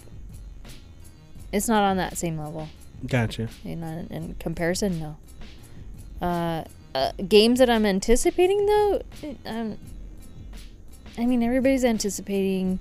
it's 1.52 1.68
not 1.68 1.84
on 1.84 1.98
that 1.98 2.18
same 2.18 2.38
level. 2.38 2.70
Gotcha. 3.08 3.50
You 3.64 3.76
know, 3.78 3.88
in, 3.88 4.08
in 4.16 4.36
comparison, 4.36 5.00
no. 5.00 5.18
Uh, 6.22 6.64
uh, 6.94 7.12
games 7.28 7.60
that 7.60 7.70
I'm 7.70 7.86
anticipating 7.86 8.66
though, 8.66 9.02
um, 9.46 9.78
I 11.18 11.26
mean 11.26 11.44
everybody's 11.44 11.86
anticipating 11.86 12.80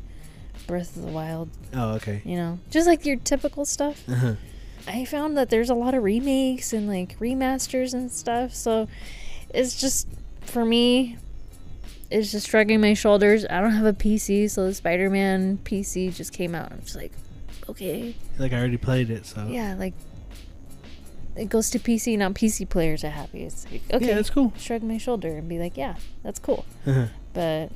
Breath 0.67 0.97
of 0.97 1.03
the 1.03 1.13
Wild. 1.13 1.51
Oh, 1.75 1.95
okay. 1.95 2.23
You 2.25 2.37
know, 2.37 2.59
just 2.71 2.87
like 2.87 3.05
your 3.05 3.17
typical 3.17 3.65
stuff. 3.65 4.03
Uh-huh. 4.09 4.35
I 4.87 5.05
found 5.05 5.37
that 5.39 5.51
there's 5.51 5.71
a 5.71 5.75
lot 5.75 5.95
of 5.95 6.03
remakes 6.03 6.73
and 6.73 6.89
like 6.89 7.19
remasters 7.19 7.95
and 7.95 8.11
stuff. 8.11 8.55
So 8.55 8.89
it's 9.51 9.81
just 9.81 10.09
for 10.43 10.65
me, 10.65 11.17
it's 12.11 12.33
just 12.33 12.49
shrugging 12.49 12.81
my 12.81 12.95
shoulders. 12.95 13.47
I 13.49 13.61
don't 13.61 13.73
have 13.73 13.87
a 13.87 13.93
PC, 13.93 14.51
so 14.51 14.67
the 14.67 14.75
Spider-Man 14.75 15.59
PC 15.65 16.15
just 16.15 16.33
came 16.33 16.55
out. 16.55 16.71
I'm 16.71 16.81
just 16.81 16.97
like, 16.97 17.13
okay, 17.69 18.15
Like 18.39 18.53
I 18.53 18.59
already 18.59 18.77
played 18.77 19.11
it, 19.11 19.27
so 19.27 19.47
yeah, 19.49 19.75
like 19.75 19.95
it 21.37 21.49
goes 21.49 21.71
to 21.71 21.79
PC. 21.79 22.19
Not 22.19 22.35
PC 22.35 22.69
players 22.69 23.05
are 23.05 23.11
happy. 23.11 23.43
It's 23.43 23.67
like, 23.71 23.83
okay, 23.93 24.09
yeah, 24.09 24.15
that's 24.15 24.31
cool. 24.31 24.53
shrug 24.57 24.83
my 24.83 24.99
shoulder 24.99 25.37
and 25.37 25.49
be 25.49 25.59
like, 25.59 25.77
yeah, 25.77 25.97
that's 26.23 26.39
cool. 26.39 26.65
Uh-huh. 26.87 27.07
But 27.33 27.73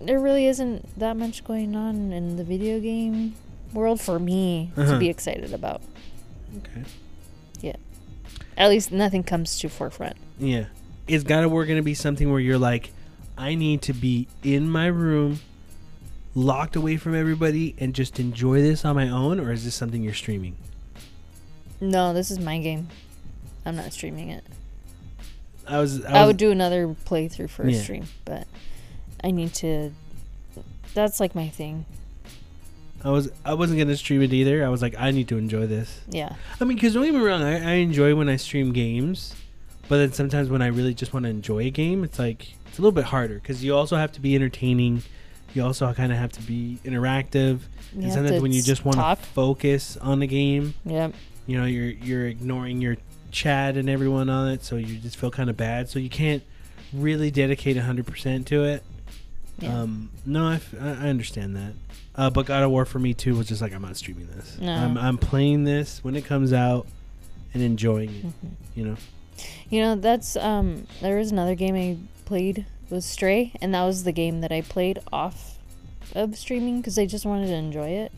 there 0.00 0.20
really 0.20 0.46
isn't 0.46 0.98
that 0.98 1.16
much 1.16 1.44
going 1.44 1.74
on 1.76 2.12
in 2.12 2.36
the 2.36 2.44
video 2.44 2.80
game 2.80 3.34
world 3.72 4.00
for 4.00 4.18
me 4.18 4.70
Uh-huh. 4.76 4.92
to 4.92 4.98
be 4.98 5.08
excited 5.08 5.52
about. 5.52 5.82
Okay. 6.58 6.84
Yeah. 7.60 7.76
At 8.56 8.70
least 8.70 8.92
nothing 8.92 9.22
comes 9.22 9.58
to 9.58 9.68
forefront. 9.68 10.16
Yeah. 10.38 10.66
is 11.06 11.24
God 11.24 11.44
of 11.44 11.50
War 11.50 11.64
going 11.66 11.76
to 11.78 11.82
be 11.82 11.94
something 11.94 12.30
where 12.30 12.40
you're 12.40 12.58
like, 12.58 12.90
I 13.36 13.54
need 13.56 13.82
to 13.82 13.92
be 13.92 14.28
in 14.42 14.70
my 14.70 14.86
room, 14.86 15.40
locked 16.34 16.76
away 16.76 16.96
from 16.96 17.14
everybody, 17.14 17.74
and 17.78 17.94
just 17.94 18.18
enjoy 18.20 18.62
this 18.62 18.84
on 18.84 18.94
my 18.94 19.08
own, 19.08 19.38
or 19.40 19.52
is 19.52 19.64
this 19.64 19.74
something 19.74 20.02
you're 20.02 20.14
streaming? 20.14 20.56
No, 21.80 22.14
this 22.14 22.30
is 22.30 22.38
my 22.38 22.58
game. 22.58 22.88
I'm 23.66 23.76
not 23.76 23.92
streaming 23.92 24.30
it. 24.30 24.44
I 25.66 25.78
was. 25.80 26.04
I, 26.04 26.22
I, 26.22 26.26
would 26.26 26.36
do 26.36 26.50
another 26.50 26.88
playthrough 26.88 27.50
for 27.50 27.66
a 27.66 27.74
stream, 27.74 28.04
but 28.24 28.46
I 29.24 29.30
need 29.30 29.54
to. 29.54 29.90
That's 30.92 31.18
like 31.18 31.34
my 31.34 31.48
thing. 31.48 31.86
I 33.02 33.10
was. 33.10 33.30
I 33.44 33.54
wasn't 33.54 33.78
gonna 33.80 33.96
stream 33.96 34.22
it 34.22 34.32
either. 34.32 34.64
I 34.64 34.68
was 34.68 34.82
like, 34.82 34.94
I 34.98 35.10
need 35.10 35.28
to 35.28 35.38
enjoy 35.38 35.66
this. 35.66 36.00
Yeah. 36.08 36.34
I 36.60 36.64
mean, 36.64 36.76
because 36.76 36.94
don't 36.94 37.04
get 37.04 37.14
me 37.14 37.20
wrong, 37.20 37.42
I, 37.42 37.72
I 37.72 37.74
enjoy 37.76 38.14
when 38.14 38.28
I 38.28 38.36
stream 38.36 38.72
games, 38.72 39.34
but 39.88 39.96
then 39.96 40.12
sometimes 40.12 40.48
when 40.48 40.62
I 40.62 40.68
really 40.68 40.94
just 40.94 41.12
want 41.12 41.24
to 41.24 41.30
enjoy 41.30 41.60
a 41.66 41.70
game, 41.70 42.04
it's 42.04 42.18
like 42.18 42.52
it's 42.66 42.78
a 42.78 42.82
little 42.82 42.92
bit 42.92 43.04
harder 43.04 43.34
because 43.34 43.64
you 43.64 43.74
also 43.74 43.96
have 43.96 44.12
to 44.12 44.20
be 44.20 44.34
entertaining. 44.34 45.02
You 45.54 45.64
also 45.64 45.92
kind 45.94 46.12
of 46.12 46.18
have 46.18 46.32
to 46.32 46.42
be 46.42 46.78
interactive. 46.84 47.60
You 47.94 48.02
and 48.04 48.12
sometimes 48.12 48.42
when 48.42 48.52
you 48.52 48.62
just 48.62 48.84
want 48.84 48.96
to 48.98 49.16
focus 49.26 49.96
on 49.98 50.18
the 50.20 50.26
game, 50.26 50.74
Yep. 50.84 51.14
you 51.46 51.58
know, 51.58 51.64
you're 51.66 51.90
you're 51.90 52.26
ignoring 52.26 52.80
your 52.80 52.96
chat 53.30 53.76
and 53.76 53.88
everyone 53.88 54.28
on 54.28 54.48
it, 54.50 54.64
so 54.64 54.76
you 54.76 54.96
just 54.98 55.16
feel 55.16 55.30
kind 55.30 55.48
of 55.50 55.56
bad. 55.56 55.88
So 55.88 55.98
you 55.98 56.10
can't 56.10 56.42
really 56.92 57.30
dedicate 57.30 57.76
100% 57.76 58.46
to 58.46 58.64
it. 58.64 58.82
Yeah. 59.58 59.82
Um, 59.82 60.10
no, 60.26 60.48
I, 60.48 60.54
f- 60.56 60.74
I- 60.80 61.08
understand 61.08 61.54
that. 61.56 61.72
Uh, 62.16 62.30
but 62.30 62.46
God 62.46 62.62
of 62.62 62.70
War 62.70 62.84
for 62.84 62.98
me 62.98 63.14
too 63.14 63.36
was 63.36 63.48
just 63.48 63.60
like 63.62 63.72
I'm 63.72 63.82
not 63.82 63.96
streaming 63.96 64.26
this. 64.28 64.58
No. 64.60 64.72
I'm 64.72 64.96
I'm 64.96 65.18
playing 65.18 65.64
this 65.64 66.02
when 66.04 66.14
it 66.16 66.24
comes 66.24 66.52
out 66.52 66.86
and 67.52 67.62
enjoying 67.62 68.10
it. 68.10 68.26
Mhm. 68.26 68.50
You 68.74 68.84
know. 68.86 68.96
You 69.70 69.80
know, 69.82 69.94
that's 69.96 70.36
um 70.36 70.86
there 71.00 71.18
was 71.18 71.32
another 71.32 71.54
game 71.56 71.74
I 71.74 71.96
played 72.24 72.66
was 72.90 73.04
Stray 73.04 73.52
and 73.60 73.74
that 73.74 73.84
was 73.84 74.04
the 74.04 74.12
game 74.12 74.40
that 74.42 74.52
I 74.52 74.60
played 74.60 75.00
off 75.12 75.58
of 76.14 76.36
streaming 76.36 76.82
cuz 76.82 76.98
I 76.98 77.06
just 77.06 77.24
wanted 77.26 77.46
to 77.48 77.54
enjoy 77.54 77.88
it. 77.88 78.12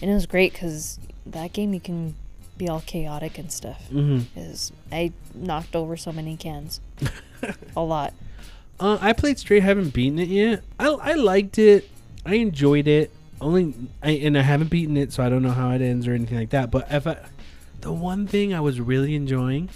And 0.00 0.10
it 0.10 0.14
was 0.14 0.26
great 0.26 0.52
cuz 0.54 0.98
that 1.26 1.52
game 1.52 1.74
you 1.74 1.80
can 1.80 2.14
be 2.58 2.68
all 2.68 2.80
chaotic 2.86 3.38
and 3.38 3.50
stuff. 3.52 3.88
Mm-hmm. 3.92 4.38
Is 4.38 4.72
I 4.90 5.12
knocked 5.34 5.74
over 5.76 5.96
so 5.96 6.10
many 6.12 6.36
cans. 6.36 6.80
a 7.76 7.80
lot. 7.80 8.14
Uh, 8.80 8.98
I 9.00 9.12
played 9.12 9.38
Stray. 9.38 9.60
Haven't 9.60 9.90
beaten 9.90 10.18
it 10.18 10.28
yet. 10.28 10.62
I 10.78 10.88
I 10.88 11.12
liked 11.14 11.58
it. 11.58 11.88
I 12.24 12.34
enjoyed 12.34 12.88
it. 12.88 13.10
Only 13.40 13.74
I 14.02 14.10
and 14.10 14.36
I 14.36 14.42
haven't 14.42 14.70
beaten 14.70 14.96
it, 14.96 15.12
so 15.12 15.22
I 15.22 15.28
don't 15.28 15.42
know 15.42 15.50
how 15.50 15.70
it 15.70 15.82
ends 15.82 16.06
or 16.06 16.14
anything 16.14 16.38
like 16.38 16.50
that. 16.50 16.70
But 16.70 16.86
if 16.90 17.06
I, 17.06 17.18
the 17.80 17.92
one 17.92 18.26
thing 18.26 18.54
I 18.54 18.60
was 18.60 18.80
really 18.80 19.14
enjoying 19.14 19.68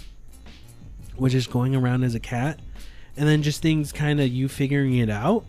was 1.17 1.33
just 1.33 1.51
going 1.51 1.75
around 1.75 2.03
as 2.03 2.15
a 2.15 2.19
cat, 2.19 2.59
and 3.15 3.27
then 3.27 3.43
just 3.43 3.61
things 3.61 3.91
kind 3.91 4.19
of 4.19 4.27
you 4.27 4.47
figuring 4.47 4.97
it 4.97 5.09
out. 5.09 5.45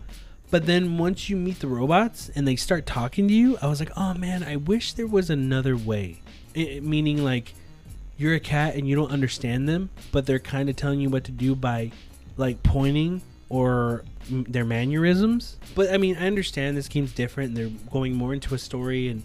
But 0.51 0.67
then 0.67 0.97
once 0.97 1.29
you 1.29 1.37
meet 1.37 1.61
the 1.61 1.67
robots 1.67 2.31
and 2.35 2.49
they 2.49 2.57
start 2.57 2.87
talking 2.87 3.29
to 3.29 3.35
you, 3.35 3.59
I 3.61 3.67
was 3.67 3.81
like, 3.81 3.91
oh 3.97 4.15
man, 4.15 4.43
I 4.43 4.57
wish 4.57 4.95
there 4.95 5.07
was 5.07 5.29
another 5.29 5.77
way. 5.77 6.23
I 6.57 6.81
meaning 6.83 7.23
like 7.23 7.55
you're 8.17 8.35
a 8.35 8.41
cat 8.41 8.75
and 8.75 8.89
you 8.89 8.97
don't 8.97 9.11
understand 9.11 9.69
them, 9.69 9.91
but 10.11 10.27
they're 10.27 10.39
kind 10.39 10.69
of 10.69 10.77
telling 10.77 11.01
you 11.01 11.11
what 11.11 11.25
to 11.25 11.33
do 11.33 11.55
by 11.55 11.93
like 12.39 12.63
pointing 12.63 13.21
or 13.51 14.05
m- 14.31 14.45
their 14.49 14.65
mannerisms. 14.65 15.57
But 15.75 15.93
I 15.93 15.99
mean, 15.99 16.17
I 16.17 16.27
understand 16.27 16.77
this 16.77 16.89
game's 16.89 17.13
different. 17.13 17.55
They're 17.55 17.71
going 17.91 18.15
more 18.15 18.33
into 18.33 18.55
a 18.55 18.59
story, 18.59 19.09
and 19.09 19.23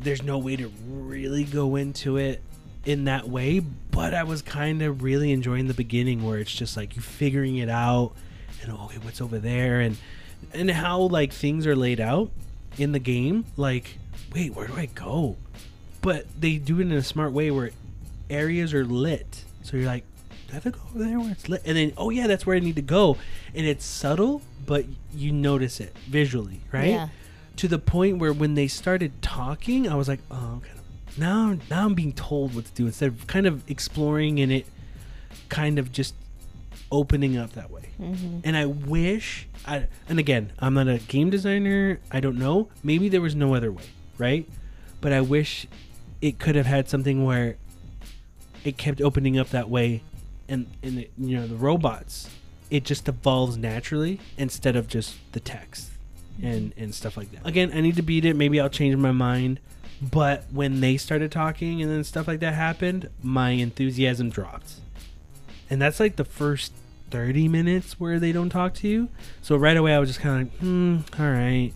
there's 0.00 0.22
no 0.22 0.38
way 0.38 0.56
to 0.56 0.72
really 0.88 1.44
go 1.44 1.76
into 1.76 2.16
it 2.16 2.40
in 2.86 3.04
that 3.04 3.28
way. 3.28 3.60
But 3.60 4.14
I 4.14 4.22
was 4.22 4.40
kind 4.40 4.80
of 4.82 5.02
really 5.02 5.32
enjoying 5.32 5.66
the 5.68 5.74
beginning, 5.74 6.24
where 6.24 6.38
it's 6.38 6.54
just 6.54 6.76
like 6.76 6.96
you 6.96 7.02
figuring 7.02 7.56
it 7.56 7.68
out, 7.68 8.12
and 8.62 8.72
okay, 8.72 8.98
what's 8.98 9.20
over 9.20 9.38
there, 9.38 9.80
and 9.80 9.96
and 10.52 10.70
how 10.70 11.00
like 11.00 11.32
things 11.32 11.66
are 11.66 11.76
laid 11.76 12.00
out 12.00 12.30
in 12.78 12.92
the 12.92 12.98
game. 12.98 13.44
Like, 13.56 13.98
wait, 14.32 14.54
where 14.54 14.66
do 14.66 14.74
I 14.74 14.86
go? 14.86 15.36
But 16.00 16.26
they 16.38 16.58
do 16.58 16.80
it 16.80 16.82
in 16.82 16.92
a 16.92 17.02
smart 17.02 17.32
way 17.32 17.50
where 17.50 17.70
areas 18.28 18.74
are 18.74 18.84
lit. 18.84 19.44
So 19.62 19.78
you're 19.78 19.86
like, 19.86 20.04
I 20.54 20.58
have 20.58 20.62
to 20.62 20.70
go 20.70 20.80
over 20.88 21.02
there 21.02 21.18
where 21.18 21.32
it's 21.32 21.48
lit? 21.48 21.62
And 21.64 21.76
then, 21.76 21.92
oh 21.96 22.10
yeah, 22.10 22.28
that's 22.28 22.46
where 22.46 22.54
I 22.54 22.60
need 22.60 22.76
to 22.76 22.82
go. 22.82 23.16
And 23.56 23.66
it's 23.66 23.84
subtle, 23.84 24.40
but 24.64 24.84
you 25.12 25.32
notice 25.32 25.80
it 25.80 25.96
visually, 26.06 26.60
right? 26.70 26.90
Yeah. 26.90 27.08
To 27.56 27.66
the 27.66 27.80
point 27.80 28.18
where 28.18 28.32
when 28.32 28.54
they 28.54 28.68
started 28.68 29.20
talking, 29.20 29.88
I 29.88 29.96
was 29.96 30.06
like, 30.06 30.20
oh, 30.30 30.58
okay. 30.58 30.70
Now, 31.16 31.58
now 31.68 31.86
I'm 31.86 31.94
being 31.94 32.12
told 32.12 32.54
what 32.54 32.66
to 32.66 32.72
do 32.72 32.86
instead 32.86 33.08
of 33.08 33.26
kind 33.26 33.46
of 33.46 33.68
exploring 33.68 34.38
and 34.38 34.52
it 34.52 34.66
kind 35.48 35.80
of 35.80 35.90
just 35.90 36.14
opening 36.92 37.36
up 37.36 37.54
that 37.54 37.72
way. 37.72 37.90
Mm-hmm. 38.00 38.38
And 38.44 38.56
I 38.56 38.66
wish, 38.66 39.48
I, 39.66 39.88
and 40.08 40.20
again, 40.20 40.52
I'm 40.60 40.74
not 40.74 40.86
a 40.86 40.98
game 40.98 41.30
designer. 41.30 41.98
I 42.12 42.20
don't 42.20 42.38
know. 42.38 42.68
Maybe 42.84 43.08
there 43.08 43.20
was 43.20 43.34
no 43.34 43.56
other 43.56 43.72
way, 43.72 43.84
right? 44.18 44.48
But 45.00 45.12
I 45.12 45.20
wish 45.20 45.66
it 46.20 46.38
could 46.38 46.54
have 46.54 46.66
had 46.66 46.88
something 46.88 47.24
where 47.24 47.56
it 48.64 48.78
kept 48.78 49.00
opening 49.00 49.36
up 49.36 49.50
that 49.50 49.68
way, 49.68 50.02
and 50.48 50.66
and 50.82 51.06
you 51.18 51.36
know 51.36 51.46
the 51.46 51.56
robots, 51.56 52.30
it 52.70 52.84
just 52.84 53.08
evolves 53.08 53.56
naturally 53.56 54.20
instead 54.36 54.76
of 54.76 54.88
just 54.88 55.16
the 55.32 55.40
text 55.40 55.90
and 56.42 56.72
and 56.76 56.94
stuff 56.94 57.16
like 57.16 57.30
that. 57.32 57.46
Again, 57.46 57.70
I 57.74 57.80
need 57.80 57.96
to 57.96 58.02
beat 58.02 58.24
it. 58.24 58.34
Maybe 58.34 58.60
I'll 58.60 58.68
change 58.68 58.96
my 58.96 59.12
mind. 59.12 59.60
But 60.02 60.44
when 60.50 60.80
they 60.80 60.96
started 60.96 61.30
talking 61.32 61.80
and 61.80 61.90
then 61.90 62.04
stuff 62.04 62.28
like 62.28 62.40
that 62.40 62.54
happened, 62.54 63.08
my 63.22 63.50
enthusiasm 63.50 64.28
dropped. 64.28 64.74
And 65.70 65.80
that's 65.80 65.98
like 65.98 66.16
the 66.16 66.24
first 66.24 66.72
30 67.10 67.48
minutes 67.48 67.98
where 67.98 68.18
they 68.18 68.32
don't 68.32 68.50
talk 68.50 68.74
to 68.74 68.88
you. 68.88 69.08
So 69.40 69.56
right 69.56 69.76
away, 69.76 69.94
I 69.94 69.98
was 69.98 70.10
just 70.10 70.20
kind 70.20 70.42
of 70.42 70.52
like, 70.52 70.60
hmm, 70.60 70.96
all 71.18 71.30
right. 71.30 71.72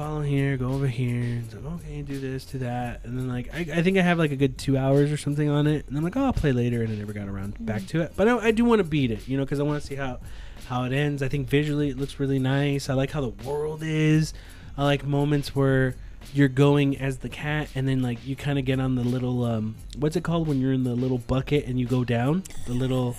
Follow 0.00 0.22
here, 0.22 0.56
go 0.56 0.70
over 0.70 0.86
here. 0.86 1.42
It's 1.44 1.54
like, 1.54 1.62
okay, 1.74 2.00
do 2.00 2.18
this, 2.18 2.46
do 2.46 2.56
that. 2.60 3.04
And 3.04 3.18
then, 3.18 3.28
like, 3.28 3.52
I, 3.52 3.80
I 3.80 3.82
think 3.82 3.98
I 3.98 4.00
have 4.00 4.18
like 4.18 4.32
a 4.32 4.36
good 4.36 4.56
two 4.56 4.78
hours 4.78 5.12
or 5.12 5.18
something 5.18 5.50
on 5.50 5.66
it. 5.66 5.86
And 5.86 5.94
I'm 5.94 6.02
like, 6.02 6.16
oh, 6.16 6.24
I'll 6.24 6.32
play 6.32 6.52
later. 6.52 6.82
And 6.82 6.90
I 6.90 6.96
never 6.96 7.12
got 7.12 7.28
around 7.28 7.66
back 7.66 7.86
to 7.88 8.00
it. 8.00 8.14
But 8.16 8.26
I, 8.26 8.38
I 8.38 8.50
do 8.50 8.64
want 8.64 8.78
to 8.78 8.84
beat 8.84 9.10
it, 9.10 9.28
you 9.28 9.36
know, 9.36 9.44
because 9.44 9.60
I 9.60 9.62
want 9.62 9.82
to 9.82 9.86
see 9.86 9.96
how, 9.96 10.20
how 10.68 10.84
it 10.84 10.94
ends. 10.94 11.22
I 11.22 11.28
think 11.28 11.48
visually 11.48 11.90
it 11.90 11.98
looks 11.98 12.18
really 12.18 12.38
nice. 12.38 12.88
I 12.88 12.94
like 12.94 13.10
how 13.10 13.20
the 13.20 13.44
world 13.46 13.82
is. 13.82 14.32
I 14.78 14.84
like 14.84 15.04
moments 15.04 15.54
where 15.54 15.96
you're 16.32 16.48
going 16.48 16.96
as 16.96 17.18
the 17.18 17.28
cat 17.28 17.68
and 17.74 17.86
then 17.86 18.00
like 18.00 18.26
you 18.26 18.36
kind 18.36 18.58
of 18.58 18.64
get 18.64 18.80
on 18.80 18.94
the 18.94 19.04
little 19.04 19.44
um 19.44 19.74
what's 19.98 20.16
it 20.16 20.22
called 20.22 20.46
when 20.46 20.60
you're 20.60 20.72
in 20.72 20.84
the 20.84 20.94
little 20.94 21.16
bucket 21.16 21.64
and 21.64 21.80
you 21.80 21.86
go 21.86 22.04
down 22.04 22.42
the 22.66 22.74
little 22.74 23.16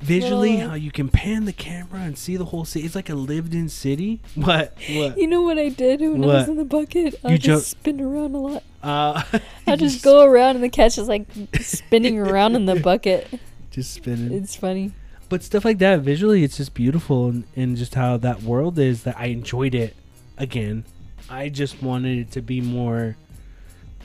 visually 0.03 0.53
little- 0.57 0.71
how 0.71 0.75
you 0.75 0.91
can 0.91 1.09
pan 1.09 1.45
the 1.45 1.53
camera 1.53 2.01
and 2.01 2.17
see 2.19 2.37
the 2.37 2.47
whole 2.47 2.65
city. 2.65 2.85
It's 2.85 2.95
like 2.95 3.09
a 3.11 3.15
lived 3.15 3.55
in 3.55 3.69
city. 3.69 4.21
What? 4.35 4.77
What? 4.91 5.19
You 5.19 5.27
know 5.27 5.43
what 5.43 5.59
I 5.59 5.69
did 5.69 6.01
when 6.01 6.23
I 6.25 6.27
was 6.27 6.49
in 6.49 6.57
the 6.57 6.65
bucket? 6.65 7.15
I 7.25 7.33
You 7.33 7.39
just 7.39 7.73
jump- 7.75 7.81
spin 7.83 8.01
around 8.01 8.35
a 8.35 8.39
lot. 8.39 8.63
uh 8.83 9.23
I 9.67 9.77
just 9.85 10.03
go 10.03 10.23
around 10.25 10.57
and 10.57 10.65
the 10.65 10.69
cat's 10.69 10.97
just 10.97 11.09
like 11.09 11.27
spinning 11.61 12.19
around 12.19 12.57
in 12.57 12.67
the 12.67 12.77
bucket. 12.81 13.29
just 13.71 13.93
spinning. 13.93 14.33
It's 14.33 14.57
funny. 14.57 14.93
but 15.29 15.43
stuff 15.43 15.65
like 15.65 15.79
that 15.79 16.01
visually 16.01 16.43
it's 16.45 16.57
just 16.59 16.75
beautiful 16.75 17.29
and, 17.29 17.45
and 17.57 17.77
just 17.77 17.95
how 17.95 18.17
that 18.19 18.43
world 18.43 18.79
is 18.79 19.05
that 19.05 19.17
i 19.19 19.27
enjoyed 19.27 19.75
it 19.75 19.95
again. 20.37 20.85
I 21.31 21.49
just 21.49 21.83
wanted 21.83 22.19
it 22.19 22.31
to 22.33 22.43
be 22.43 22.61
more 22.61 23.17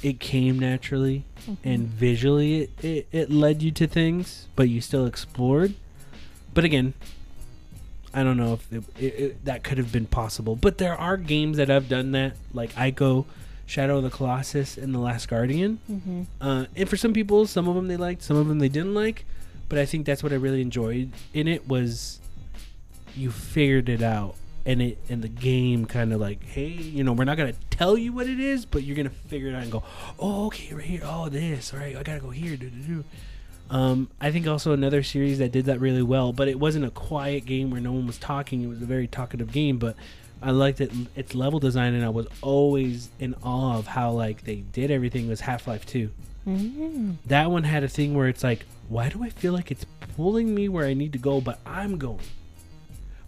it 0.03 0.19
came 0.19 0.59
naturally 0.59 1.25
and 1.63 1.87
visually 1.87 2.61
it, 2.61 2.69
it, 2.85 3.07
it 3.11 3.31
led 3.31 3.61
you 3.63 3.71
to 3.71 3.87
things 3.87 4.47
but 4.55 4.69
you 4.69 4.79
still 4.79 5.05
explored 5.07 5.73
but 6.53 6.63
again 6.63 6.93
i 8.13 8.23
don't 8.23 8.37
know 8.37 8.53
if 8.53 8.73
it, 8.73 8.83
it, 8.97 9.19
it, 9.19 9.45
that 9.45 9.63
could 9.63 9.77
have 9.77 9.91
been 9.91 10.05
possible. 10.05 10.55
But 10.55 10.77
there 10.77 10.95
are 10.95 11.17
games 11.17 11.57
that 11.57 11.69
have 11.69 11.87
done 11.89 12.11
that 12.11 12.35
like 12.53 12.73
ico 12.73 13.25
shadow 13.65 13.97
of 13.97 14.03
the 14.03 14.09
colossus 14.09 14.77
and 14.77 14.95
the 14.95 14.99
last 14.99 15.27
guardian. 15.27 15.79
Hmm 15.87 16.23
uh, 16.41 16.65
and 16.75 16.89
for 16.89 16.97
some 16.97 17.13
people, 17.13 17.45
some 17.45 17.67
of 17.67 17.75
them 17.75 17.87
they 17.87 17.97
liked, 17.97 18.23
some 18.23 18.37
of 18.37 18.47
them 18.47 18.59
they 18.59 18.69
didn't 18.69 18.93
like. 18.93 19.25
But 19.69 19.77
I 19.79 19.85
think 19.85 20.05
that's 20.05 20.23
what 20.23 20.31
I 20.31 20.35
really 20.35 20.61
enjoyed 20.61 21.11
in 21.33 21.47
it 21.47 21.67
was 21.67 22.21
you 23.15 23.31
figured 23.31 23.89
it 23.89 24.01
out, 24.01 24.35
and 24.65 24.81
it 24.81 24.97
and 25.09 25.21
the 25.21 25.27
game 25.27 25.85
kind 25.85 26.13
of 26.13 26.21
like, 26.21 26.41
hey, 26.43 26.67
you 26.69 27.03
know, 27.03 27.11
we're 27.11 27.25
not 27.25 27.35
gonna 27.37 27.53
tell 27.69 27.97
you 27.97 28.13
what 28.13 28.27
it 28.27 28.39
is, 28.39 28.65
but 28.65 28.83
you're 28.83 28.95
gonna 28.95 29.09
figure 29.09 29.49
it 29.49 29.55
out 29.55 29.63
and 29.63 29.71
go, 29.71 29.83
oh, 30.17 30.47
okay, 30.47 30.73
right 30.73 30.85
here, 30.85 31.01
oh, 31.03 31.27
this, 31.27 31.73
all 31.73 31.79
right, 31.79 31.97
I 31.97 32.03
gotta 32.03 32.21
go 32.21 32.29
here, 32.29 32.55
do 32.55 32.69
do 32.69 32.79
do. 32.79 33.03
Um, 33.69 34.09
I 34.21 34.31
think 34.31 34.47
also 34.47 34.71
another 34.71 35.03
series 35.03 35.39
that 35.39 35.51
did 35.51 35.65
that 35.65 35.79
really 35.81 36.01
well, 36.01 36.31
but 36.31 36.47
it 36.47 36.59
wasn't 36.59 36.85
a 36.85 36.89
quiet 36.89 37.45
game 37.45 37.69
where 37.69 37.81
no 37.81 37.91
one 37.91 38.07
was 38.07 38.17
talking. 38.17 38.63
It 38.63 38.67
was 38.67 38.81
a 38.81 38.85
very 38.85 39.07
talkative 39.07 39.51
game, 39.51 39.77
but 39.77 39.95
I 40.41 40.51
liked 40.51 40.79
it. 40.79 40.91
Its 41.15 41.35
level 41.35 41.59
design, 41.59 41.93
and 41.93 42.05
I 42.05 42.09
was 42.09 42.27
always 42.41 43.09
in 43.19 43.35
awe 43.43 43.77
of 43.77 43.87
how 43.87 44.11
like 44.11 44.43
they 44.45 44.57
did 44.57 44.89
everything. 44.91 45.27
Was 45.27 45.41
Half 45.41 45.67
Life 45.67 45.85
Two. 45.85 46.11
hmm 46.45 47.13
That 47.25 47.51
one 47.51 47.63
had 47.63 47.83
a 47.83 47.89
thing 47.89 48.13
where 48.13 48.27
it's 48.27 48.43
like, 48.43 48.65
why 48.87 49.09
do 49.09 49.23
I 49.23 49.29
feel 49.29 49.53
like 49.53 49.69
it's 49.71 49.85
pulling 50.15 50.55
me 50.55 50.69
where 50.69 50.85
I 50.85 50.93
need 50.93 51.11
to 51.13 51.19
go, 51.19 51.41
but 51.41 51.59
I'm 51.65 51.97
going? 51.97 52.21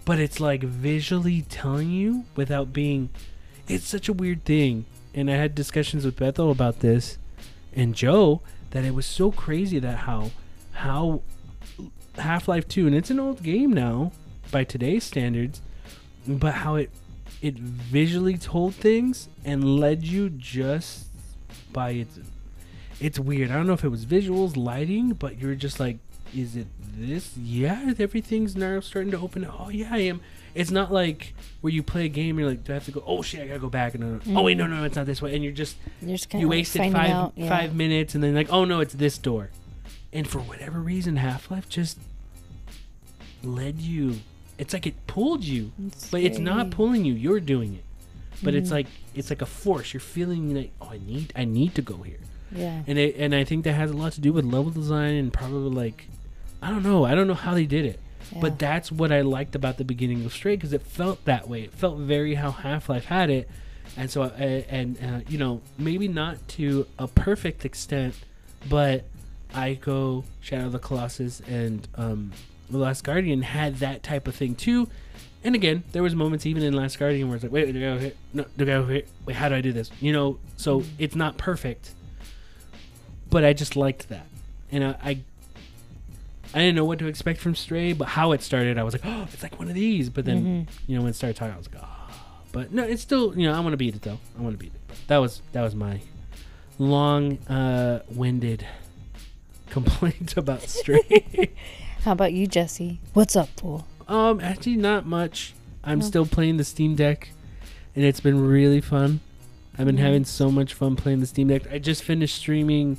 But 0.06 0.20
it's 0.20 0.40
like 0.40 0.64
visually 0.64 1.42
telling 1.50 1.92
you 1.92 2.26
without 2.36 2.72
being. 2.72 3.10
It's 3.68 3.88
such 3.88 4.10
a 4.10 4.14
weird 4.14 4.46
thing. 4.46 4.86
And 5.14 5.30
I 5.30 5.36
had 5.36 5.54
discussions 5.54 6.06
with 6.06 6.16
Bethel 6.16 6.50
about 6.50 6.80
this 6.80 7.18
and 7.74 7.94
Joe 7.94 8.42
that 8.72 8.86
it 8.86 8.94
was 8.94 9.06
so 9.06 9.32
crazy 9.32 9.80
that 9.80 10.00
how 10.00 10.32
how 10.72 11.22
Half 12.16 12.48
Life 12.48 12.68
Two, 12.68 12.88
and 12.88 12.96
it's 12.96 13.10
an 13.10 13.20
old 13.20 13.44
game 13.44 13.72
now 13.74 14.12
by 14.52 14.64
today's 14.64 15.04
standards, 15.04 15.62
but 16.28 16.56
how 16.56 16.76
it 16.76 16.90
it 17.42 17.56
visually 17.56 18.38
told 18.38 18.76
things 18.76 19.30
and 19.46 19.80
led 19.80 20.04
you 20.04 20.30
just 20.30 21.08
by 21.72 21.92
its 21.92 22.20
it's 23.00 23.20
weird. 23.20 23.52
I 23.52 23.54
don't 23.54 23.68
know 23.68 23.74
if 23.74 23.84
it 23.84 23.90
was 23.90 24.06
visuals, 24.06 24.58
lighting, 24.58 25.14
but 25.14 25.40
you're 25.40 25.56
just 25.56 25.80
like, 25.80 25.98
is 26.36 26.56
it 26.56 26.68
this? 26.98 27.38
Yeah, 27.38 27.94
everything's 27.98 28.56
now 28.56 28.82
starting 28.82 29.12
to 29.12 29.20
open. 29.20 29.46
Oh 29.46 29.70
yeah, 29.70 29.90
I 29.92 30.00
am. 30.00 30.22
It's 30.56 30.72
not 30.72 30.92
like 30.92 31.34
where 31.62 31.72
you 31.72 31.84
play 31.84 32.06
a 32.06 32.10
game, 32.10 32.40
you're 32.40 32.50
like, 32.50 32.64
do 32.64 32.72
I 32.72 32.76
have 32.76 32.86
to 32.86 32.92
go? 32.92 33.04
Oh 33.06 33.22
shit, 33.22 33.42
I 33.42 33.48
gotta 33.48 33.60
go 33.60 33.70
back. 33.70 33.94
And 33.96 34.22
oh 34.36 34.42
wait, 34.44 34.58
no, 34.58 34.68
no, 34.68 34.84
it's 34.84 34.96
not 34.96 35.06
this 35.06 35.22
way. 35.22 35.36
And 35.36 35.44
you're 35.44 35.54
just 35.54 35.76
You're 36.02 36.18
just 36.18 36.34
you 36.34 36.48
wasted 36.48 36.80
finding 36.82 36.94
five 37.02 37.12
out. 37.12 37.34
Yeah. 37.36 37.50
five 37.50 37.76
minutes, 37.76 38.16
and 38.16 38.24
then 38.24 38.34
like, 38.36 38.52
oh 38.52 38.66
no, 38.66 38.80
it's 38.80 38.94
this 38.94 39.18
door. 39.18 39.50
And 40.12 40.28
for 40.28 40.40
whatever 40.40 40.80
reason, 40.80 41.18
Half 41.18 41.52
Life 41.52 41.70
just 41.70 42.00
led 43.44 43.80
you. 43.80 44.16
It's 44.58 44.74
like 44.74 44.86
it 44.86 45.08
pulled 45.08 45.44
you, 45.44 45.72
It's 45.88 46.10
but 46.10 46.22
it's 46.22 46.40
not 46.40 46.72
pulling 46.72 47.06
you. 47.06 47.14
You're 47.14 47.40
doing 47.40 47.76
it. 47.76 47.84
But 48.44 48.56
it's 48.56 48.70
Mhm. 48.70 48.74
like 48.74 48.88
it's 49.16 49.30
like 49.30 49.42
a 49.42 49.46
force. 49.46 49.94
You're 49.94 50.00
feeling 50.02 50.54
like, 50.56 50.72
oh, 50.82 50.90
I 50.92 50.98
need, 50.98 51.32
I 51.36 51.46
need 51.46 51.76
to 51.76 51.82
go 51.82 51.98
here 52.04 52.20
Yeah. 52.56 52.84
and 52.88 52.98
it, 52.98 53.16
and 53.18 53.36
I 53.36 53.44
think 53.44 53.64
that 53.66 53.74
has 53.74 53.92
a 53.92 53.98
lot 53.98 54.14
to 54.14 54.22
do 54.22 54.32
with 54.34 54.46
level 54.46 54.72
design 54.72 55.14
and 55.16 55.32
probably 55.34 55.70
like 55.76 56.08
I 56.62 56.70
don't 56.70 56.84
know 56.84 57.06
I 57.06 57.16
don't 57.16 57.28
know 57.28 57.34
how 57.34 57.54
they 57.54 57.66
did 57.66 57.86
it 57.86 58.00
yeah. 58.32 58.40
but 58.42 58.60
that's 58.60 58.92
what 58.92 59.12
I 59.12 59.22
liked 59.22 59.56
about 59.56 59.78
the 59.78 59.84
beginning 59.84 60.26
of 60.26 60.34
Stray 60.34 60.56
because 60.56 60.74
it 60.74 60.82
felt 60.82 61.24
that 61.26 61.48
way. 61.48 61.64
It 61.64 61.74
felt 61.74 61.98
very 61.98 62.36
how 62.36 62.52
Half 62.52 62.90
Life 62.90 63.06
had 63.06 63.30
it. 63.30 63.50
And 63.98 64.10
so 64.10 64.24
I, 64.24 64.30
and 64.70 64.98
uh, 65.04 65.20
you 65.28 65.38
know 65.38 65.62
maybe 65.78 66.08
not 66.08 66.48
to 66.50 66.88
a 66.98 67.08
perfect 67.08 67.66
extent 67.66 68.16
but 68.68 69.06
Ico 69.54 70.24
Shadow 70.42 70.68
of 70.68 70.72
the 70.74 70.80
Colossus 70.80 71.42
and 71.42 71.88
um, 71.96 72.32
the 72.70 72.78
Last 72.78 73.04
Guardian 73.04 73.42
had 73.42 73.78
that 73.78 74.04
type 74.04 74.28
of 74.28 74.36
thing 74.36 74.56
too. 74.56 74.88
And 75.44 75.56
again 75.56 75.84
there 75.92 76.04
was 76.04 76.16
moments 76.16 76.46
even 76.46 76.64
in 76.64 76.74
Last 76.74 77.00
Guardian 77.00 77.28
where 77.28 77.36
it's 77.36 77.44
like 77.44 77.52
wait 77.52 77.72
do 77.72 77.80
I 77.80 77.96
go 77.96 77.98
here 77.98 78.14
no 78.34 78.46
do 78.58 78.64
I 78.64 78.68
go 78.68 78.86
here 78.86 79.04
wait 79.26 79.36
how 79.36 79.50
do 79.50 79.56
I 79.56 79.62
do 79.62 79.74
this? 79.74 79.90
You 80.00 80.14
know 80.14 80.40
so 80.56 80.84
it's 80.98 81.16
not 81.16 81.38
perfect 81.38 81.94
but 83.30 83.46
I 83.46 83.54
just 83.54 83.76
liked 83.76 84.10
that, 84.10 84.26
and 84.72 84.84
I, 84.84 84.96
I, 85.04 85.20
I 86.54 86.60
didn't 86.60 86.76
know 86.76 86.86
what 86.86 87.00
to 87.00 87.08
expect 87.08 87.40
from 87.42 87.54
Stray, 87.56 87.94
but 87.94 88.08
how 88.08 88.32
it 88.32 88.42
started, 88.42 88.78
I 88.78 88.84
was 88.84 88.94
like, 88.94 89.04
oh, 89.06 89.28
it's 89.32 89.44
like 89.44 89.60
one 89.60 89.68
of 89.68 89.76
these. 89.76 90.10
But 90.10 90.26
then, 90.26 90.66
Mhm. 90.68 90.68
you 90.88 90.96
know, 90.96 91.02
when 91.04 91.12
it 91.12 91.16
started 91.16 91.36
talking, 91.36 91.54
I 91.54 91.58
was 91.58 91.72
like, 91.72 91.84
oh, 91.84 92.14
but 92.52 92.74
no, 92.74 92.84
it's 92.84 93.02
still, 93.04 93.38
you 93.38 93.46
know, 93.48 93.54
I 93.54 93.60
want 93.60 93.74
to 93.74 93.78
beat 93.78 93.96
it 93.96 94.02
though. 94.02 94.18
I 94.38 94.42
want 94.42 94.54
to 94.56 94.58
beat 94.58 94.74
it. 94.74 94.82
But 94.88 94.98
that 95.08 95.18
was 95.18 95.42
that 95.52 95.62
was 95.62 95.76
my 95.76 96.02
long, 96.80 97.38
uh, 97.48 98.00
winded 98.10 98.66
complaint 99.70 100.36
about 100.38 100.62
Stray. 100.64 101.52
How 102.04 102.14
about 102.14 102.34
you, 102.34 102.48
Jesse? 102.48 103.00
What's 103.14 103.36
up, 103.36 103.50
fool? 103.60 103.86
um, 104.08 104.40
actually, 104.40 104.76
not 104.78 105.06
much. 105.06 105.54
I'm 105.84 106.00
No. 106.00 106.06
still 106.06 106.26
playing 106.26 106.58
the 106.58 106.64
Steam 106.64 106.96
Deck, 106.96 107.30
and 107.96 108.04
it's 108.04 108.20
been 108.20 108.40
really 108.40 108.82
fun. 108.82 109.20
I've 109.78 109.86
been 109.86 109.98
Mhm. 109.98 110.00
having 110.00 110.26
so 110.26 110.50
much 110.52 110.74
fun 110.74 110.96
playing 110.96 111.20
the 111.20 111.26
Steam 111.28 111.48
Deck. 111.50 111.72
I 111.72 111.78
just 111.80 112.04
finished 112.04 112.36
streaming 112.36 112.98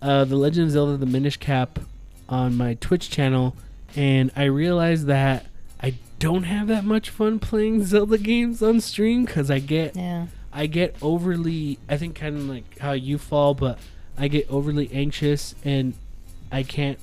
uh, 0.00 0.24
The 0.24 0.36
Legend 0.36 0.66
of 0.66 0.70
Zelda: 0.72 0.96
The 0.96 1.06
Minish 1.06 1.36
Cap 1.36 1.80
on 2.28 2.56
my 2.56 2.74
Twitch 2.74 3.10
channel, 3.10 3.56
and 3.96 4.30
I 4.36 4.44
realized 4.44 5.06
that 5.06 5.46
I 5.80 5.94
don't 6.18 6.44
have 6.44 6.68
that 6.68 6.84
much 6.84 7.10
fun 7.10 7.38
playing 7.38 7.84
Zelda 7.84 8.18
games 8.18 8.62
on 8.62 8.80
stream 8.80 9.24
because 9.24 9.50
I 9.50 9.58
get 9.58 9.96
Yeah. 9.96 10.26
I 10.52 10.66
get 10.66 10.96
overly 11.02 11.78
I 11.88 11.96
think 11.96 12.14
kind 12.16 12.36
of 12.36 12.48
like 12.48 12.78
how 12.78 12.92
you 12.92 13.18
fall, 13.18 13.54
but 13.54 13.78
I 14.16 14.28
get 14.28 14.50
overly 14.50 14.90
anxious 14.92 15.54
and 15.64 15.94
I 16.50 16.62
can't 16.64 16.98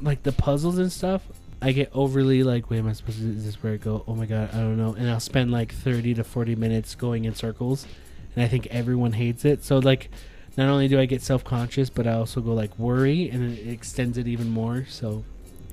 like 0.00 0.24
the 0.24 0.32
puzzles 0.32 0.78
and 0.78 0.90
stuff. 0.90 1.22
I 1.60 1.70
get 1.70 1.90
overly 1.94 2.42
like, 2.42 2.70
wait, 2.70 2.78
am 2.78 2.88
I 2.88 2.92
supposed 2.92 3.20
to? 3.20 3.28
Is 3.28 3.44
this 3.44 3.62
where 3.62 3.74
I 3.74 3.76
go? 3.76 4.02
Oh 4.08 4.16
my 4.16 4.26
god, 4.26 4.50
I 4.52 4.56
don't 4.56 4.76
know. 4.76 4.94
And 4.94 5.08
I'll 5.08 5.20
spend 5.20 5.52
like 5.52 5.72
thirty 5.72 6.12
to 6.14 6.24
forty 6.24 6.56
minutes 6.56 6.96
going 6.96 7.24
in 7.24 7.36
circles, 7.36 7.86
and 8.34 8.44
I 8.44 8.48
think 8.48 8.66
everyone 8.66 9.12
hates 9.12 9.44
it. 9.44 9.62
So 9.64 9.78
like, 9.78 10.10
not 10.56 10.68
only 10.68 10.88
do 10.88 10.98
I 11.00 11.06
get 11.06 11.22
self 11.22 11.44
conscious, 11.44 11.88
but 11.90 12.06
I 12.06 12.12
also 12.12 12.40
go 12.40 12.52
like 12.54 12.78
worry, 12.78 13.28
and 13.30 13.56
it 13.58 13.68
extends 13.68 14.18
it 14.18 14.26
even 14.28 14.48
more. 14.50 14.84
So, 14.88 15.24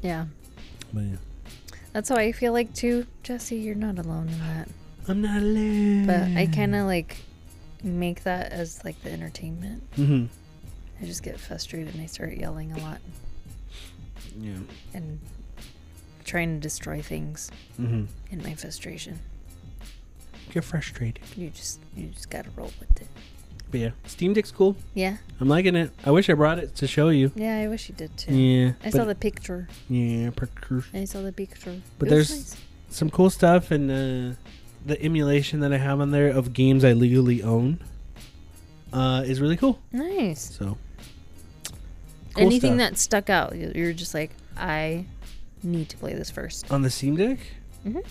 Yeah. 0.02 0.26
but 0.94 1.02
yeah, 1.04 1.16
That's 1.94 2.10
how 2.10 2.16
I 2.16 2.32
feel 2.32 2.54
like 2.54 2.74
too, 2.74 3.06
Jesse. 3.24 3.58
You're 3.58 3.76
not 3.76 4.00
alone 4.00 4.30
in 4.30 4.40
that. 4.40 4.70
I'm 5.08 5.22
not 5.22 5.42
alone. 5.42 6.06
But 6.06 6.30
I 6.38 6.46
kind 6.48 6.76
of 6.76 6.86
like 6.86 7.18
make 7.84 8.24
that 8.24 8.52
as 8.52 8.84
like 8.86 9.02
the 9.04 9.12
entertainment. 9.12 9.84
hmm 9.96 10.26
I 11.02 11.06
just 11.06 11.24
get 11.24 11.40
frustrated 11.40 11.94
and 11.94 12.04
I 12.04 12.08
start 12.08 12.34
yelling 12.34 12.74
a 12.74 12.78
lot 12.80 13.00
Yeah. 14.38 14.58
and 14.94 15.18
trying 16.26 16.56
to 16.56 16.60
destroy 16.62 17.02
things 17.02 17.50
hmm 17.78 18.04
in 18.32 18.44
my 18.44 18.54
frustration. 18.54 19.20
Get 20.52 20.64
frustrated. 20.64 21.24
You 21.38 21.50
just 21.52 21.80
you 21.96 22.08
just 22.08 22.30
gotta 22.30 22.50
roll 22.56 22.72
with 22.80 23.02
it. 23.02 23.08
But 23.72 23.80
yeah, 23.80 23.92
Steam 24.06 24.34
Deck's 24.34 24.52
cool. 24.52 24.76
Yeah. 24.96 25.18
I'm 25.40 25.48
liking 25.48 25.76
it. 25.76 25.92
I 26.06 26.12
wish 26.12 26.30
I 26.30 26.34
brought 26.34 26.58
it 26.60 26.76
to 26.78 26.88
show 26.88 27.10
you. 27.10 27.32
Yeah, 27.36 27.58
I 27.60 27.68
wish 27.68 27.88
you 27.90 27.96
did 27.96 28.16
too. 28.18 28.34
Yeah. 28.34 28.72
I 28.84 28.90
saw 28.90 29.06
the 29.06 29.14
picture. 29.16 29.68
Yeah, 29.90 30.32
pictures. 30.32 30.86
I 30.94 31.06
saw 31.06 31.22
the 31.22 31.32
picture. 31.32 31.76
But 32.00 32.08
It 32.08 32.12
there's- 32.12 32.30
nice. 32.32 32.56
some 32.90 33.10
cool 33.12 33.30
stuff 33.30 33.70
and 33.70 33.92
uh, 33.92 34.36
the 34.86 35.00
emulation 35.04 35.60
that 35.60 35.72
I 35.72 35.78
have 35.78 36.00
on 36.02 36.10
there 36.12 36.30
of 36.30 36.52
games 36.54 36.84
I 36.84 36.94
legally 36.94 37.44
own 37.44 37.80
uh, 38.92 39.24
is 39.26 39.40
really 39.40 39.58
cool. 39.58 39.80
nice. 39.92 40.56
So 40.58 40.78
cool 42.34 42.46
Anything 42.48 42.78
stuff. 42.78 42.90
that 42.90 42.98
stuck 42.98 43.30
out, 43.30 43.56
you- 43.56 43.72
you're 43.76 43.94
just 43.94 44.14
like, 44.16 44.32
I 44.58 45.06
need 45.62 45.90
to 45.90 45.98
play 45.98 46.16
this 46.16 46.32
first. 46.32 46.72
on 46.72 46.82
the 46.82 46.90
Steam 46.90 47.16
Deck, 47.18 47.40
Mhm. 47.86 48.04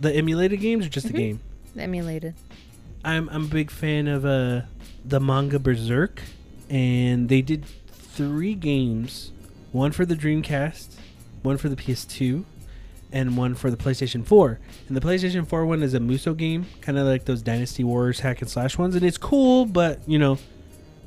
the 0.00 0.10
emulated 0.14 0.60
games 0.60 0.86
or 0.86 0.88
just 0.88 1.06
Mhm. 1.06 1.12
the 1.12 1.18
game. 1.18 1.40
Emulated. 1.76 2.34
I'm 3.04 3.28
I'm 3.30 3.44
a 3.44 3.48
big 3.48 3.70
fan 3.70 4.08
of 4.08 4.24
uh, 4.24 4.62
the 5.04 5.20
manga 5.20 5.58
Berserk, 5.58 6.20
and 6.68 7.28
they 7.28 7.42
did 7.42 7.64
three 7.64 8.54
games, 8.54 9.32
one 9.72 9.92
for 9.92 10.04
the 10.04 10.14
Dreamcast, 10.14 10.94
one 11.42 11.56
for 11.56 11.68
the 11.68 11.76
PS2, 11.76 12.44
and 13.12 13.36
one 13.36 13.54
for 13.54 13.70
the 13.70 13.76
PlayStation 13.76 14.24
4. 14.26 14.60
And 14.88 14.96
the 14.96 15.00
PlayStation 15.00 15.46
4 15.46 15.64
one 15.66 15.82
is 15.82 15.94
a 15.94 16.00
Muso 16.00 16.34
game, 16.34 16.66
kind 16.80 16.98
of 16.98 17.06
like 17.06 17.24
those 17.24 17.42
Dynasty 17.42 17.84
Wars 17.84 18.20
hack 18.20 18.42
and 18.42 18.50
slash 18.50 18.76
ones, 18.76 18.94
and 18.94 19.04
it's 19.04 19.18
cool, 19.18 19.64
but 19.64 20.06
you 20.06 20.18
know, 20.18 20.38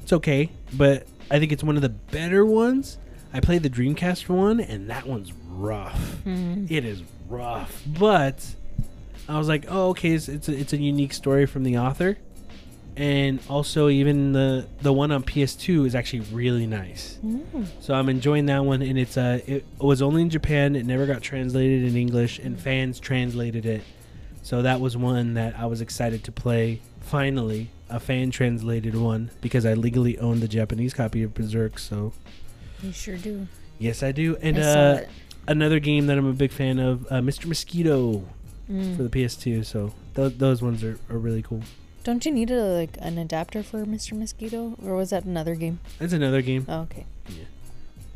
it's 0.01 0.13
okay. 0.13 0.49
But 0.73 1.05
I 1.29 1.39
think 1.39 1.51
it's 1.51 1.63
one 1.63 1.75
of 1.75 1.81
the 1.81 1.89
better 1.89 2.45
ones. 2.45 2.97
I 3.31 3.39
played 3.39 3.63
the 3.63 3.69
Dreamcast 3.69 4.29
one, 4.29 4.59
and 4.59 4.89
that 4.89 5.07
one's 5.07 5.31
rough. 5.47 5.99
Mm. 6.25 6.69
It 6.69 6.85
is 6.85 7.01
rough, 7.27 7.81
but 7.85 8.55
I 9.27 9.37
was 9.37 9.47
like, 9.47 9.65
oh, 9.69 9.89
okay, 9.89 10.11
it's 10.11 10.27
it's 10.27 10.49
a, 10.49 10.53
it's 10.57 10.73
a 10.73 10.77
unique 10.77 11.13
story 11.13 11.45
from 11.45 11.63
the 11.63 11.77
author, 11.77 12.17
and 12.95 13.39
also 13.49 13.89
even 13.89 14.33
the 14.33 14.67
the 14.81 14.91
one 14.91 15.11
on 15.11 15.23
PS2 15.23 15.85
is 15.87 15.95
actually 15.95 16.21
really 16.31 16.67
nice. 16.67 17.17
Mm. 17.25 17.67
So 17.79 17.93
I'm 17.93 18.09
enjoying 18.09 18.45
that 18.47 18.65
one, 18.65 18.81
and 18.81 18.97
it's 18.99 19.17
uh 19.17 19.39
it 19.47 19.65
was 19.79 20.01
only 20.01 20.21
in 20.23 20.29
Japan. 20.29 20.75
It 20.75 20.85
never 20.85 21.05
got 21.05 21.21
translated 21.21 21.83
in 21.83 21.95
English, 21.95 22.39
and 22.39 22.59
fans 22.59 22.99
translated 22.99 23.65
it. 23.65 23.83
So 24.41 24.61
that 24.61 24.81
was 24.81 24.97
one 24.97 25.35
that 25.35 25.57
I 25.57 25.65
was 25.67 25.79
excited 25.79 26.23
to 26.25 26.31
play. 26.31 26.81
Finally, 26.99 27.69
a 27.89 27.99
fan 27.99 28.29
translated 28.31 28.95
one 28.95 29.31
because 29.39 29.65
I 29.65 29.73
legally 29.73 30.17
own 30.19 30.41
the 30.41 30.47
Japanese 30.49 30.93
copy 30.93 31.23
of 31.23 31.33
Berserk. 31.33 31.79
So 31.79 32.11
You 32.81 32.91
sure 32.91 33.15
do. 33.17 33.47
yes, 33.79 34.03
I 34.03 34.11
do. 34.11 34.35
And 34.41 34.57
I 34.57 34.61
uh, 34.61 35.05
another 35.47 35.79
game 35.79 36.07
that 36.07 36.17
I'm 36.17 36.25
a 36.25 36.33
big 36.33 36.51
fan 36.51 36.79
of, 36.79 37.05
uh, 37.05 37.15
Mr. 37.21 37.45
Mosquito 37.45 38.25
Mm. 38.69 38.95
for 38.97 39.03
the 39.03 39.09
PS2. 39.09 39.65
So 39.65 39.93
th- 40.15 40.37
those 40.37 40.61
ones 40.61 40.83
are, 40.83 40.97
are 41.09 41.17
really 41.17 41.41
cool. 41.41 41.61
Don't 42.03 42.25
you 42.25 42.31
need 42.31 42.51
a, 42.51 42.61
like 42.63 42.97
an 42.99 43.17
adapter 43.17 43.63
for 43.63 43.85
Mr. 43.85 44.13
Mosquito, 44.17 44.75
or 44.83 44.95
was 44.95 45.09
that 45.11 45.23
another 45.25 45.55
game? 45.55 45.79
That's 45.99 46.13
another 46.13 46.41
game. 46.41 46.65
Oh, 46.67 46.81
okay. 46.81 47.05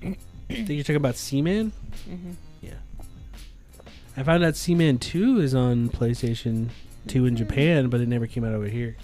I 0.04 0.16
think 0.54 0.70
you're 0.70 0.84
talking 0.84 0.96
about 0.98 1.16
Seaman. 1.16 1.72
hmm 2.06 2.32
Yeah. 2.62 2.74
I 4.16 4.24
found 4.24 4.44
out 4.44 4.56
Seaman 4.56 4.98
2 5.00 5.40
is 5.42 5.54
on 5.54 5.90
PlayStation 5.90 6.70
2 7.08 7.26
in 7.26 7.36
Japan, 7.36 7.90
but 7.90 8.00
it 8.02 8.08
never 8.08 8.28
came 8.28 8.44
out 8.44 8.54
over 8.54 8.68
here. 8.68 8.96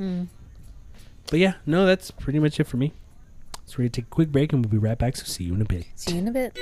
Mm. 0.00 0.28
But 1.30 1.38
yeah, 1.40 1.54
no, 1.66 1.86
that's 1.86 2.10
pretty 2.10 2.38
much 2.38 2.58
it 2.60 2.64
for 2.64 2.76
me. 2.76 2.92
So 3.66 3.76
we're 3.78 3.84
to 3.84 3.90
take 3.90 4.06
a 4.06 4.08
quick 4.08 4.30
break 4.32 4.52
and 4.52 4.64
we'll 4.64 4.70
be 4.70 4.78
right 4.78 4.98
back. 4.98 5.16
So 5.16 5.24
see 5.24 5.44
you 5.44 5.54
in 5.54 5.62
a 5.62 5.64
bit. 5.64 5.86
See 5.96 6.12
you 6.12 6.18
in 6.18 6.28
a 6.28 6.32
bit. 6.32 6.56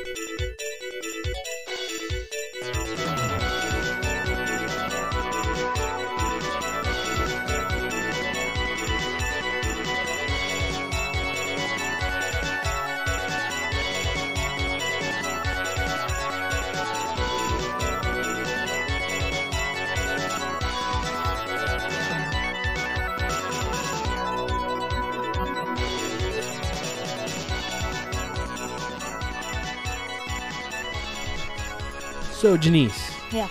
So, 32.40 32.56
Janice, 32.56 33.10
Yeah. 33.32 33.48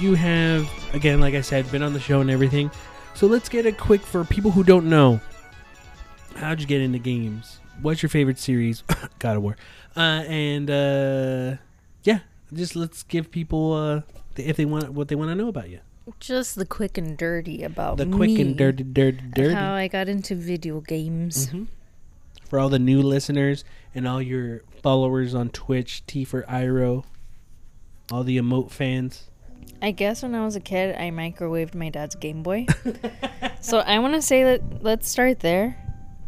you 0.00 0.14
have, 0.14 0.68
again, 0.94 1.18
like 1.20 1.34
I 1.34 1.40
said, 1.40 1.70
been 1.72 1.82
on 1.82 1.92
the 1.92 1.98
show 1.98 2.20
and 2.20 2.30
everything. 2.30 2.70
So, 3.14 3.26
let's 3.26 3.48
get 3.48 3.66
a 3.66 3.72
quick 3.72 4.00
for 4.00 4.24
people 4.24 4.52
who 4.52 4.62
don't 4.62 4.88
know. 4.88 5.20
How'd 6.36 6.60
you 6.60 6.66
get 6.66 6.80
into 6.80 7.00
games? 7.00 7.58
What's 7.82 8.00
your 8.00 8.10
favorite 8.10 8.38
series? 8.38 8.84
God 9.18 9.38
of 9.38 9.42
War. 9.42 9.56
Uh, 9.96 10.22
and, 10.28 10.70
uh, 10.70 11.56
yeah, 12.04 12.20
just 12.52 12.76
let's 12.76 13.02
give 13.02 13.32
people, 13.32 13.72
uh, 13.72 14.00
if 14.36 14.56
they 14.56 14.64
want, 14.64 14.90
what 14.92 15.08
they 15.08 15.16
want 15.16 15.30
to 15.30 15.34
know 15.34 15.48
about 15.48 15.68
you. 15.68 15.80
Just 16.20 16.54
the 16.54 16.64
quick 16.64 16.96
and 16.96 17.18
dirty 17.18 17.64
about 17.64 17.96
The 17.98 18.06
quick 18.06 18.38
and 18.38 18.56
dirty, 18.56 18.84
dirty, 18.84 19.18
dirty. 19.34 19.54
How 19.54 19.74
I 19.74 19.88
got 19.88 20.08
into 20.08 20.34
video 20.36 20.80
games. 20.80 21.48
Mhm. 21.48 21.66
For 22.48 22.58
all 22.60 22.68
the 22.70 22.78
new 22.78 23.02
listeners 23.02 23.64
and 23.94 24.06
all 24.08 24.22
your 24.22 24.62
followers 24.80 25.34
on 25.34 25.50
Twitch, 25.50 26.02
T 26.06 26.24
for 26.24 26.44
Iro, 26.48 27.04
all 28.12 28.24
the 28.24 28.38
emote 28.38 28.70
fans. 28.70 29.24
I 29.80 29.90
guess 29.92 30.22
when 30.22 30.34
I 30.34 30.44
was 30.44 30.56
a 30.56 30.60
kid, 30.60 30.96
I 30.96 31.10
microwaved 31.10 31.74
my 31.74 31.88
dad's 31.90 32.14
Game 32.16 32.42
Boy. 32.42 32.66
so 33.60 33.78
I 33.78 33.98
want 34.00 34.14
to 34.14 34.22
say 34.22 34.44
that 34.44 34.82
let's 34.82 35.08
start 35.08 35.40
there. 35.40 35.76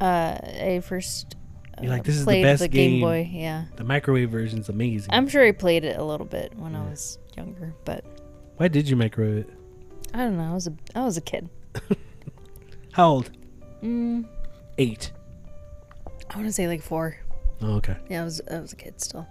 Uh, 0.01 0.39
I 0.43 0.81
first 0.85 1.37
uh, 1.76 1.83
You're 1.83 1.91
like, 1.93 2.05
"This 2.05 2.14
is 2.14 2.20
the 2.22 2.26
played 2.26 2.43
best 2.43 2.62
the 2.62 2.68
Game 2.68 2.93
game." 2.93 3.01
Boy. 3.01 3.28
Yeah, 3.31 3.64
The 3.76 3.85
microwave 3.85 4.31
version's 4.31 4.68
amazing. 4.68 5.12
I'm 5.12 5.28
sure 5.28 5.45
I 5.45 5.53
played 5.53 5.85
it 5.85 5.99
a 5.99 6.05
little 6.05 6.26
bit 6.26 6.55
when 6.57 6.74
I 6.76 6.83
Yeah. 6.85 6.91
was 6.91 7.18
younger, 7.37 7.74
but 7.85 8.05
Why 8.57 8.68
did 8.68 8.89
you 8.89 8.97
microwave 8.97 9.39
it? 9.39 9.51
I 10.14 10.18
don't 10.18 10.37
know. 10.37 10.51
I 10.51 10.55
was 10.55 10.66
a 10.66 10.72
I 10.95 11.05
was 11.05 11.16
a 11.16 11.20
kid. 11.20 11.49
How 12.93 13.09
old? 13.11 13.31
Mm, 13.83 14.26
Eight. 14.78 15.12
I 16.31 16.37
want 16.37 16.47
to 16.47 16.53
say 16.53 16.68
like 16.68 16.83
four. 16.83 17.16
Oh, 17.62 17.74
okay. 17.76 17.97
Yeah, 18.09 18.22
I 18.22 18.24
was 18.24 18.41
I 18.51 18.61
was 18.61 18.72
a 18.72 18.76
kid 18.76 19.01
still. 19.01 19.26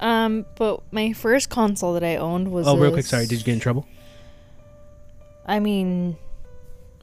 Um, 0.00 0.44
but 0.56 0.82
my 0.92 1.12
first 1.12 1.50
console 1.50 1.94
that 1.94 2.04
I 2.04 2.16
owned 2.16 2.50
was. 2.50 2.66
Oh, 2.66 2.76
real 2.76 2.90
quick. 2.92 3.04
Sorry. 3.06 3.26
Did 3.26 3.38
you 3.38 3.44
get 3.44 3.52
in 3.54 3.60
trouble? 3.60 3.86
I 5.46 5.60
mean, 5.60 6.16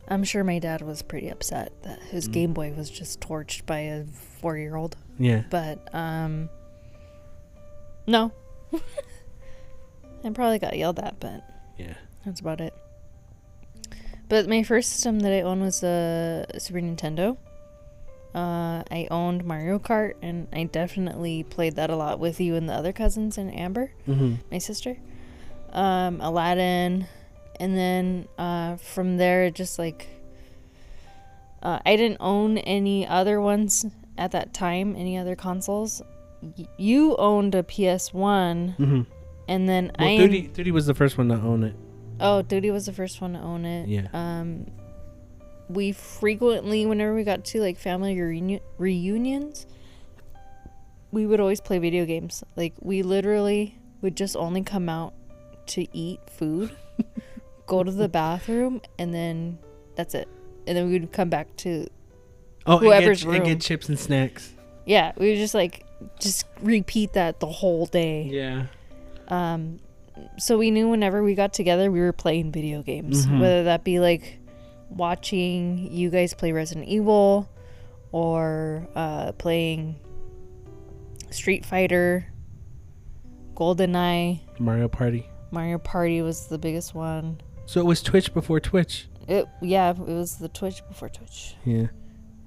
I'm 0.07 0.23
sure 0.23 0.43
my 0.43 0.59
dad 0.59 0.81
was 0.81 1.01
pretty 1.01 1.29
upset 1.29 1.71
that 1.83 1.99
his 1.99 2.27
Mm. 2.27 2.33
Game 2.33 2.53
Boy 2.53 2.73
was 2.73 2.89
just 2.89 3.19
torched 3.21 3.65
by 3.65 3.79
a 3.79 4.03
four 4.05 4.57
year 4.57 4.75
old. 4.75 4.97
Yeah. 5.19 5.43
But, 5.49 5.93
um, 5.93 6.49
no. 8.07 8.31
I 10.23 10.29
probably 10.31 10.59
got 10.59 10.77
yelled 10.77 10.99
at, 10.99 11.19
but 11.19 11.43
Yeah. 11.77 11.93
that's 12.25 12.39
about 12.39 12.61
it. 12.61 12.73
But 14.29 14.47
my 14.47 14.63
first 14.63 14.91
system 14.91 15.19
that 15.21 15.31
I 15.33 15.41
owned 15.41 15.61
was 15.61 15.83
a 15.83 16.45
Super 16.57 16.79
Nintendo. 16.79 17.37
Uh, 18.33 18.83
I 18.89 19.07
owned 19.11 19.43
Mario 19.43 19.77
Kart, 19.79 20.13
and 20.21 20.47
I 20.53 20.63
definitely 20.63 21.43
played 21.43 21.75
that 21.75 21.89
a 21.89 21.95
lot 21.95 22.19
with 22.19 22.39
you 22.39 22.55
and 22.55 22.69
the 22.69 22.73
other 22.73 22.93
cousins 22.93 23.37
and 23.37 23.53
Amber 23.53 23.91
Mm-hmm. 24.07 24.35
my 24.51 24.57
sister. 24.57 24.97
Um, 25.73 26.19
Aladdin, 26.21 27.07
and 27.59 27.77
then 27.77 28.27
uh, 28.37 28.75
from 28.77 29.17
there, 29.17 29.49
just 29.51 29.77
like 29.79 30.07
uh, 31.63 31.79
I 31.85 31.95
didn't 31.95 32.17
own 32.19 32.57
any 32.57 33.07
other 33.07 33.39
ones 33.39 33.85
at 34.17 34.31
that 34.31 34.53
time, 34.53 34.95
any 34.95 35.17
other 35.17 35.35
consoles. 35.35 36.01
Y- 36.41 36.67
you 36.77 37.15
owned 37.17 37.53
a 37.55 37.63
PS 37.63 38.13
One, 38.13 38.75
Mm-hmm. 38.79 39.01
and 39.47 39.69
then 39.69 39.91
Well, 39.99 40.07
I 40.07 40.17
Duty, 40.17 40.41
Duty 40.47 40.71
was 40.71 40.85
the 40.87 40.93
first 40.95 41.17
one 41.17 41.29
to 41.29 41.35
own 41.35 41.63
it. 41.63 41.75
oh, 42.19 42.41
Duty 42.41 42.71
was 42.71 42.85
the 42.87 42.93
first 42.93 43.21
one 43.21 43.33
to 43.33 43.39
own 43.39 43.63
it. 43.65 43.87
Yeah. 43.87 44.07
Um, 44.13 44.67
we 45.73 45.91
frequently, 45.91 46.85
whenever 46.85 47.13
we 47.13 47.23
got 47.23 47.45
to 47.45 47.59
like 47.61 47.77
family 47.77 48.15
reuni- 48.15 48.61
reunions, 48.77 49.65
we 51.11 51.25
would 51.25 51.39
always 51.39 51.61
play 51.61 51.77
video 51.79 52.05
games. 52.05 52.43
Like 52.55 52.73
we 52.79 53.03
literally 53.03 53.77
would 54.01 54.15
just 54.15 54.35
only 54.35 54.63
come 54.63 54.89
out 54.89 55.13
to 55.67 55.85
eat 55.95 56.19
food, 56.29 56.75
go 57.67 57.83
to 57.83 57.91
the 57.91 58.09
bathroom, 58.09 58.81
and 58.97 59.13
then 59.13 59.57
that's 59.95 60.13
it. 60.15 60.27
And 60.67 60.77
then 60.77 60.87
we 60.87 60.99
would 60.99 61.11
come 61.11 61.29
back 61.29 61.55
to 61.57 61.87
Oh, 62.65 62.77
Whoever's 62.77 63.23
and 63.23 63.31
get, 63.31 63.39
and 63.39 63.47
room. 63.49 63.57
get 63.57 63.61
chips 63.61 63.89
and 63.89 63.99
snacks. 63.99 64.53
yeah. 64.85 65.13
We 65.17 65.29
would 65.29 65.37
just 65.37 65.53
like 65.55 65.83
just 66.19 66.45
repeat 66.61 67.13
that 67.13 67.39
the 67.39 67.47
whole 67.47 67.85
day. 67.87 68.23
Yeah. 68.31 68.65
Um, 69.27 69.79
so 70.37 70.57
we 70.57 70.69
knew 70.71 70.87
whenever 70.89 71.23
we 71.23 71.33
got 71.33 71.53
together, 71.53 71.89
we 71.91 71.99
were 71.99 72.13
playing 72.13 72.51
video 72.51 72.83
games, 72.83 73.25
Mhm. 73.25 73.39
whether 73.39 73.63
that 73.63 73.83
be 73.83 73.99
like 73.99 74.37
watching 74.95 75.91
you 75.91 76.09
guys 76.09 76.33
play 76.33 76.51
Resident 76.51 76.87
Evil 76.87 77.49
or 78.11 78.87
uh, 78.95 79.31
playing 79.33 79.95
Street 81.29 81.65
Fighter, 81.65 82.27
GoldenEye, 83.55 84.41
Mario 84.59 84.87
Party. 84.87 85.27
Mario 85.51 85.77
Party 85.77 86.21
was 86.21 86.47
the 86.47 86.57
biggest 86.57 86.93
one. 86.93 87.39
So 87.65 87.79
it 87.79 87.85
was 87.85 88.01
Twitch 88.01 88.33
before 88.33 88.59
Twitch. 88.59 89.07
It 89.27 89.47
yeah, 89.61 89.91
it 89.91 89.97
was 89.99 90.37
the 90.37 90.49
Twitch 90.49 90.85
before 90.87 91.09
Twitch. 91.09 91.55
Yeah. 91.63 91.87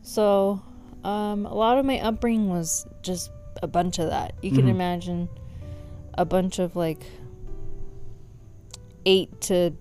So, 0.03 0.63
um, 1.03 1.47
a 1.47 1.55
lot 1.55 1.79
of 1.79 1.87
my 1.87 1.99
upbringing 2.01 2.51
was 2.51 2.87
just 3.03 3.31
a 3.63 3.67
bunch 3.67 3.99
of 3.99 4.11
that. 4.11 4.35
You 4.43 4.51
can 4.51 4.67
Mhm. 4.67 4.71
imagine 4.71 5.29
a 6.15 6.25
bunch 6.27 6.59
of 6.59 6.77
like 6.77 7.05
eight 9.07 9.41
to 9.43 9.73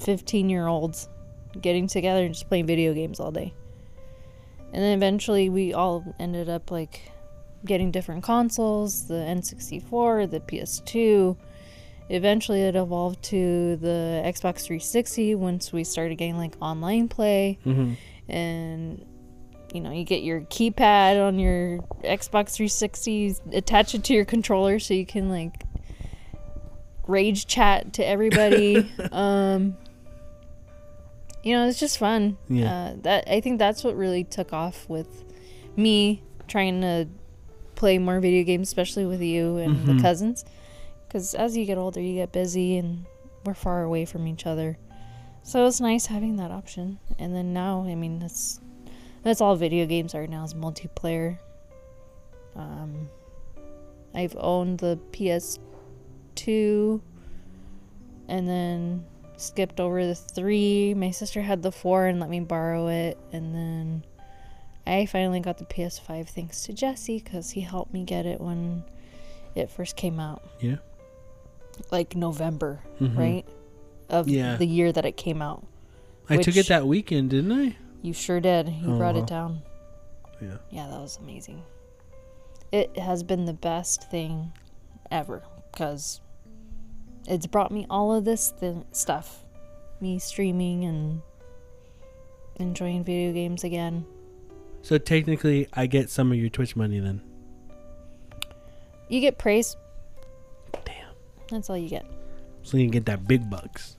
fifteen 0.00 0.48
year 0.48 0.66
olds 0.66 1.08
getting 1.60 1.86
together 1.86 2.24
and 2.24 2.34
just 2.34 2.48
playing 2.48 2.66
video 2.66 2.94
games 2.94 3.20
all 3.20 3.30
day. 3.30 3.52
And 4.72 4.82
then 4.82 4.96
eventually 4.96 5.48
we 5.48 5.74
all 5.74 6.14
ended 6.18 6.48
up 6.48 6.70
like 6.70 7.12
getting 7.64 7.90
different 7.90 8.22
consoles, 8.24 9.06
the 9.06 9.14
N64, 9.14 10.30
the 10.30 10.40
PS2. 10.40 11.36
Eventually 12.08 12.62
it 12.62 12.74
evolved 12.74 13.22
to 13.24 13.76
the 13.76 14.22
Xbox 14.24 14.62
360 14.64 15.34
once 15.34 15.72
we 15.72 15.84
started 15.84 16.16
getting 16.16 16.36
like 16.36 16.54
online 16.60 17.08
play 17.08 17.58
Mm-hmm. 17.64 18.32
and 18.32 19.06
you 19.72 19.80
know 19.80 19.90
you 19.90 20.04
get 20.04 20.22
your 20.22 20.42
keypad 20.42 21.26
on 21.26 21.38
your 21.38 21.78
xbox 22.04 22.52
360 22.52 23.36
attach 23.52 23.94
it 23.94 24.04
to 24.04 24.12
your 24.12 24.26
controller 24.26 24.78
so 24.78 24.92
you 24.92 25.06
can 25.06 25.30
like 25.30 25.62
rage 27.08 27.46
chat 27.46 27.94
to 27.94 28.06
everybody 28.06 28.90
um 29.12 29.74
you 31.42 31.54
know 31.54 31.66
it's 31.68 31.78
just 31.80 31.98
fun 31.98 32.36
Yeah. 32.48 32.72
uh, 32.72 32.94
that 33.02 33.24
i 33.28 33.40
think 33.40 33.58
that's 33.58 33.82
what 33.84 33.96
really 33.96 34.24
took 34.24 34.52
off 34.52 34.88
with 34.88 35.24
me 35.76 36.22
trying 36.48 36.80
to 36.82 37.08
play 37.74 37.98
more 37.98 38.20
video 38.20 38.44
games 38.44 38.68
especially 38.68 39.06
with 39.06 39.20
you 39.22 39.56
and 39.56 39.76
Mhm. 39.76 39.86
the 39.96 40.02
cousins 40.02 40.44
because 41.06 41.34
as 41.34 41.56
you 41.56 41.64
get 41.64 41.78
older 41.78 42.00
you 42.00 42.14
get 42.14 42.30
busy 42.32 42.76
and 42.78 43.04
we're 43.44 43.54
far 43.54 43.82
away 43.82 44.04
from 44.04 44.26
each 44.28 44.46
other 44.46 44.78
so 45.44 45.66
it's 45.66 45.80
nice 45.80 46.06
having 46.06 46.36
that 46.36 46.52
option. 46.52 47.00
And 47.18 47.34
then 47.34 47.52
now, 47.52 47.82
I 47.82 47.96
mean, 47.96 48.20
that's 48.20 48.60
that's 49.24 49.40
all 49.40 49.56
video 49.56 49.86
games 49.86 50.14
are 50.14 50.24
now 50.28 50.44
is 50.44 50.54
multiplayer. 50.54 51.36
Um, 52.54 53.08
I've 54.14 54.36
owned 54.38 54.78
the 54.78 55.00
PS2, 55.10 57.00
and 58.28 58.48
then 58.48 59.04
skipped 59.42 59.80
over 59.80 60.06
the 60.06 60.14
three. 60.14 60.94
My 60.94 61.10
sister 61.10 61.42
had 61.42 61.62
the 61.62 61.72
four 61.72 62.06
and 62.06 62.20
let 62.20 62.30
me 62.30 62.40
borrow 62.40 62.88
it, 62.88 63.18
and 63.32 63.54
then 63.54 64.04
I 64.86 65.06
finally 65.06 65.40
got 65.40 65.58
the 65.58 65.64
PS5 65.64 66.28
thanks 66.28 66.62
to 66.64 66.72
Jesse 66.72 67.18
because 67.18 67.50
he 67.50 67.60
helped 67.60 67.92
me 67.92 68.04
get 68.04 68.26
it 68.26 68.40
when 68.40 68.84
it 69.54 69.70
first 69.70 69.96
came 69.96 70.18
out. 70.18 70.42
Yeah. 70.60 70.76
Like 71.90 72.14
November, 72.16 72.80
Mhm. 73.00 73.16
right? 73.16 73.44
Of 74.08 74.28
Yeah. 74.28 74.56
the 74.56 74.66
year 74.66 74.92
that 74.92 75.04
it 75.04 75.16
came 75.16 75.40
out. 75.42 75.64
I 76.28 76.36
took 76.38 76.56
it 76.56 76.68
that 76.68 76.86
weekend, 76.86 77.30
didn't 77.30 77.52
I? 77.52 77.76
You 78.00 78.12
sure 78.12 78.40
did. 78.40 78.68
You 78.68 78.94
Oh, 78.94 78.98
brought 78.98 79.14
wow. 79.16 79.20
it 79.22 79.26
down. 79.26 79.62
Yeah. 80.40 80.56
Yeah, 80.70 80.88
that 80.88 81.00
was 81.00 81.18
amazing. 81.18 81.62
It 82.72 82.98
has 82.98 83.22
been 83.22 83.44
the 83.44 83.52
best 83.52 84.10
thing 84.10 84.52
ever 85.10 85.42
because 85.70 86.20
it's 87.26 87.46
brought 87.46 87.70
me 87.70 87.86
all 87.88 88.14
of 88.14 88.24
this 88.24 88.52
th- 88.58 88.76
stuff. 88.92 89.44
Me 90.00 90.18
streaming 90.18 90.84
and 90.84 91.22
enjoying 92.56 93.04
video 93.04 93.32
games 93.32 93.64
again. 93.64 94.04
So 94.82 94.98
technically, 94.98 95.68
I 95.72 95.86
get 95.86 96.10
some 96.10 96.32
of 96.32 96.38
your 96.38 96.48
Twitch 96.48 96.74
money 96.74 96.98
then. 96.98 97.22
You 99.08 99.20
get 99.20 99.38
praise. 99.38 99.76
Damn. 100.84 101.14
That's 101.50 101.70
all 101.70 101.76
you 101.76 101.88
get. 101.88 102.06
So 102.62 102.76
you 102.76 102.84
can 102.84 102.90
get 102.90 103.06
that 103.06 103.28
big 103.28 103.48
bucks. 103.48 103.96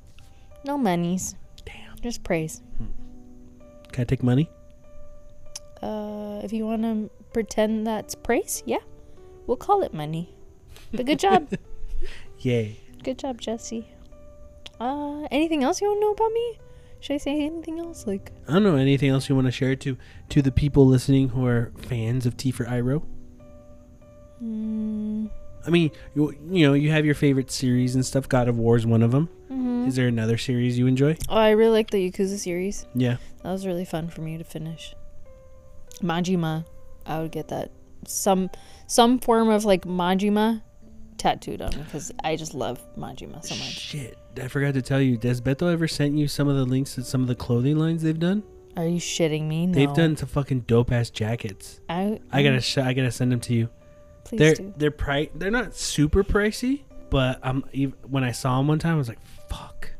No 0.66 0.78
monies. 0.78 1.36
Damn. 1.66 1.98
Just 2.02 2.24
praise. 2.24 2.62
Can 3.92 4.02
I 4.02 4.06
take 4.06 4.24
money? 4.24 4.50
Uh, 5.82 6.42
if 6.44 6.52
you 6.52 6.66
want 6.66 6.82
to 6.82 7.10
pretend 7.32 7.86
that's 7.86 8.16
praise, 8.16 8.64
yeah, 8.66 8.80
we'll 9.48 9.58
call 9.58 9.84
it 9.84 9.94
money. 9.94 10.34
But 10.92 11.06
good 11.06 11.20
job. 11.20 11.48
Yay. 12.40 12.80
Good 13.04 13.20
job, 13.20 13.40
Jesse. 13.42 13.88
Uh, 14.80 15.28
anything 15.32 15.64
else 15.64 15.82
you 15.82 15.88
want 15.88 15.98
to 15.98 16.02
know 16.02 16.12
about 16.14 16.32
me? 16.32 16.60
Should 17.00 17.14
I 17.16 17.18
say 17.18 17.42
anything 17.46 17.80
else? 17.80 18.08
Like, 18.08 18.32
I 18.48 18.54
don't 18.54 18.64
know 18.64 18.76
anything 18.78 19.10
else 19.10 19.28
you 19.28 19.36
want 19.36 19.46
to 19.48 19.52
share 19.52 19.76
to 19.76 19.98
to 20.30 20.42
the 20.42 20.52
people 20.52 20.88
listening 20.88 21.30
who 21.30 21.46
are 21.46 21.72
fans 21.78 22.26
of 22.26 22.38
T 22.38 22.50
for 22.52 22.66
Iro. 22.66 23.06
mm, 24.42 25.30
I 25.66 25.70
mean, 25.70 25.92
you, 26.16 26.34
you 26.50 26.66
know, 26.68 26.74
you 26.74 26.92
have 26.92 27.06
your 27.06 27.16
favorite 27.16 27.52
series 27.52 27.96
and 27.96 28.06
stuff. 28.06 28.28
God 28.30 28.48
of 28.48 28.58
War 28.58 28.76
is 28.78 28.86
one 28.86 29.02
of 29.04 29.12
them. 29.12 29.28
hmm 29.50 29.86
Is 29.88 29.96
there 29.96 30.08
another 30.08 30.38
series 30.38 30.78
you 30.80 30.88
enjoy? 30.88 31.18
Oh, 31.30 31.36
I 31.38 31.52
really 31.52 31.72
like 31.74 31.92
the 31.92 32.10
Yakuza 32.12 32.38
series. 32.38 32.86
Yeah. 32.96 33.18
That 33.44 33.52
was 33.52 33.66
really 33.68 33.86
fun 33.86 34.10
for 34.10 34.22
me 34.22 34.38
to 34.38 34.44
finish. 34.44 34.96
Majima, 36.02 36.66
I 37.06 37.20
would 37.22 37.32
get 37.32 37.50
that 37.50 37.72
some 38.06 38.50
some 38.88 39.20
form 39.20 39.50
of 39.50 39.64
like 39.66 39.84
Majima 39.86 40.62
tattooed 41.24 41.62
on 41.62 41.70
me 41.76 41.82
because 41.84 42.12
I 42.24 42.36
just 42.36 42.54
love 42.54 42.82
Majima 42.98 43.44
so 43.46 43.56
much. 43.56 43.80
Shit, 43.80 44.18
I 44.42 44.48
forgot 44.50 44.74
to 44.74 44.82
tell 44.82 45.00
you. 45.02 45.16
Does 45.18 45.40
Beto 45.40 45.72
ever 45.72 45.88
sent 45.88 46.18
you 46.18 46.28
some 46.28 46.50
of 46.50 46.56
the 46.58 46.66
links 46.66 46.96
to 46.96 47.04
some 47.04 47.22
of 47.22 47.28
the 47.28 47.36
clothing 47.36 47.78
lines 47.78 48.04
they've 48.04 48.20
done? 48.20 48.44
Are 48.76 48.86
you 48.86 49.00
shitting 49.00 49.48
me? 49.48 49.68
No. 49.68 49.74
They've 49.74 49.94
done 49.94 50.18
some 50.18 50.28
fucking 50.28 50.62
dope 50.62 50.92
ass 50.92 51.10
jackets. 51.10 51.80
I 51.88 52.20
I 52.32 52.44
gotta, 52.44 52.60
sh- 52.60 52.80
I 52.80 52.94
gotta 52.94 53.12
send 53.12 53.32
them 53.32 53.40
to 53.42 53.54
you. 53.54 53.70
please 54.26 54.40
they're 54.40 54.56
do. 54.56 54.74
they're 54.78 54.92
pri- 54.92 55.30
They're 55.36 55.52
not 55.52 55.76
super 55.76 56.24
pricey, 56.24 56.82
but 57.10 57.40
I'm 57.42 57.64
ev- 57.74 57.94
when 58.10 58.24
I 58.26 58.32
saw 58.32 58.58
them 58.58 58.68
one 58.68 58.80
time, 58.80 58.96
I 58.96 58.98
was 58.98 59.08
like, 59.08 59.22
fuck. 59.50 59.92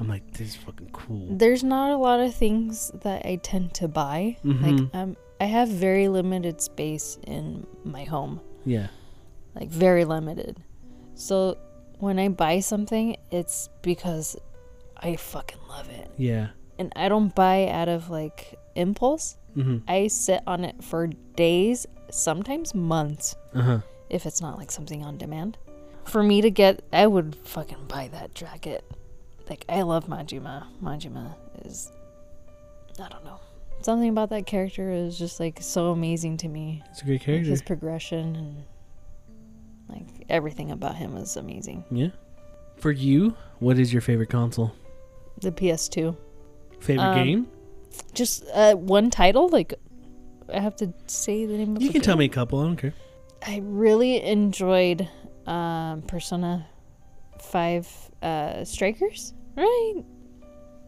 I'm 0.00 0.08
like, 0.08 0.32
this 0.32 0.48
is 0.48 0.56
fucking 0.56 0.90
cool. 0.92 1.28
There's 1.30 1.62
not 1.62 1.92
a 1.92 1.96
lot 1.96 2.18
of 2.18 2.34
things 2.34 2.90
that 3.02 3.24
I 3.24 3.36
tend 3.36 3.74
to 3.74 3.86
buy. 3.86 4.36
Mm-hmm. 4.44 4.64
Like 4.64 4.94
um, 4.94 5.16
I 5.40 5.44
have 5.44 5.68
very 5.68 6.08
limited 6.08 6.60
space 6.60 7.18
in 7.24 7.66
my 7.84 8.02
home. 8.04 8.40
Yeah. 8.64 8.88
like 9.54 9.68
very 9.68 10.04
limited. 10.04 10.60
So 11.14 11.58
when 11.98 12.18
I 12.18 12.28
buy 12.28 12.60
something, 12.60 13.16
it's 13.30 13.68
because 13.82 14.36
I 14.96 15.16
fucking 15.16 15.58
love 15.68 15.88
it. 15.90 16.10
Yeah. 16.16 16.48
And 16.78 16.92
I 16.96 17.08
don't 17.08 17.34
buy 17.34 17.68
out 17.68 17.88
of 17.88 18.10
like 18.10 18.58
impulse. 18.74 19.36
Mm-hmm. 19.56 19.78
I 19.88 20.06
sit 20.08 20.40
on 20.46 20.64
it 20.64 20.82
for 20.82 21.08
days, 21.36 21.86
sometimes 22.10 22.74
months, 22.74 23.36
Uh 23.54 23.60
huh. 23.62 23.78
if 24.08 24.24
it's 24.26 24.40
not 24.40 24.58
like 24.58 24.70
something 24.70 25.04
on 25.04 25.18
demand. 25.18 25.58
For 26.04 26.22
me 26.22 26.40
to 26.40 26.50
get, 26.50 26.82
I 26.92 27.06
would 27.06 27.36
fucking 27.44 27.84
buy 27.86 28.08
that 28.08 28.34
jacket. 28.34 28.84
Like, 29.48 29.64
I 29.68 29.82
love 29.82 30.06
Majima. 30.06 30.66
Majima 30.82 31.34
is, 31.64 31.92
I 32.98 33.08
don't 33.08 33.24
know. 33.24 33.38
Something 33.82 34.08
about 34.08 34.30
that 34.30 34.46
character 34.46 34.90
is 34.90 35.18
just 35.18 35.38
like 35.38 35.58
so 35.60 35.90
amazing 35.90 36.38
to 36.38 36.48
me. 36.48 36.82
It's 36.90 37.02
a 37.02 37.06
Like, 37.12 37.20
character. 37.22 37.50
his 37.50 37.60
progression 37.62 38.34
and 38.36 38.64
like 39.92 40.26
everything 40.28 40.70
about 40.70 40.96
him 40.96 41.14
was 41.14 41.36
amazing. 41.36 41.84
yeah. 41.90 42.08
For 42.76 42.90
you, 42.90 43.36
what 43.60 43.78
is 43.78 43.92
your 43.92 44.02
favorite 44.02 44.30
console? 44.30 44.72
The 45.40 45.52
PS2. 45.52 46.16
Favorite 46.80 47.04
Um, 47.04 47.14
game? 47.24 47.46
Just 48.14 48.44
uh, 48.54 48.74
one 48.74 49.08
title, 49.10 49.48
like 49.48 49.74
I 50.52 50.58
have 50.60 50.74
to 50.76 50.92
say 51.06 51.46
the 51.46 51.56
name 51.58 51.76
of 51.76 51.82
You 51.82 51.90
can 51.90 52.00
tell 52.02 52.16
me 52.16 52.24
a 52.24 52.28
couple. 52.28 52.58
I 52.60 52.64
don't 52.64 52.76
care. 52.76 52.94
I 53.46 53.60
really 53.62 54.20
enjoyed 54.22 55.08
um, 55.46 56.02
Persona 56.02 56.66
5 57.40 58.10
uh, 58.22 58.64
Strikers, 58.64 59.34
right? 59.56 60.02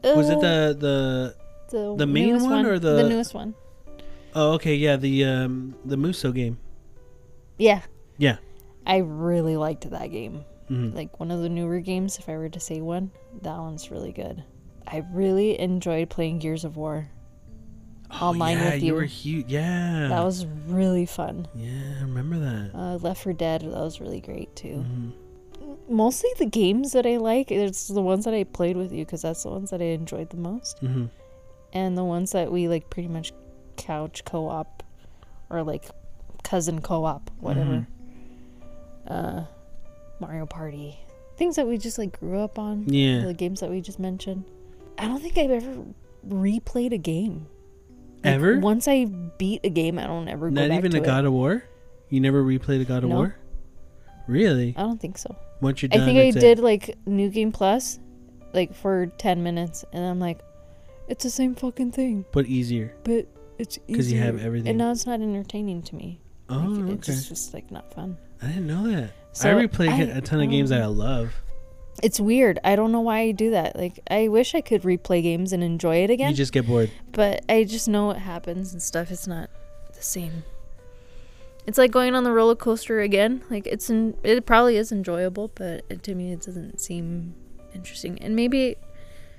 Was 0.05 0.29
it 0.31 0.39
Uh, 0.39 0.41
the 0.41 0.77
the? 0.79 1.37
the, 1.71 1.97
the 1.97 2.07
main 2.07 2.29
newest 2.29 2.47
one 2.47 2.67
or 2.67 2.79
the- 2.79 2.97
the 3.03 3.09
newest 3.09 3.35
one? 3.35 3.55
Oh, 4.35 4.53
okay. 4.55 4.75
Yeah, 4.75 4.97
the 4.97 5.25
um 5.25 5.75
the 5.85 5.97
Muso 5.97 6.33
game. 6.33 6.59
Yeah. 7.59 7.83
Yeah. 8.19 8.37
I 8.87 8.99
really 8.99 9.57
liked 9.57 9.89
that 9.91 10.11
game. 10.11 10.45
hmm 10.69 10.91
like 10.95 11.19
one 11.21 11.31
of 11.31 11.41
the 11.43 11.49
newer 11.49 11.81
games 11.81 12.19
if 12.19 12.27
i 12.29 12.37
were 12.37 12.49
to 12.49 12.61
say 12.61 12.81
one 12.81 13.11
that 13.43 13.59
one's 13.59 13.91
really 13.91 14.13
good 14.13 14.43
i 14.87 15.05
really 15.13 15.59
enjoyed 15.61 16.09
playing 16.09 16.39
gears 16.39 16.65
of 16.65 16.77
war 16.79 17.09
online 18.21 18.59
Oh, 18.59 18.61
yeah, 18.63 18.71
with 18.75 18.83
you 18.83 18.89
you. 18.89 18.95
were 18.95 19.05
huge. 19.05 19.47
Yeah. 19.49 20.09
that 20.09 20.25
was 20.25 20.47
really 20.67 21.05
fun 21.07 21.49
Yeah, 21.55 21.99
I 21.99 22.03
remember 22.03 22.39
that. 22.39 22.71
uh, 22.75 22.97
Left 22.97 23.23
4 23.25 23.33
Dead 23.35 23.61
that 23.63 23.71
was 23.73 24.01
really 24.01 24.21
great 24.21 24.55
too 24.57 24.85
Mhm. 24.89 25.13
mostly 25.89 26.31
the 26.39 26.47
games 26.47 26.93
that 26.93 27.05
i 27.07 27.17
like 27.19 27.51
it's 27.51 27.89
the 27.89 28.01
ones 28.03 28.25
that 28.25 28.33
i 28.35 28.45
played 28.45 28.77
with 28.77 28.91
you 28.93 29.05
because 29.05 29.23
that's 29.23 29.43
the 29.43 29.51
ones 29.51 29.69
that 29.71 29.83
i 29.83 29.87
enjoyed 30.01 30.31
the 30.31 30.37
most 30.37 30.81
Mhm. 30.83 31.11
and 31.73 31.97
the 31.99 32.05
ones 32.05 32.33
that 32.33 32.51
we 32.53 32.69
like 32.69 32.89
pretty 32.89 33.09
much 33.09 33.33
couch 33.77 34.25
co-op 34.25 34.83
or 35.51 35.63
like 35.63 35.91
cousin 36.43 36.81
co-op 36.81 37.31
whatever 37.41 37.87
uh 39.09 39.45
mario 40.21 40.47
party 40.47 40.99
things 41.37 41.57
that 41.57 41.67
we 41.67 41.77
just 41.79 41.99
like 41.99 42.19
grew 42.21 42.39
up 42.39 42.59
on 42.59 42.85
Yeah. 42.89 43.25
the 43.25 43.35
games 43.35 43.61
that 43.61 43.69
we 43.71 43.81
just 43.81 43.99
mentioned. 43.99 44.45
I 44.99 45.07
don't 45.09 45.21
think 45.21 45.37
I've 45.37 45.51
ever 45.51 45.85
replayed 46.29 46.93
a 46.93 46.99
game. 46.99 47.47
Like, 48.23 48.35
Ever? 48.35 48.59
Once 48.61 48.87
I 48.87 49.07
beat 49.07 49.61
a 49.65 49.69
game, 49.69 49.99
I 49.99 50.07
don't 50.07 50.29
ever 50.29 50.49
go 50.49 50.55
Not 50.55 50.69
back 50.69 50.79
even 50.79 50.93
to 50.93 50.99
a 50.99 51.03
it. 51.03 51.05
God 51.07 51.25
of 51.25 51.33
War. 51.33 51.65
You 52.09 52.21
never 52.21 52.43
replayed 52.45 52.81
a 52.81 52.85
God 52.85 53.03
of 53.03 53.11
No. 53.11 53.17
War. 53.17 53.37
Really? 54.29 54.75
I 54.77 54.83
don't 54.83 55.01
think 55.01 55.19
so. 55.19 55.35
Once 55.61 55.83
you're 55.83 55.89
done, 55.89 56.03
I 56.03 56.05
think 56.05 56.19
I 56.19 56.23
it's 56.23 56.37
it. 56.37 56.41
did 56.41 56.59
like 56.61 56.97
New 57.07 57.29
Game 57.29 57.51
Plus, 57.53 57.99
like 58.53 58.73
for 58.75 59.07
ten 59.19 59.43
minutes, 59.43 59.85
and 59.93 60.05
I'm 60.05 60.21
like, 60.21 60.39
it's 61.09 61.25
the 61.25 61.31
same 61.31 61.55
fucking 61.57 61.91
thing, 61.93 62.25
but 62.33 62.47
easier. 62.47 62.95
but 63.05 63.27
it's 63.59 63.77
because 63.79 64.11
you 64.13 64.21
have 64.21 64.41
everything. 64.41 64.69
And 64.71 64.79
now 64.79 64.91
it's 64.93 65.05
not 65.07 65.21
entertaining 65.21 65.83
to 65.83 65.97
me. 65.97 66.21
Oh, 66.49 66.59
like, 66.59 66.91
okay. 66.99 67.13
It's 67.13 67.29
just 67.29 67.53
like 67.53 67.71
not 67.71 67.93
fun. 67.93 68.17
I 68.43 68.49
didn't 68.49 68.67
know 68.67 68.91
that. 68.91 69.11
So, 69.33 69.51
I 69.51 69.67
replay 69.67 69.89
I- 69.89 70.03
a 70.19 70.21
ton 70.21 70.41
of 70.41 70.51
games 70.51 70.71
that 70.71 70.83
I 70.83 70.87
love. 70.87 71.35
It's 72.03 72.19
weird. 72.21 72.59
I 72.65 72.77
don't 72.77 72.93
know 72.93 73.01
why 73.01 73.21
I 73.21 73.31
do 73.31 73.51
that. 73.51 73.77
Like 73.77 74.01
I 74.11 74.29
wish 74.29 74.55
I 74.55 74.61
could 74.61 74.83
replay 74.83 75.23
games 75.23 75.53
and 75.53 75.63
enjoy 75.63 75.99
it 75.99 76.11
again. 76.11 76.31
You 76.31 76.37
just 76.37 76.53
get 76.53 76.67
bored. 76.67 76.91
but 77.13 77.45
I 77.49 77.65
just 77.65 77.89
know 77.89 78.07
what 78.07 78.19
happens 78.19 78.73
and 78.73 78.83
stuff. 78.83 79.11
It's 79.11 79.27
not 79.27 79.49
the 79.95 80.03
same. 80.03 80.43
It's 81.67 81.79
like 81.79 81.93
going 81.93 82.15
on 82.15 82.25
the 82.25 82.33
roller 82.33 82.57
coaster 82.57 83.01
again. 83.01 83.43
Like 83.49 83.67
it's 83.67 83.89
in, 83.91 84.17
it 84.23 84.45
probably 84.45 84.77
is 84.77 84.93
enjoyable, 84.93 85.51
but 85.55 85.85
it, 85.89 86.03
to 86.03 86.15
me 86.15 86.33
it 86.33 86.43
doesn't 86.43 86.79
seem 86.81 87.35
interesting. 87.75 88.19
And 88.21 88.37
maybe 88.37 88.77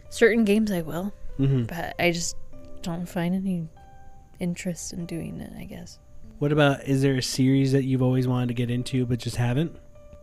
certain 0.09 0.43
games 0.45 0.71
I 0.71 0.81
will, 0.81 1.13
hmm 1.37 1.63
but 1.63 1.93
I 1.99 2.11
just 2.11 2.35
don't 2.81 3.05
find 3.05 3.35
any 3.35 3.67
interest 4.39 4.91
in 4.93 5.05
doing 5.05 5.39
it. 5.41 5.51
I 5.57 5.65
guess 5.65 5.99
What 6.39 6.51
about? 6.51 6.83
Is 6.83 7.01
there 7.01 7.15
a 7.15 7.21
series 7.23 7.71
that 7.71 7.83
you've 7.83 8.01
always 8.01 8.27
wanted 8.27 8.47
to 8.49 8.53
get 8.53 8.69
into 8.69 9.05
but 9.05 9.19
just 9.19 9.37
haven't? 9.37 9.75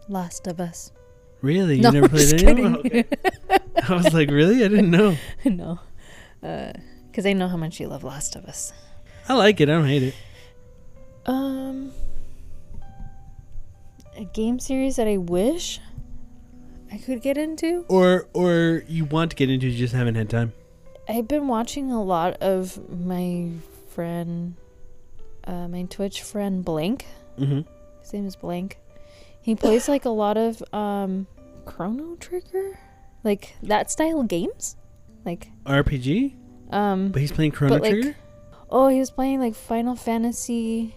Last 0.09 0.47
of 0.47 0.61
Us. 0.61 0.93
Really? 1.41 1.77
You 1.77 1.83
No, 1.83 1.91
never 1.91 2.09
played 2.09 2.43
any? 2.45 2.63
of. 2.65 2.77
Okay. 2.77 3.05
I 3.89 3.95
was 3.95 4.13
like, 4.15 4.31
really? 4.31 4.65
I 4.65 4.69
didn't 4.69 4.91
know. 4.91 5.17
no, 5.45 5.81
because 6.41 7.27
I 7.27 7.33
know 7.33 7.49
how 7.49 7.57
much 7.57 7.81
you 7.81 7.89
love 7.89 8.05
Last 8.05 8.37
of 8.37 8.45
Us. 8.45 8.73
I 9.29 9.35
like 9.35 9.61
it. 9.61 9.69
I 9.69 9.73
don't 9.73 9.87
hate 9.87 10.03
it. 10.03 10.15
Um, 11.27 11.93
a 14.17 14.25
game 14.25 14.59
series 14.61 14.97
that 14.97 15.09
I 15.09 15.17
wish 15.17 15.81
I 16.93 16.99
could 16.99 17.23
get 17.23 17.39
into. 17.39 17.85
Or 17.89 18.27
or 18.35 18.85
you 18.87 19.05
want 19.07 19.31
to 19.31 19.37
get 19.37 19.49
into, 19.51 19.67
you 19.69 19.79
just 19.79 19.95
haven't 19.95 20.17
had 20.17 20.29
time. 20.29 20.53
I've 21.09 21.27
been 21.27 21.49
watching 21.49 21.91
a 21.91 22.03
lot 22.03 22.35
of 22.43 22.79
my 23.05 23.49
friend, 23.91 24.55
uh, 25.47 25.69
my 25.69 25.83
Twitch 25.85 26.23
friend 26.23 26.65
Blank. 26.65 27.07
Mm-hmm. 27.39 27.61
His 28.01 28.13
name 28.13 28.27
is 28.27 28.37
Blank. 28.37 28.79
He 29.41 29.55
plays 29.55 29.89
like 29.89 30.05
a 30.05 30.11
lot 30.11 30.37
of 30.37 30.63
um, 30.73 31.27
Chrono 31.65 32.17
Trigger, 32.17 32.79
like 33.25 33.57
that 33.63 33.91
style 33.91 34.23
games. 34.23 34.77
Like 35.25 35.49
RPG, 35.65 36.35
um, 36.73 37.11
but 37.11 37.21
he's 37.23 37.31
playing 37.33 37.53
Chrono 37.53 37.75
But, 37.75 37.83
like, 37.83 37.93
Trigger. 37.93 38.17
oh, 38.71 38.89
he 38.89 38.99
was 38.99 39.11
playing 39.13 39.39
like 39.41 39.55
Final 39.55 39.95
Fantasy, 39.95 40.95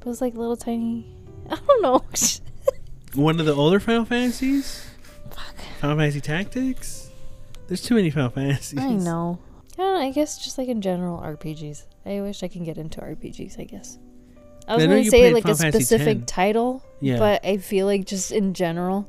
but 0.00 0.06
it 0.06 0.10
was 0.10 0.20
like 0.22 0.34
little 0.34 0.56
tiny. 0.56 1.06
I 1.50 1.56
don't 1.66 1.82
know. 1.82 2.02
One 3.14 3.38
of 3.40 3.46
the 3.46 3.54
older 3.54 3.78
Final 3.80 4.04
Fantasies. 4.04 4.86
Fuck. 5.30 5.54
Final 5.80 5.96
Fantasy 5.98 6.20
Tactics. 6.20 7.10
There's 7.68 7.82
too 7.82 7.94
many 7.94 8.10
Final 8.10 8.30
Fantasies. 8.30 8.78
I 8.78 8.92
know. 8.92 9.38
I 9.74 9.76
don't 9.82 9.94
know. 9.94 10.00
I 10.00 10.10
guess 10.12 10.42
just 10.42 10.56
like 10.58 10.68
in 10.68 10.80
general 10.80 11.18
RPGs. 11.20 11.84
I 12.06 12.20
wish 12.20 12.42
I 12.42 12.48
can 12.48 12.64
get 12.64 12.78
into 12.78 13.00
RPGs. 13.00 13.58
I 13.58 13.64
guess. 13.64 13.98
I 14.68 14.74
was 14.76 14.84
I 14.84 14.86
gonna 14.88 15.04
say 15.04 15.32
like 15.32 15.44
a 15.44 15.48
Final 15.48 15.56
Fantasy 15.58 15.84
specific 15.84 16.18
10. 16.18 16.26
title, 16.26 16.82
Yeah. 17.00 17.18
but 17.18 17.44
I 17.44 17.58
feel 17.58 17.86
like 17.86 18.04
just 18.04 18.32
in 18.32 18.52
general, 18.54 19.08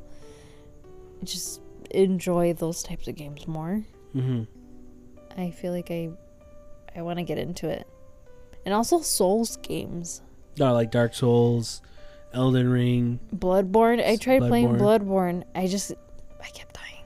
I 1.21 1.25
just 1.25 1.61
enjoy 1.91 2.53
those 2.53 2.83
types 2.83 3.07
of 3.07 3.15
games 3.15 3.47
more. 3.47 3.83
Mm-hmm. 4.15 4.43
I 5.39 5.51
feel 5.51 5.71
like 5.73 5.89
I, 5.91 6.09
I 6.95 7.01
want 7.01 7.17
to 7.19 7.23
get 7.23 7.37
into 7.37 7.69
it, 7.69 7.87
and 8.65 8.73
also 8.73 8.99
Souls 9.01 9.57
games. 9.57 10.21
Oh, 10.59 10.73
like 10.73 10.91
Dark 10.91 11.13
Souls, 11.13 11.81
Elden 12.33 12.69
Ring. 12.69 13.19
Bloodborne. 13.35 14.03
I 14.05 14.15
tried 14.15 14.41
playing 14.41 14.69
Bloodborne. 14.69 15.01
Bloodborne. 15.07 15.43
I 15.55 15.67
just, 15.67 15.93
I 16.41 16.49
kept 16.49 16.75
dying. 16.75 17.03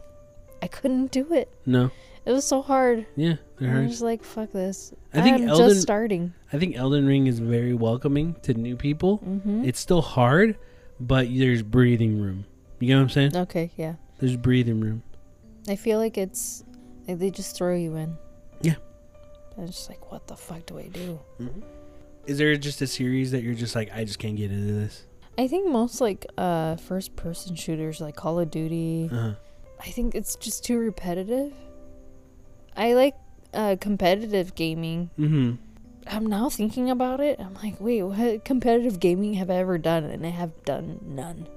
I 0.61 0.67
couldn't 0.67 1.11
do 1.11 1.33
it. 1.33 1.49
No. 1.65 1.91
It 2.25 2.31
was 2.31 2.45
so 2.45 2.61
hard. 2.61 3.05
Yeah, 3.15 3.35
I 3.61 3.81
was 3.81 4.01
like, 4.01 4.23
fuck 4.23 4.51
this. 4.51 4.93
I 5.13 5.21
think 5.21 5.35
I'm 5.41 5.47
Elden- 5.49 5.69
just 5.69 5.81
starting. 5.81 6.33
I 6.51 6.57
think 6.57 6.75
Elden 6.75 7.05
Ring 7.05 7.27
is 7.27 7.39
very 7.39 7.73
welcoming 7.73 8.35
to 8.43 8.53
new 8.53 8.75
people. 8.75 9.19
Mm-hmm. 9.19 9.65
It's 9.65 9.79
still 9.79 10.01
hard, 10.01 10.57
but 10.99 11.27
there's 11.31 11.61
breathing 11.61 12.19
room. 12.19 12.45
You 12.79 12.89
know 12.89 12.97
what 12.97 13.03
I'm 13.03 13.09
saying? 13.09 13.37
Okay, 13.37 13.71
yeah. 13.77 13.95
There's 14.19 14.35
breathing 14.35 14.79
room. 14.81 15.03
I 15.69 15.75
feel 15.75 15.99
like 15.99 16.17
it's 16.17 16.63
like 17.07 17.19
they 17.19 17.29
just 17.29 17.55
throw 17.55 17.75
you 17.75 17.95
in. 17.95 18.17
Yeah. 18.61 18.75
And 19.57 19.67
it's 19.67 19.77
just 19.77 19.89
like, 19.89 20.11
what 20.11 20.25
the 20.27 20.35
fuck 20.35 20.65
do 20.65 20.79
I 20.79 20.87
do? 20.87 21.19
Is 22.25 22.37
there 22.37 22.55
just 22.57 22.81
a 22.81 22.87
series 22.87 23.31
that 23.31 23.43
you're 23.43 23.53
just 23.53 23.75
like, 23.75 23.91
I 23.93 24.03
just 24.05 24.17
can't 24.19 24.35
get 24.37 24.51
into 24.51 24.73
this? 24.73 25.05
I 25.37 25.47
think 25.47 25.69
most 25.69 26.01
like 26.01 26.25
uh 26.37 26.75
first 26.77 27.15
person 27.15 27.55
shooters 27.55 28.01
like 28.01 28.15
Call 28.15 28.39
of 28.39 28.49
Duty, 28.51 29.09
Uh-huh. 29.11 29.33
I 29.79 29.89
think 29.89 30.13
it's 30.15 30.35
just 30.35 30.63
too 30.63 30.77
repetitive. 30.77 31.53
I 32.75 32.93
like 32.93 33.15
uh 33.53 33.75
competitive 33.79 34.55
gaming. 34.55 35.09
Mm-hmm. 35.19 35.55
I'm 36.07 36.25
now 36.25 36.49
thinking 36.49 36.89
about 36.89 37.19
it. 37.19 37.39
I'm 37.39 37.53
like, 37.55 37.75
wait, 37.79 38.01
what 38.03 38.43
competitive 38.43 38.99
gaming 38.99 39.35
have 39.35 39.49
I 39.49 39.55
ever 39.55 39.77
done? 39.77 40.03
And 40.05 40.25
I 40.25 40.29
have 40.29 40.63
done 40.65 40.99
none. 41.05 41.47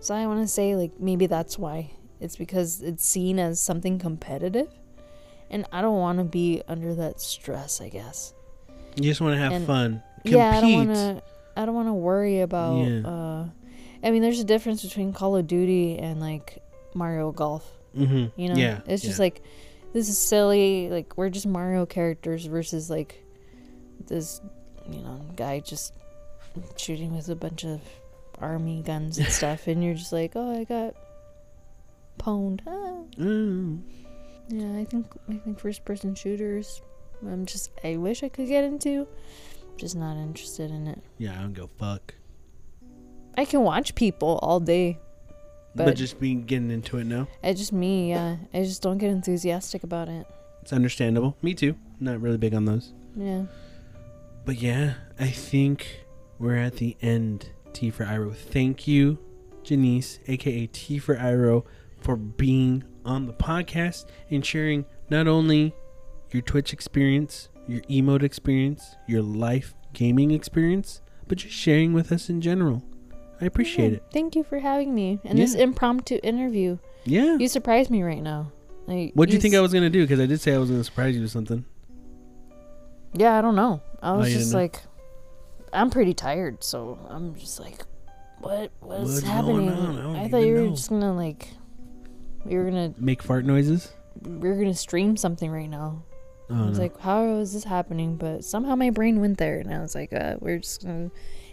So 0.00 0.14
I 0.14 0.26
want 0.26 0.40
to 0.42 0.48
say 0.48 0.76
like 0.76 0.98
maybe 1.00 1.26
that's 1.26 1.58
why. 1.58 1.90
It's 2.20 2.36
because 2.36 2.82
it's 2.82 3.04
seen 3.04 3.38
as 3.38 3.60
something 3.60 3.98
competitive. 3.98 4.68
And 5.50 5.66
I 5.72 5.80
don't 5.82 5.98
want 5.98 6.18
to 6.18 6.24
be 6.24 6.62
under 6.68 6.94
that 6.94 7.20
stress, 7.20 7.80
I 7.80 7.88
guess. 7.88 8.32
You 8.96 9.04
just 9.04 9.20
want 9.20 9.34
to 9.34 9.38
have 9.40 9.52
And- 9.52 9.66
fun. 9.66 10.02
Yeah, 10.24 10.50
I 10.50 10.60
don't 10.60 10.70
Compete. 10.70 10.88
want 10.88 11.16
to. 11.18 11.22
I 11.56 11.64
don't 11.66 11.74
want 11.74 11.88
to 11.88 11.94
worry 11.94 12.40
about. 12.40 12.76
Yeah. 12.86 13.00
Uh, 13.08 13.46
I 14.04 14.10
mean, 14.10 14.20
there's 14.22 14.38
a 14.40 14.44
difference 14.44 14.82
between 14.82 15.12
Call 15.14 15.34
of 15.36 15.46
Duty 15.46 15.98
and 15.98 16.20
like 16.20 16.62
Mario 16.94 17.32
Golf. 17.32 17.66
Mm-hmm. 17.96 18.38
You 18.40 18.48
know, 18.50 18.54
Yeah. 18.54 18.80
it's 18.86 19.02
just 19.02 19.18
yeah. 19.18 19.24
like 19.24 19.42
this 19.92 20.08
is 20.08 20.18
silly. 20.18 20.88
Like 20.88 21.16
we're 21.16 21.30
just 21.30 21.46
Mario 21.46 21.86
characters 21.86 22.46
versus 22.46 22.90
like 22.90 23.24
this, 24.06 24.40
you 24.88 25.02
know, 25.02 25.24
guy 25.36 25.60
just 25.60 25.94
shooting 26.76 27.14
with 27.14 27.28
a 27.28 27.36
bunch 27.36 27.64
of 27.64 27.80
army 28.38 28.82
guns 28.82 29.18
and 29.18 29.28
stuff, 29.40 29.66
and 29.66 29.82
you're 29.84 29.94
just 29.94 30.12
like, 30.12 30.32
oh, 30.34 30.60
I 30.60 30.64
got 30.64 30.94
pwned. 32.18 32.60
Ah. 32.66 33.20
Mm. 33.20 33.82
Yeah, 34.48 34.80
I 34.80 34.84
think 34.84 35.06
I 35.28 35.34
think 35.34 35.58
first 35.58 35.84
person 35.84 36.14
shooters. 36.14 36.82
I'm 37.22 37.46
just 37.46 37.70
I 37.84 37.96
wish 37.96 38.22
I 38.22 38.28
could 38.28 38.48
get 38.48 38.64
into. 38.64 39.06
Just 39.76 39.96
not 39.96 40.16
interested 40.16 40.70
in 40.70 40.86
it. 40.86 41.02
Yeah, 41.18 41.38
I 41.38 41.42
don't 41.42 41.54
go 41.54 41.70
fuck. 41.78 42.14
I 43.36 43.44
can 43.44 43.62
watch 43.62 43.94
people 43.94 44.38
all 44.42 44.60
day. 44.60 44.98
But, 45.74 45.86
But- 45.86 45.96
just 45.96 46.18
being 46.20 46.42
getting 46.44 46.70
into 46.70 46.98
it 46.98 47.04
now, 47.04 47.28
It's 47.42 47.60
just 47.60 47.72
me, 47.72 48.10
yeah. 48.10 48.36
I 48.52 48.62
just 48.64 48.82
don't 48.82 48.98
get 48.98 49.10
enthusiastic 49.10 49.84
about 49.84 50.08
it. 50.08 50.26
it's 50.62 50.72
understandable. 50.72 51.36
Me 51.42 51.54
too. 51.54 51.76
Not 52.00 52.20
really 52.20 52.38
big 52.38 52.54
on 52.54 52.64
those. 52.64 52.92
Yeah. 53.16 53.44
But 54.44 54.60
yeah, 54.60 54.94
I 55.18 55.28
think 55.28 56.04
we're 56.38 56.56
at 56.56 56.76
the 56.76 56.96
end. 57.00 57.50
T 57.72 57.90
for 57.90 58.04
Iro. 58.04 58.32
Thank 58.32 58.88
you, 58.88 59.18
Janice, 59.62 60.18
aka 60.26 60.66
T 60.66 60.98
for 60.98 61.14
Iro, 61.16 61.64
for 62.00 62.16
being 62.16 62.82
on 63.04 63.26
the 63.26 63.32
podcast 63.32 64.06
and 64.28 64.44
sharing 64.44 64.84
not 65.08 65.28
only 65.28 65.72
your 66.32 66.42
Twitch 66.42 66.72
experience, 66.72 67.48
your 67.68 67.80
emote 67.82 68.22
experience, 68.24 68.96
your 69.06 69.22
life 69.22 69.74
gaming 69.92 70.30
experience, 70.32 71.00
but 71.28 71.38
just 71.38 71.54
sharing 71.54 71.92
with 71.92 72.10
us 72.10 72.28
in 72.28 72.40
general. 72.40 72.82
I 73.40 73.46
appreciate 73.46 73.90
Yeah, 73.90 73.96
it. 73.96 74.04
Thank 74.12 74.36
you 74.36 74.44
for 74.44 74.58
having 74.58 74.94
me 74.94 75.18
and 75.24 75.38
this 75.38 75.54
impromptu 75.54 76.18
interview. 76.22 76.78
Yeah. 77.04 77.36
You 77.38 77.48
surprised 77.48 77.90
me 77.90 78.02
right 78.02 78.22
now. 78.22 78.52
Like, 78.86 79.12
What 79.14 79.28
do 79.28 79.34
you 79.34 79.40
think 79.40 79.54
s- 79.54 79.58
I 79.58 79.60
was 79.62 79.72
gonna 79.72 79.90
do? 79.90 80.02
Because 80.02 80.20
I 80.20 80.26
did 80.26 80.40
say 80.40 80.54
I 80.54 80.58
was 80.58 80.70
gonna 80.70 80.84
surprise 80.84 81.14
you 81.14 81.22
with 81.22 81.30
something. 81.30 81.64
Yeah, 83.14 83.36
I 83.36 83.40
don't 83.40 83.56
know. 83.56 83.80
I 84.02 84.12
Oh, 84.12 84.18
was 84.18 84.32
you 84.32 84.38
just 84.38 84.54
like, 84.54 84.80
I'm 85.72 85.90
pretty 85.90 86.14
tired, 86.14 86.62
so 86.64 86.98
I'm 87.08 87.34
just 87.34 87.60
like, 87.60 87.84
what? 88.40 88.70
Going 88.80 89.22
happening? 89.22 89.68
I 89.70 90.24
I 90.24 90.28
thought 90.28 90.38
you 90.38 90.54
were 90.54 90.60
know. 90.60 90.70
just 90.70 90.88
gonna 90.90 91.12
like, 91.14 91.48
you 92.46 92.58
were 92.58 92.64
gonna, 92.64 92.94
Make 92.98 93.22
fart 93.22 93.44
noises. 93.44 93.92
we 94.22 94.48
were 94.48 94.56
gonna 94.56 94.74
stream 94.74 95.16
something 95.16 95.50
right 95.50 95.68
now. 95.68 96.02
Oh 96.50 96.64
I 96.64 96.66
was 96.68 96.78
no. 96.78 96.84
like, 96.84 96.98
how 97.00 97.24
is 97.36 97.52
this 97.52 97.64
happening? 97.64 98.16
But 98.16 98.44
somehow 98.44 98.74
my 98.74 98.90
brain 98.90 99.20
went 99.20 99.38
there, 99.38 99.58
and 99.60 99.72
I 99.72 99.80
was 99.80 99.94
like, 99.94 100.12
uh, 100.12 100.36
we're 100.40 100.58
just 100.58 100.82
gonna 100.82 101.10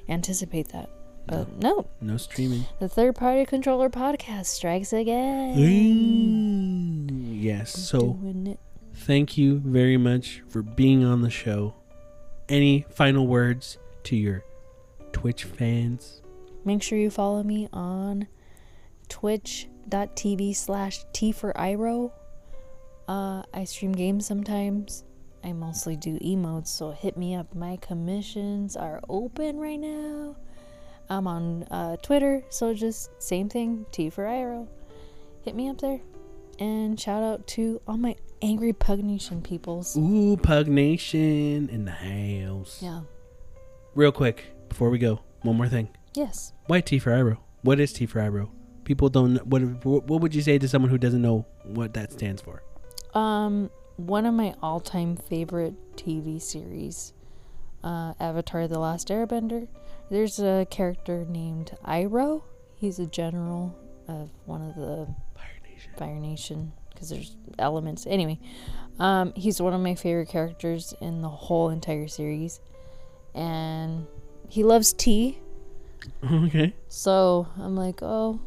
anticipate 0.09 0.69
that. 0.69 0.89
But 1.27 1.61
no, 1.61 1.85
no 2.01 2.17
streaming. 2.17 2.65
the 2.79 2.87
third 2.87 3.15
party 3.15 3.45
controller 3.45 3.89
podcast 3.89 4.45
strikes 4.45 4.93
again. 4.93 5.57
Mm, 5.57 7.41
yes. 7.43 7.71
So 7.77 8.17
thank 8.95 9.37
you 9.37 9.59
very 9.59 9.97
much 9.97 10.41
for 10.47 10.61
being 10.61 11.03
on 11.03 11.21
the 11.21 11.29
show. 11.29 11.73
Any 12.49 12.85
final 12.89 13.27
words 13.27 13.77
to 14.03 14.15
your 14.15 14.43
Twitch 15.11 15.43
fans? 15.43 16.21
Make 16.63 16.81
sure 16.81 16.97
you 16.97 17.09
follow 17.09 17.43
me 17.43 17.67
on 17.73 18.27
twitch.tv 19.09 20.55
slash 20.55 21.03
T 21.13 21.31
for 21.31 21.51
Iro. 21.59 22.13
Uh, 23.07 23.43
I 23.53 23.63
stream 23.65 23.91
games 23.93 24.25
sometimes. 24.25 25.03
I 25.43 25.53
mostly 25.53 25.95
do 25.95 26.17
emotes, 26.19 26.67
so 26.67 26.91
hit 26.91 27.15
me 27.17 27.35
up. 27.35 27.53
My 27.55 27.77
commissions 27.77 28.75
are 28.75 29.01
open 29.07 29.57
right 29.59 29.79
now. 29.79 30.35
I'm 31.09 31.27
on 31.27 31.63
uh, 31.63 31.97
Twitter, 31.97 32.43
so 32.49 32.73
just 32.73 33.21
same 33.21 33.49
thing, 33.49 33.85
T 33.91 34.09
for 34.09 34.27
Iro. 34.27 34.67
Hit 35.43 35.55
me 35.55 35.69
up 35.69 35.79
there. 35.79 36.01
And 36.59 36.99
shout 36.99 37.23
out 37.23 37.47
to 37.47 37.81
all 37.87 37.97
my 37.97 38.15
angry 38.41 38.73
Pugnation 38.73 39.41
peoples. 39.41 39.95
Ooh, 39.97 40.37
Pug 40.37 40.67
Nation 40.67 41.69
in 41.69 41.85
the 41.85 41.91
house. 41.91 42.81
Yeah. 42.81 43.01
Real 43.95 44.11
quick 44.11 44.45
before 44.69 44.89
we 44.89 44.97
go, 44.97 45.21
one 45.41 45.55
more 45.55 45.67
thing. 45.67 45.89
Yes. 46.13 46.53
Why 46.65 46.81
T 46.81 46.99
for 46.99 47.11
Iro? 47.11 47.39
What 47.61 47.79
is 47.79 47.93
T 47.93 48.05
for 48.05 48.19
Iro? 48.19 48.51
People 48.83 49.09
don't. 49.09 49.45
What 49.45 49.61
What 49.85 50.21
would 50.21 50.33
you 50.33 50.41
say 50.41 50.57
to 50.57 50.67
someone 50.67 50.89
who 50.89 50.97
doesn't 50.97 51.21
know 51.21 51.45
what 51.63 51.93
that 51.93 52.11
stands 52.11 52.41
for? 52.41 52.63
Um, 53.13 53.69
one 53.97 54.25
of 54.25 54.33
my 54.33 54.53
all-time 54.61 55.15
favorite 55.17 55.73
TV 55.95 56.41
series, 56.41 57.13
uh, 57.87 58.13
Avatar: 58.19 58.67
The 58.67 58.79
Last 58.79 59.07
Airbender. 59.09 59.67
There's 60.09 60.39
a 60.39 60.65
character 60.69 61.25
named 61.27 61.71
Iroh. 61.85 62.43
He's 62.75 62.99
a 62.99 63.05
general 63.07 63.75
of 64.07 64.29
one 64.45 64.61
of 64.61 64.75
the 64.75 65.07
Fire 65.35 65.59
Nation. 65.69 65.91
Fire 65.97 66.19
Nation 66.19 66.71
because 66.93 67.09
there's 67.09 67.35
elements. 67.59 68.05
Anyway, 68.07 68.39
um, 68.99 69.33
he's 69.35 69.61
one 69.61 69.73
of 69.73 69.81
my 69.81 69.95
favorite 69.95 70.29
characters 70.29 70.93
in 71.01 71.21
the 71.21 71.29
whole 71.29 71.69
entire 71.69 72.07
series, 72.07 72.59
and 73.35 74.05
he 74.49 74.63
loves 74.63 74.93
tea. 74.93 75.39
Okay. 76.23 76.73
So 76.87 77.47
I'm 77.57 77.75
like, 77.75 77.99
oh, 78.01 78.39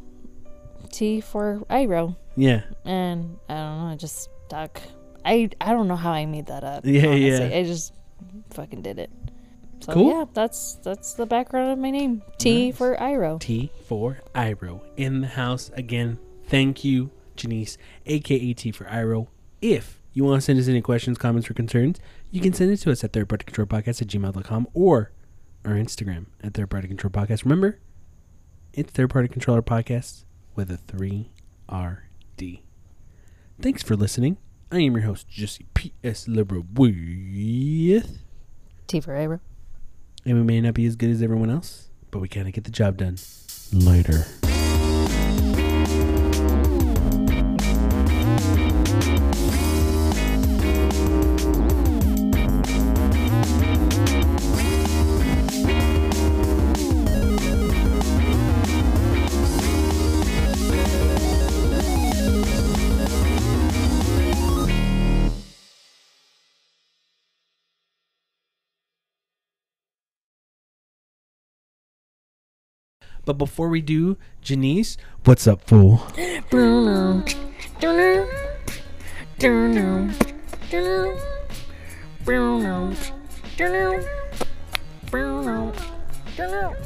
tea 0.90 1.20
for 1.20 1.60
Iroh 1.68 2.16
Yeah. 2.36 2.62
and 2.84 3.36
I 3.48 3.54
don't 3.54 3.78
know, 3.88 3.92
it 3.92 3.98
just 3.98 4.30
stuck. 4.46 4.80
I 5.24 5.50
I 5.60 5.72
don't 5.72 5.86
know 5.88 5.96
how 5.96 6.12
I 6.12 6.24
made 6.26 6.46
that 6.46 6.64
up. 6.64 6.84
Yeah, 6.86 7.06
honestly. 7.08 7.50
yeah. 7.50 7.58
I 7.58 7.64
just 7.64 7.92
fucking 8.50 8.80
did 8.82 8.98
it. 8.98 9.10
So 9.80 9.92
Cool. 9.94 10.08
yeah, 10.10 10.24
that's 10.34 10.74
that's 10.82 11.14
the 11.14 11.26
background 11.26 11.72
of 11.72 11.78
my 11.78 11.90
name. 11.90 12.22
T 12.38 12.66
Nice. 12.66 12.76
for 12.76 13.00
Iro. 13.02 13.38
T 13.38 13.70
for 13.86 14.18
Iro 14.34 14.82
in 14.96 15.22
the 15.22 15.26
house 15.28 15.70
again. 15.74 16.18
Thank 16.46 16.84
you, 16.84 17.10
Janice, 17.36 17.78
aka 18.06 18.52
T 18.54 18.72
for 18.72 18.86
Iro. 18.88 19.28
If 19.62 20.00
you 20.12 20.24
want 20.24 20.38
to 20.38 20.44
send 20.44 20.58
us 20.58 20.68
any 20.68 20.80
questions, 20.82 21.16
comments, 21.18 21.48
or 21.50 21.54
concerns, 21.54 21.98
you 22.30 22.40
can 22.40 22.52
send 22.52 22.70
it 22.72 22.78
to 22.78 22.90
us 22.90 23.02
at 23.04 23.12
thirdpartycontrolpodcast 23.12 24.02
at 24.02 24.08
gmail.com 24.08 24.68
or 24.74 25.12
our 25.64 25.72
Instagram 25.74 26.26
at 26.42 26.54
Third 26.54 26.68
Party 26.70 26.88
Control 26.88 27.10
Podcast. 27.10 27.44
Remember, 27.44 27.78
it's 28.72 28.90
Third 28.92 29.10
Party 29.10 29.28
Controller 29.28 29.62
Podcast 29.62 30.24
with 30.56 30.70
a 30.70 30.78
3RD. 30.78 32.62
Thanks 33.60 33.82
for 33.82 33.94
listening. 33.96 34.36
I 34.72 34.78
am 34.80 34.92
your 34.96 35.02
host, 35.06 35.28
Jesse 35.28 35.66
P.S. 35.74 36.26
Liberal 36.28 36.64
with. 36.74 38.18
T 38.86 39.00
for 39.00 39.14
Iro. 39.16 39.40
And 40.24 40.36
we 40.36 40.42
may 40.44 40.60
not 40.60 40.74
be 40.74 40.86
as 40.86 40.96
good 40.96 41.10
as 41.10 41.22
everyone 41.22 41.50
else, 41.50 41.88
but 42.10 42.18
we 42.20 42.28
kind 42.28 42.46
of 42.46 42.52
get 42.52 42.64
the 42.64 42.70
job 42.70 42.98
done. 42.98 43.16
Later. 43.72 44.26
But 73.30 73.38
before 73.38 73.68
we 73.68 73.80
do, 73.80 74.16
Janice, 74.42 74.96
what's 75.22 75.46
up, 75.46 75.62
fool? 75.62 76.02
Bruno. 76.50 77.22
Bruno. 77.80 78.28
Bruno. 79.38 80.12
Bruno. 80.68 81.16
Bruno. 82.24 82.92
Bruno. 83.56 84.04
Bruno. 85.12 85.72
Bruno. 86.34 86.76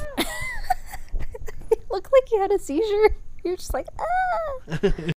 Looked 1.90 2.12
like 2.12 2.30
you 2.30 2.40
had 2.42 2.52
a 2.52 2.58
seizure. 2.58 3.16
You're 3.42 3.56
just 3.56 3.72
like, 3.72 3.86
ah. 3.98 4.92